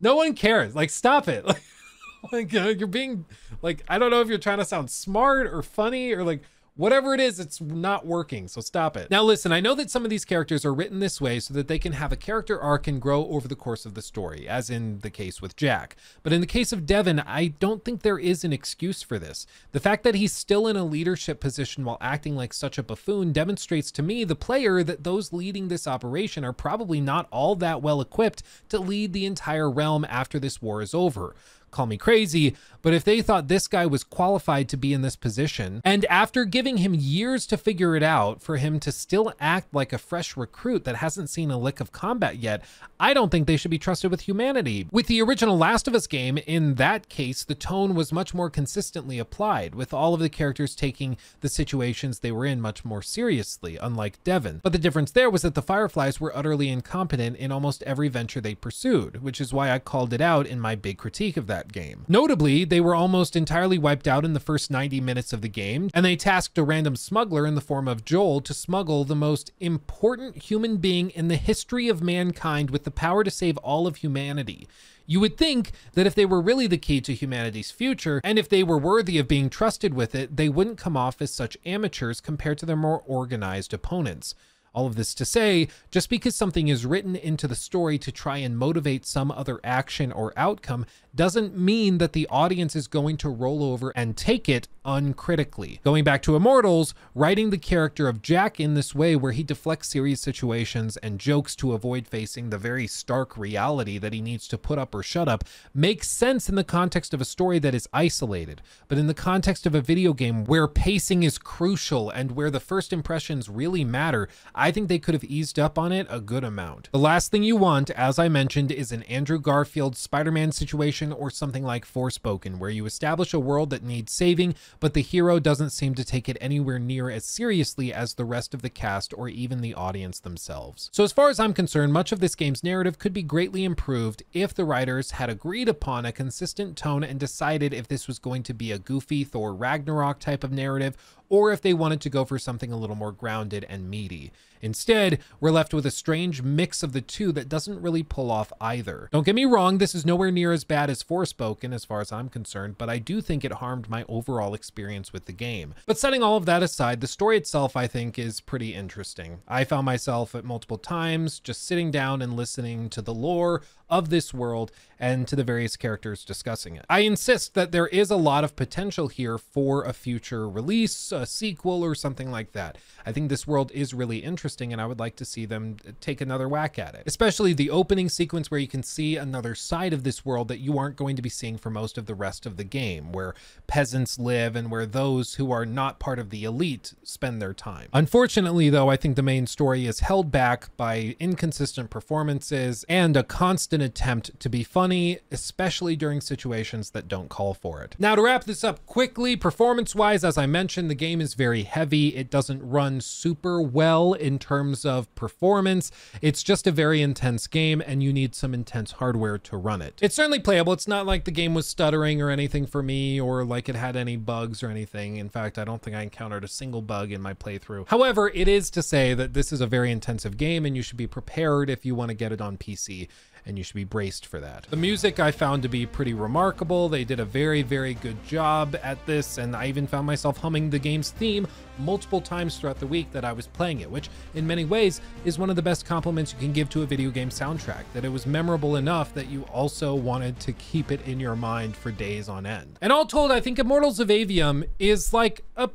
No 0.00 0.16
one 0.16 0.34
cares. 0.34 0.74
Like, 0.74 0.90
stop 0.90 1.28
it. 1.28 1.44
Like, 1.44 1.62
like 2.32 2.52
you're 2.52 2.86
being 2.86 3.24
like, 3.62 3.84
I 3.88 3.98
don't 3.98 4.10
know 4.10 4.20
if 4.20 4.28
you're 4.28 4.38
trying 4.38 4.58
to 4.58 4.64
sound 4.64 4.90
smart 4.90 5.46
or 5.46 5.62
funny 5.62 6.12
or 6.12 6.24
like 6.24 6.42
whatever 6.78 7.12
it 7.12 7.20
is, 7.20 7.38
it's 7.38 7.60
not 7.60 8.06
working. 8.06 8.48
So 8.48 8.62
stop 8.62 8.96
it. 8.96 9.10
Now, 9.10 9.22
listen, 9.22 9.52
I 9.52 9.60
know 9.60 9.74
that 9.74 9.90
some 9.90 10.04
of 10.04 10.10
these 10.10 10.24
characters 10.24 10.64
are 10.64 10.72
written 10.72 11.00
this 11.00 11.20
way 11.20 11.40
so 11.40 11.52
that 11.54 11.68
they 11.68 11.78
can 11.78 11.92
have 11.92 12.12
a 12.12 12.16
character 12.16 12.58
arc 12.58 12.86
and 12.86 13.02
grow 13.02 13.26
over 13.26 13.46
the 13.46 13.56
course 13.56 13.84
of 13.84 13.94
the 13.94 14.00
story, 14.00 14.48
as 14.48 14.70
in 14.70 15.00
the 15.00 15.10
case 15.10 15.42
with 15.42 15.56
Jack. 15.56 15.96
But 16.22 16.32
in 16.32 16.40
the 16.40 16.46
case 16.46 16.72
of 16.72 16.86
Devon, 16.86 17.20
I 17.20 17.48
don't 17.48 17.84
think 17.84 18.02
there 18.02 18.18
is 18.18 18.44
an 18.44 18.52
excuse 18.52 19.02
for 19.02 19.18
this. 19.18 19.46
The 19.72 19.80
fact 19.80 20.04
that 20.04 20.14
he's 20.14 20.32
still 20.32 20.68
in 20.68 20.76
a 20.76 20.84
leadership 20.84 21.40
position 21.40 21.84
while 21.84 21.98
acting 22.00 22.36
like 22.36 22.54
such 22.54 22.78
a 22.78 22.82
buffoon 22.82 23.32
demonstrates 23.32 23.90
to 23.92 24.02
me, 24.02 24.22
the 24.22 24.36
player, 24.36 24.82
that 24.84 25.02
those 25.02 25.32
leading 25.32 25.68
this 25.68 25.88
operation 25.88 26.44
are 26.44 26.52
probably 26.52 27.00
not 27.00 27.26
all 27.32 27.56
that 27.56 27.82
well 27.82 28.00
equipped 28.00 28.44
to 28.68 28.78
lead 28.78 29.12
the 29.12 29.26
entire 29.26 29.68
realm 29.68 30.06
after 30.08 30.38
this 30.38 30.62
war 30.62 30.80
is 30.80 30.94
over 30.94 31.34
call 31.70 31.86
me 31.86 31.96
crazy, 31.96 32.54
but 32.82 32.94
if 32.94 33.04
they 33.04 33.20
thought 33.22 33.48
this 33.48 33.66
guy 33.66 33.86
was 33.86 34.04
qualified 34.04 34.68
to 34.68 34.76
be 34.76 34.92
in 34.92 35.02
this 35.02 35.16
position, 35.16 35.80
and 35.84 36.04
after 36.06 36.44
giving 36.44 36.78
him 36.78 36.94
years 36.94 37.46
to 37.48 37.56
figure 37.56 37.96
it 37.96 38.02
out, 38.02 38.42
for 38.42 38.56
him 38.56 38.78
to 38.80 38.92
still 38.92 39.32
act 39.40 39.74
like 39.74 39.92
a 39.92 39.98
fresh 39.98 40.36
recruit 40.36 40.84
that 40.84 40.96
hasn't 40.96 41.30
seen 41.30 41.50
a 41.50 41.58
lick 41.58 41.80
of 41.80 41.92
combat 41.92 42.36
yet, 42.36 42.62
I 43.00 43.14
don't 43.14 43.30
think 43.30 43.46
they 43.46 43.56
should 43.56 43.70
be 43.70 43.78
trusted 43.78 44.10
with 44.10 44.22
humanity. 44.22 44.86
With 44.90 45.06
the 45.06 45.20
original 45.22 45.58
Last 45.58 45.88
of 45.88 45.94
Us 45.94 46.06
game, 46.06 46.38
in 46.38 46.76
that 46.76 47.08
case, 47.08 47.44
the 47.44 47.54
tone 47.54 47.94
was 47.94 48.12
much 48.12 48.32
more 48.32 48.50
consistently 48.50 49.18
applied, 49.18 49.74
with 49.74 49.92
all 49.92 50.14
of 50.14 50.20
the 50.20 50.28
characters 50.28 50.74
taking 50.74 51.16
the 51.40 51.48
situations 51.48 52.20
they 52.20 52.32
were 52.32 52.46
in 52.46 52.60
much 52.60 52.84
more 52.84 53.02
seriously, 53.02 53.76
unlike 53.76 54.22
Devon. 54.24 54.60
But 54.62 54.72
the 54.72 54.78
difference 54.78 55.10
there 55.10 55.30
was 55.30 55.42
that 55.42 55.54
the 55.54 55.62
Fireflies 55.62 56.20
were 56.20 56.36
utterly 56.36 56.68
incompetent 56.68 57.36
in 57.36 57.50
almost 57.50 57.82
every 57.82 58.08
venture 58.08 58.40
they 58.40 58.54
pursued, 58.54 59.22
which 59.22 59.40
is 59.40 59.52
why 59.52 59.70
I 59.70 59.78
called 59.78 60.12
it 60.12 60.20
out 60.20 60.46
in 60.46 60.60
my 60.60 60.74
big 60.74 60.98
critique 60.98 61.36
of 61.36 61.46
that 61.48 61.57
that 61.58 61.72
game. 61.72 62.04
Notably, 62.08 62.64
they 62.64 62.80
were 62.80 62.94
almost 62.94 63.34
entirely 63.34 63.78
wiped 63.78 64.06
out 64.06 64.24
in 64.24 64.32
the 64.32 64.40
first 64.40 64.70
90 64.70 65.00
minutes 65.00 65.32
of 65.32 65.40
the 65.40 65.48
game, 65.48 65.90
and 65.92 66.04
they 66.04 66.16
tasked 66.16 66.56
a 66.58 66.62
random 66.62 66.94
smuggler 66.94 67.46
in 67.46 67.54
the 67.54 67.60
form 67.60 67.88
of 67.88 68.04
Joel 68.04 68.40
to 68.42 68.54
smuggle 68.54 69.04
the 69.04 69.16
most 69.16 69.50
important 69.58 70.36
human 70.36 70.76
being 70.76 71.10
in 71.10 71.28
the 71.28 71.36
history 71.36 71.88
of 71.88 72.02
mankind 72.02 72.70
with 72.70 72.84
the 72.84 72.90
power 72.90 73.24
to 73.24 73.30
save 73.30 73.56
all 73.58 73.86
of 73.86 73.96
humanity. 73.96 74.68
You 75.06 75.20
would 75.20 75.36
think 75.36 75.72
that 75.94 76.06
if 76.06 76.14
they 76.14 76.26
were 76.26 76.40
really 76.40 76.66
the 76.66 76.76
key 76.76 77.00
to 77.00 77.14
humanity's 77.14 77.70
future, 77.70 78.20
and 78.22 78.38
if 78.38 78.48
they 78.48 78.62
were 78.62 78.78
worthy 78.78 79.18
of 79.18 79.26
being 79.26 79.50
trusted 79.50 79.94
with 79.94 80.14
it, 80.14 80.36
they 80.36 80.48
wouldn't 80.48 80.78
come 80.78 80.96
off 80.96 81.20
as 81.20 81.32
such 81.32 81.56
amateurs 81.64 82.20
compared 82.20 82.58
to 82.58 82.66
their 82.66 82.76
more 82.76 83.02
organized 83.06 83.72
opponents. 83.72 84.34
All 84.74 84.86
of 84.86 84.96
this 84.96 85.14
to 85.14 85.24
say, 85.24 85.68
just 85.90 86.10
because 86.10 86.36
something 86.36 86.68
is 86.68 86.86
written 86.86 87.16
into 87.16 87.48
the 87.48 87.54
story 87.54 87.98
to 87.98 88.12
try 88.12 88.38
and 88.38 88.58
motivate 88.58 89.06
some 89.06 89.30
other 89.30 89.60
action 89.64 90.12
or 90.12 90.32
outcome 90.36 90.86
doesn't 91.14 91.58
mean 91.58 91.98
that 91.98 92.12
the 92.12 92.28
audience 92.28 92.76
is 92.76 92.86
going 92.86 93.16
to 93.16 93.28
roll 93.28 93.64
over 93.64 93.90
and 93.96 94.16
take 94.16 94.48
it 94.48 94.68
uncritically. 94.84 95.80
Going 95.82 96.04
back 96.04 96.22
to 96.22 96.36
Immortals, 96.36 96.94
writing 97.14 97.50
the 97.50 97.58
character 97.58 98.08
of 98.08 98.22
Jack 98.22 98.60
in 98.60 98.74
this 98.74 98.94
way 98.94 99.16
where 99.16 99.32
he 99.32 99.42
deflects 99.42 99.88
serious 99.88 100.20
situations 100.20 100.96
and 100.98 101.18
jokes 101.18 101.56
to 101.56 101.72
avoid 101.72 102.06
facing 102.06 102.50
the 102.50 102.58
very 102.58 102.86
stark 102.86 103.36
reality 103.36 103.98
that 103.98 104.12
he 104.12 104.20
needs 104.20 104.46
to 104.48 104.56
put 104.56 104.78
up 104.78 104.94
or 104.94 105.02
shut 105.02 105.28
up 105.28 105.44
makes 105.74 106.08
sense 106.08 106.48
in 106.48 106.54
the 106.54 106.64
context 106.64 107.12
of 107.12 107.20
a 107.20 107.24
story 107.24 107.58
that 107.58 107.74
is 107.74 107.88
isolated. 107.92 108.62
But 108.86 108.98
in 108.98 109.08
the 109.08 109.14
context 109.14 109.66
of 109.66 109.74
a 109.74 109.80
video 109.80 110.12
game 110.12 110.44
where 110.44 110.68
pacing 110.68 111.22
is 111.22 111.36
crucial 111.36 112.10
and 112.10 112.32
where 112.32 112.50
the 112.50 112.60
first 112.60 112.92
impressions 112.92 113.48
really 113.48 113.84
matter, 113.84 114.28
I 114.60 114.72
think 114.72 114.88
they 114.88 114.98
could 114.98 115.14
have 115.14 115.22
eased 115.22 115.56
up 115.56 115.78
on 115.78 115.92
it 115.92 116.08
a 116.10 116.20
good 116.20 116.42
amount. 116.42 116.88
The 116.90 116.98
last 116.98 117.30
thing 117.30 117.44
you 117.44 117.54
want, 117.54 117.90
as 117.90 118.18
I 118.18 118.28
mentioned, 118.28 118.72
is 118.72 118.90
an 118.90 119.04
Andrew 119.04 119.38
Garfield 119.38 119.96
Spider-Man 119.96 120.50
situation 120.50 121.12
or 121.12 121.30
something 121.30 121.62
like 121.62 121.86
Forspoken, 121.86 122.58
where 122.58 122.68
you 122.68 122.84
establish 122.84 123.32
a 123.32 123.38
world 123.38 123.70
that 123.70 123.84
needs 123.84 124.12
saving, 124.12 124.56
but 124.80 124.94
the 124.94 125.00
hero 125.00 125.38
doesn't 125.38 125.70
seem 125.70 125.94
to 125.94 126.04
take 126.04 126.28
it 126.28 126.36
anywhere 126.40 126.80
near 126.80 127.08
as 127.08 127.24
seriously 127.24 127.92
as 127.92 128.14
the 128.14 128.24
rest 128.24 128.52
of 128.52 128.62
the 128.62 128.68
cast 128.68 129.14
or 129.16 129.28
even 129.28 129.60
the 129.60 129.74
audience 129.74 130.18
themselves. 130.18 130.90
So 130.92 131.04
as 131.04 131.12
far 131.12 131.28
as 131.28 131.38
I'm 131.38 131.54
concerned, 131.54 131.92
much 131.92 132.10
of 132.10 132.18
this 132.18 132.34
game's 132.34 132.64
narrative 132.64 132.98
could 132.98 133.12
be 133.12 133.22
greatly 133.22 133.62
improved 133.62 134.24
if 134.32 134.52
the 134.52 134.64
writers 134.64 135.12
had 135.12 135.30
agreed 135.30 135.68
upon 135.68 136.04
a 136.04 136.10
consistent 136.10 136.76
tone 136.76 137.04
and 137.04 137.20
decided 137.20 137.72
if 137.72 137.86
this 137.86 138.08
was 138.08 138.18
going 138.18 138.42
to 138.42 138.54
be 138.54 138.72
a 138.72 138.78
goofy 138.80 139.22
Thor 139.22 139.54
Ragnarok 139.54 140.18
type 140.18 140.42
of 140.42 140.50
narrative 140.50 140.96
or 141.28 141.52
if 141.52 141.60
they 141.60 141.74
wanted 141.74 142.00
to 142.00 142.10
go 142.10 142.24
for 142.24 142.38
something 142.38 142.72
a 142.72 142.76
little 142.76 142.96
more 142.96 143.12
grounded 143.12 143.64
and 143.68 143.88
meaty. 143.88 144.32
Instead, 144.60 145.18
we're 145.40 145.50
left 145.50 145.72
with 145.72 145.86
a 145.86 145.90
strange 145.90 146.42
mix 146.42 146.82
of 146.82 146.92
the 146.92 147.00
two 147.00 147.32
that 147.32 147.48
doesn't 147.48 147.80
really 147.80 148.02
pull 148.02 148.30
off 148.30 148.52
either. 148.60 149.08
Don't 149.12 149.26
get 149.26 149.34
me 149.34 149.44
wrong, 149.44 149.78
this 149.78 149.94
is 149.94 150.06
nowhere 150.06 150.30
near 150.30 150.52
as 150.52 150.64
bad 150.64 150.90
as 150.90 151.02
Forspoken 151.02 151.72
as 151.72 151.84
far 151.84 152.00
as 152.00 152.12
I'm 152.12 152.28
concerned, 152.28 152.76
but 152.78 152.88
I 152.90 152.98
do 152.98 153.20
think 153.20 153.44
it 153.44 153.52
harmed 153.52 153.88
my 153.88 154.04
overall 154.08 154.54
experience 154.54 155.12
with 155.12 155.26
the 155.26 155.32
game. 155.32 155.74
But 155.86 155.98
setting 155.98 156.22
all 156.22 156.36
of 156.36 156.46
that 156.46 156.62
aside, 156.62 157.00
the 157.00 157.06
story 157.06 157.36
itself 157.36 157.76
I 157.76 157.86
think 157.86 158.18
is 158.18 158.40
pretty 158.40 158.74
interesting. 158.74 159.40
I 159.46 159.64
found 159.64 159.86
myself 159.86 160.34
at 160.34 160.44
multiple 160.44 160.78
times 160.78 161.40
just 161.40 161.66
sitting 161.66 161.90
down 161.90 162.22
and 162.22 162.34
listening 162.36 162.88
to 162.90 163.02
the 163.02 163.14
lore 163.14 163.62
of 163.90 164.10
this 164.10 164.34
world 164.34 164.70
and 164.98 165.26
to 165.28 165.36
the 165.36 165.44
various 165.44 165.76
characters 165.76 166.24
discussing 166.24 166.76
it. 166.76 166.84
I 166.90 167.00
insist 167.00 167.54
that 167.54 167.72
there 167.72 167.86
is 167.86 168.10
a 168.10 168.16
lot 168.16 168.44
of 168.44 168.56
potential 168.56 169.08
here 169.08 169.38
for 169.38 169.84
a 169.84 169.92
future 169.92 170.48
release, 170.48 171.12
a 171.12 171.24
sequel, 171.24 171.82
or 171.82 171.94
something 171.94 172.30
like 172.30 172.52
that. 172.52 172.76
I 173.06 173.12
think 173.12 173.28
this 173.28 173.46
world 173.46 173.70
is 173.72 173.94
really 173.94 174.18
interesting 174.18 174.47
and 174.72 174.80
I 174.80 174.86
would 174.86 174.98
like 174.98 175.16
to 175.16 175.24
see 175.24 175.46
them 175.46 175.76
uh, 175.86 175.92
take 176.00 176.20
another 176.20 176.48
whack 176.48 176.78
at 176.78 176.94
it. 176.94 177.02
Especially 177.06 177.52
the 177.52 177.70
opening 177.70 178.08
sequence 178.08 178.50
where 178.50 178.60
you 178.60 178.68
can 178.68 178.82
see 178.82 179.16
another 179.16 179.54
side 179.54 179.92
of 179.92 180.04
this 180.04 180.24
world 180.24 180.48
that 180.48 180.60
you 180.60 180.78
aren't 180.78 180.96
going 180.96 181.16
to 181.16 181.22
be 181.22 181.28
seeing 181.28 181.58
for 181.58 181.70
most 181.70 181.98
of 181.98 182.06
the 182.06 182.14
rest 182.14 182.46
of 182.46 182.56
the 182.56 182.64
game, 182.64 183.12
where 183.12 183.34
peasants 183.66 184.18
live 184.18 184.56
and 184.56 184.70
where 184.70 184.86
those 184.86 185.34
who 185.34 185.52
are 185.52 185.66
not 185.66 185.98
part 185.98 186.18
of 186.18 186.30
the 186.30 186.44
elite 186.44 186.94
spend 187.02 187.40
their 187.40 187.54
time. 187.54 187.88
Unfortunately, 187.92 188.70
though, 188.70 188.88
I 188.88 188.96
think 188.96 189.16
the 189.16 189.22
main 189.22 189.46
story 189.46 189.86
is 189.86 190.00
held 190.00 190.30
back 190.30 190.74
by 190.76 191.16
inconsistent 191.20 191.90
performances 191.90 192.84
and 192.88 193.16
a 193.16 193.22
constant 193.22 193.82
attempt 193.82 194.38
to 194.40 194.48
be 194.48 194.64
funny, 194.64 195.18
especially 195.30 195.96
during 195.96 196.20
situations 196.20 196.90
that 196.90 197.08
don't 197.08 197.28
call 197.28 197.54
for 197.54 197.82
it. 197.82 197.96
Now, 197.98 198.14
to 198.14 198.22
wrap 198.22 198.44
this 198.44 198.64
up 198.64 198.84
quickly, 198.86 199.36
performance-wise, 199.36 200.24
as 200.24 200.38
I 200.38 200.46
mentioned, 200.46 200.90
the 200.90 200.94
game 200.94 201.20
is 201.20 201.34
very 201.34 201.64
heavy. 201.64 202.16
It 202.16 202.30
doesn't 202.30 202.62
run 202.62 203.00
super 203.00 203.60
well 203.60 204.12
in 204.12 204.37
terms 204.38 204.84
of 204.84 205.12
performance. 205.14 205.90
It's 206.22 206.42
just 206.42 206.66
a 206.66 206.72
very 206.72 207.02
intense 207.02 207.46
game 207.46 207.82
and 207.84 208.02
you 208.02 208.12
need 208.12 208.34
some 208.34 208.54
intense 208.54 208.92
hardware 208.92 209.38
to 209.38 209.56
run 209.56 209.82
it. 209.82 209.98
It's 210.00 210.14
certainly 210.14 210.40
playable. 210.40 210.72
It's 210.72 210.88
not 210.88 211.06
like 211.06 211.24
the 211.24 211.30
game 211.30 211.54
was 211.54 211.66
stuttering 211.66 212.22
or 212.22 212.30
anything 212.30 212.66
for 212.66 212.82
me 212.82 213.20
or 213.20 213.44
like 213.44 213.68
it 213.68 213.74
had 213.74 213.96
any 213.96 214.16
bugs 214.16 214.62
or 214.62 214.70
anything. 214.70 215.16
In 215.16 215.28
fact, 215.28 215.58
I 215.58 215.64
don't 215.64 215.82
think 215.82 215.96
I 215.96 216.02
encountered 216.02 216.44
a 216.44 216.48
single 216.48 216.82
bug 216.82 217.12
in 217.12 217.20
my 217.20 217.34
playthrough. 217.34 217.88
However, 217.88 218.28
it 218.28 218.48
is 218.48 218.70
to 218.70 218.82
say 218.82 219.14
that 219.14 219.34
this 219.34 219.52
is 219.52 219.60
a 219.60 219.66
very 219.66 219.90
intensive 219.90 220.36
game 220.36 220.64
and 220.64 220.76
you 220.76 220.82
should 220.82 220.96
be 220.96 221.06
prepared 221.06 221.70
if 221.70 221.84
you 221.84 221.94
want 221.94 222.10
to 222.10 222.14
get 222.14 222.32
it 222.32 222.40
on 222.40 222.56
PC 222.56 223.08
and 223.48 223.58
you 223.58 223.64
should 223.64 223.74
be 223.74 223.84
braced 223.84 224.26
for 224.26 224.38
that. 224.40 224.66
The 224.70 224.76
music 224.76 225.18
I 225.18 225.30
found 225.30 225.62
to 225.62 225.68
be 225.68 225.86
pretty 225.86 226.14
remarkable. 226.14 226.88
They 226.88 227.04
did 227.04 227.18
a 227.18 227.24
very, 227.24 227.62
very 227.62 227.94
good 227.94 228.22
job 228.24 228.76
at 228.82 229.04
this, 229.06 229.38
and 229.38 229.56
I 229.56 229.66
even 229.66 229.86
found 229.86 230.06
myself 230.06 230.36
humming 230.36 230.70
the 230.70 230.78
game's 230.78 231.10
theme 231.10 231.46
multiple 231.78 232.20
times 232.20 232.58
throughout 232.58 232.78
the 232.78 232.86
week 232.86 233.10
that 233.12 233.24
I 233.24 233.32
was 233.32 233.46
playing 233.46 233.80
it, 233.80 233.90
which 233.90 234.10
in 234.34 234.46
many 234.46 234.64
ways 234.64 235.00
is 235.24 235.38
one 235.38 235.50
of 235.50 235.56
the 235.56 235.62
best 235.62 235.86
compliments 235.86 236.32
you 236.32 236.38
can 236.38 236.52
give 236.52 236.68
to 236.70 236.82
a 236.82 236.86
video 236.86 237.10
game 237.10 237.30
soundtrack, 237.30 237.84
that 237.94 238.04
it 238.04 238.10
was 238.10 238.26
memorable 238.26 238.76
enough 238.76 239.14
that 239.14 239.28
you 239.28 239.42
also 239.44 239.94
wanted 239.94 240.38
to 240.40 240.52
keep 240.52 240.92
it 240.92 241.00
in 241.06 241.18
your 241.18 241.36
mind 241.36 241.74
for 241.76 241.90
days 241.90 242.28
on 242.28 242.46
end. 242.46 242.78
And 242.80 242.92
all 242.92 243.06
told, 243.06 243.32
I 243.32 243.40
think 243.40 243.58
Immortals 243.58 243.98
of 244.00 244.08
Aveum 244.08 244.68
is 244.78 245.12
like 245.12 245.42
a 245.56 245.70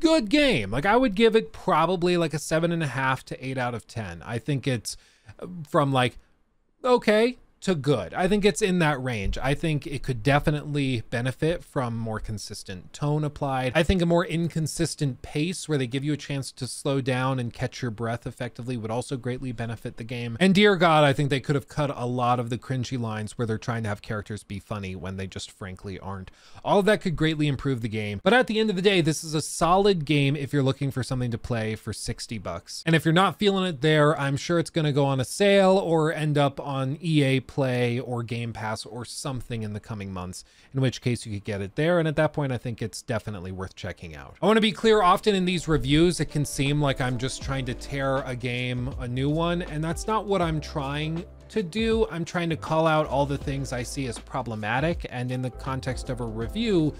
good 0.00 0.30
game. 0.30 0.70
Like 0.70 0.86
I 0.86 0.96
would 0.96 1.14
give 1.14 1.36
it 1.36 1.52
probably 1.52 2.16
like 2.16 2.34
a 2.34 2.38
seven 2.38 2.72
and 2.72 2.82
a 2.82 2.86
half 2.86 3.24
to 3.26 3.44
eight 3.44 3.58
out 3.58 3.74
of 3.74 3.86
10. 3.86 4.22
I 4.24 4.38
think 4.38 4.66
it's 4.66 4.96
uh, 5.40 5.46
from 5.68 5.92
like 5.92 6.18
okay 6.84 7.38
to 7.62 7.74
good. 7.74 8.14
I 8.14 8.28
think 8.28 8.44
it's 8.44 8.62
in 8.62 8.78
that 8.80 9.02
range. 9.02 9.38
I 9.38 9.54
think 9.54 9.86
it 9.86 10.02
could 10.02 10.22
definitely 10.22 11.02
benefit 11.10 11.64
from 11.64 11.96
more 11.96 12.20
consistent 12.20 12.92
tone 12.92 13.24
applied. 13.24 13.72
I 13.74 13.82
think 13.82 14.02
a 14.02 14.06
more 14.06 14.24
inconsistent 14.24 15.22
pace 15.22 15.68
where 15.68 15.78
they 15.78 15.86
give 15.86 16.04
you 16.04 16.12
a 16.12 16.16
chance 16.16 16.52
to 16.52 16.66
slow 16.66 17.00
down 17.00 17.38
and 17.38 17.52
catch 17.52 17.82
your 17.82 17.90
breath 17.90 18.26
effectively 18.26 18.76
would 18.76 18.90
also 18.90 19.16
greatly 19.16 19.52
benefit 19.52 19.96
the 19.96 20.04
game. 20.04 20.36
And 20.40 20.54
dear 20.54 20.76
God, 20.76 21.04
I 21.04 21.12
think 21.12 21.30
they 21.30 21.40
could 21.40 21.54
have 21.54 21.68
cut 21.68 21.90
a 21.94 22.06
lot 22.06 22.38
of 22.38 22.50
the 22.50 22.58
cringy 22.58 22.98
lines 22.98 23.36
where 23.36 23.46
they're 23.46 23.58
trying 23.58 23.82
to 23.82 23.88
have 23.88 24.02
characters 24.02 24.42
be 24.42 24.58
funny 24.58 24.94
when 24.94 25.16
they 25.16 25.26
just 25.26 25.50
frankly 25.50 25.98
aren't. 25.98 26.30
All 26.64 26.78
of 26.78 26.86
that 26.86 27.00
could 27.00 27.16
greatly 27.16 27.48
improve 27.48 27.80
the 27.80 27.88
game. 27.88 28.20
But 28.22 28.32
at 28.32 28.46
the 28.46 28.58
end 28.58 28.70
of 28.70 28.76
the 28.76 28.82
day, 28.82 29.00
this 29.00 29.24
is 29.24 29.34
a 29.34 29.42
solid 29.42 30.04
game 30.04 30.36
if 30.36 30.52
you're 30.52 30.62
looking 30.62 30.90
for 30.90 31.02
something 31.02 31.30
to 31.30 31.38
play 31.38 31.74
for 31.74 31.92
60 31.92 32.38
bucks. 32.38 32.82
And 32.86 32.94
if 32.94 33.04
you're 33.04 33.12
not 33.14 33.38
feeling 33.38 33.64
it 33.64 33.80
there, 33.80 34.18
I'm 34.18 34.36
sure 34.36 34.58
it's 34.58 34.70
going 34.70 34.84
to 34.84 34.92
go 34.92 35.04
on 35.04 35.20
a 35.20 35.24
sale 35.24 35.76
or 35.76 36.12
end 36.12 36.38
up 36.38 36.60
on 36.60 36.98
EA 37.00 37.40
Play 37.48 37.98
or 37.98 38.22
Game 38.22 38.52
Pass 38.52 38.86
or 38.86 39.04
something 39.04 39.64
in 39.64 39.72
the 39.72 39.80
coming 39.80 40.12
months, 40.12 40.44
in 40.72 40.80
which 40.80 41.00
case 41.00 41.26
you 41.26 41.32
could 41.32 41.44
get 41.44 41.60
it 41.60 41.74
there. 41.74 41.98
And 41.98 42.06
at 42.06 42.14
that 42.14 42.32
point, 42.32 42.52
I 42.52 42.58
think 42.58 42.80
it's 42.80 43.02
definitely 43.02 43.50
worth 43.50 43.74
checking 43.74 44.14
out. 44.14 44.36
I 44.40 44.46
want 44.46 44.58
to 44.58 44.60
be 44.60 44.70
clear, 44.70 45.02
often 45.02 45.34
in 45.34 45.44
these 45.44 45.66
reviews, 45.66 46.20
it 46.20 46.26
can 46.26 46.44
seem 46.44 46.80
like 46.80 47.00
I'm 47.00 47.18
just 47.18 47.42
trying 47.42 47.66
to 47.66 47.74
tear 47.74 48.18
a 48.18 48.36
game 48.36 48.94
a 49.00 49.08
new 49.08 49.28
one, 49.28 49.62
and 49.62 49.82
that's 49.82 50.06
not 50.06 50.26
what 50.26 50.40
I'm 50.40 50.60
trying 50.60 51.24
to 51.48 51.62
do. 51.62 52.06
I'm 52.10 52.24
trying 52.24 52.50
to 52.50 52.56
call 52.56 52.86
out 52.86 53.06
all 53.06 53.26
the 53.26 53.38
things 53.38 53.72
I 53.72 53.82
see 53.82 54.06
as 54.06 54.18
problematic, 54.18 55.06
and 55.10 55.32
in 55.32 55.42
the 55.42 55.50
context 55.50 56.10
of 56.10 56.20
a 56.20 56.24
review, 56.24 56.94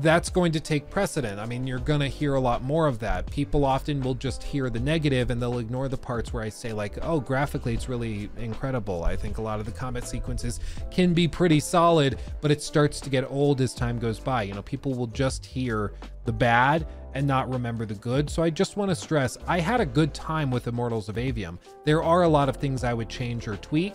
that's 0.00 0.28
going 0.28 0.52
to 0.52 0.60
take 0.60 0.90
precedent. 0.90 1.38
I 1.38 1.46
mean, 1.46 1.66
you're 1.66 1.78
going 1.78 2.00
to 2.00 2.08
hear 2.08 2.34
a 2.34 2.40
lot 2.40 2.62
more 2.62 2.86
of 2.86 2.98
that. 3.00 3.30
People 3.30 3.64
often 3.64 4.00
will 4.00 4.14
just 4.14 4.42
hear 4.42 4.70
the 4.70 4.80
negative 4.80 5.30
and 5.30 5.40
they'll 5.40 5.58
ignore 5.58 5.88
the 5.88 5.96
parts 5.96 6.32
where 6.32 6.42
I 6.42 6.48
say 6.48 6.72
like, 6.72 6.98
oh, 7.02 7.20
graphically, 7.20 7.74
it's 7.74 7.88
really 7.88 8.30
incredible. 8.36 9.04
I 9.04 9.16
think 9.16 9.38
a 9.38 9.42
lot 9.42 9.60
of 9.60 9.66
the 9.66 9.72
combat 9.72 10.06
sequences 10.06 10.60
can 10.90 11.14
be 11.14 11.28
pretty 11.28 11.60
solid, 11.60 12.18
but 12.40 12.50
it 12.50 12.62
starts 12.62 13.00
to 13.00 13.10
get 13.10 13.30
old 13.30 13.60
as 13.60 13.74
time 13.74 13.98
goes 13.98 14.18
by. 14.18 14.42
You 14.42 14.54
know, 14.54 14.62
people 14.62 14.94
will 14.94 15.08
just 15.08 15.44
hear 15.44 15.92
the 16.24 16.32
bad 16.32 16.86
and 17.14 17.26
not 17.26 17.48
remember 17.48 17.86
the 17.86 17.94
good. 17.94 18.28
So 18.28 18.42
I 18.42 18.50
just 18.50 18.76
want 18.76 18.90
to 18.90 18.94
stress, 18.94 19.38
I 19.46 19.60
had 19.60 19.80
a 19.80 19.86
good 19.86 20.12
time 20.12 20.50
with 20.50 20.66
Immortals 20.66 21.08
of 21.08 21.16
Aveum. 21.16 21.58
There 21.84 22.02
are 22.02 22.22
a 22.22 22.28
lot 22.28 22.48
of 22.48 22.56
things 22.56 22.84
I 22.84 22.92
would 22.92 23.08
change 23.08 23.48
or 23.48 23.56
tweak, 23.56 23.94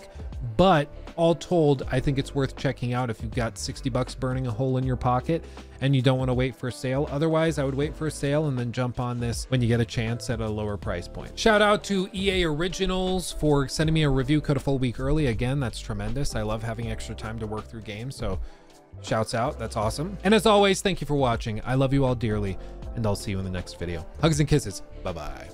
but 0.58 0.90
all 1.16 1.36
told, 1.36 1.84
I 1.92 2.00
think 2.00 2.18
it's 2.18 2.34
worth 2.34 2.56
checking 2.56 2.94
out 2.94 3.10
if 3.10 3.22
you've 3.22 3.36
got 3.36 3.58
60 3.58 3.90
bucks 3.90 4.16
burning 4.16 4.48
a 4.48 4.52
hole 4.52 4.78
in 4.78 4.86
your 4.86 4.96
pocket 4.96 5.44
and 5.82 5.94
you 5.96 6.02
don't 6.02 6.18
want 6.18 6.30
to 6.30 6.34
wait 6.34 6.56
for 6.56 6.70
a 6.70 6.72
sale. 6.72 7.08
Otherwise, 7.12 7.60
I 7.60 7.66
would 7.66 7.76
wait 7.76 7.94
for 7.96 8.08
a 8.08 8.12
sale 8.12 8.48
and 8.48 8.58
then 8.58 8.72
jump 8.72 9.00
on 9.00 9.20
this 9.20 9.46
when 9.50 9.62
you 9.62 9.68
get 9.68 9.82
a 9.82 9.86
chance 9.86 10.30
at 10.30 10.40
a 10.40 10.48
lower 10.48 10.78
price 10.78 11.08
point. 11.08 11.38
Shout 11.38 11.62
out 11.62 11.84
to 11.86 12.10
EA 12.14 12.46
Originals 12.46 13.34
for 13.34 13.68
sending 13.68 13.94
me 13.94 14.04
a 14.04 14.10
review 14.10 14.40
code 14.40 14.58
a 14.58 14.60
full 14.62 14.80
week 14.80 15.00
early. 15.00 15.28
Again, 15.28 15.60
that's 15.60 15.80
tremendous. 15.80 16.36
I 16.36 16.42
love 16.42 16.64
having 16.64 16.90
extra 16.90 17.16
time 17.16 17.38
to 17.40 17.48
work 17.48 17.68
through 17.68 17.82
games. 17.82 18.16
So 18.16 18.40
shouts 19.02 19.34
out. 19.34 19.60
That's 19.60 19.78
awesome. 19.78 20.18
And 20.24 20.34
as 20.34 20.46
always, 20.46 20.82
thank 20.82 21.02
you 21.02 21.08
for 21.08 21.16
watching. 21.16 21.62
I 21.66 21.76
love 21.76 21.94
you 21.94 22.06
all 22.06 22.16
dearly 22.16 22.58
and 22.96 23.06
I'll 23.06 23.16
see 23.16 23.32
you 23.32 23.40
in 23.40 23.46
the 23.46 23.52
next 23.52 23.80
video. 23.80 24.06
Hugs 24.22 24.40
and 24.40 24.50
kisses. 24.50 24.82
Bye-bye. 25.04 25.48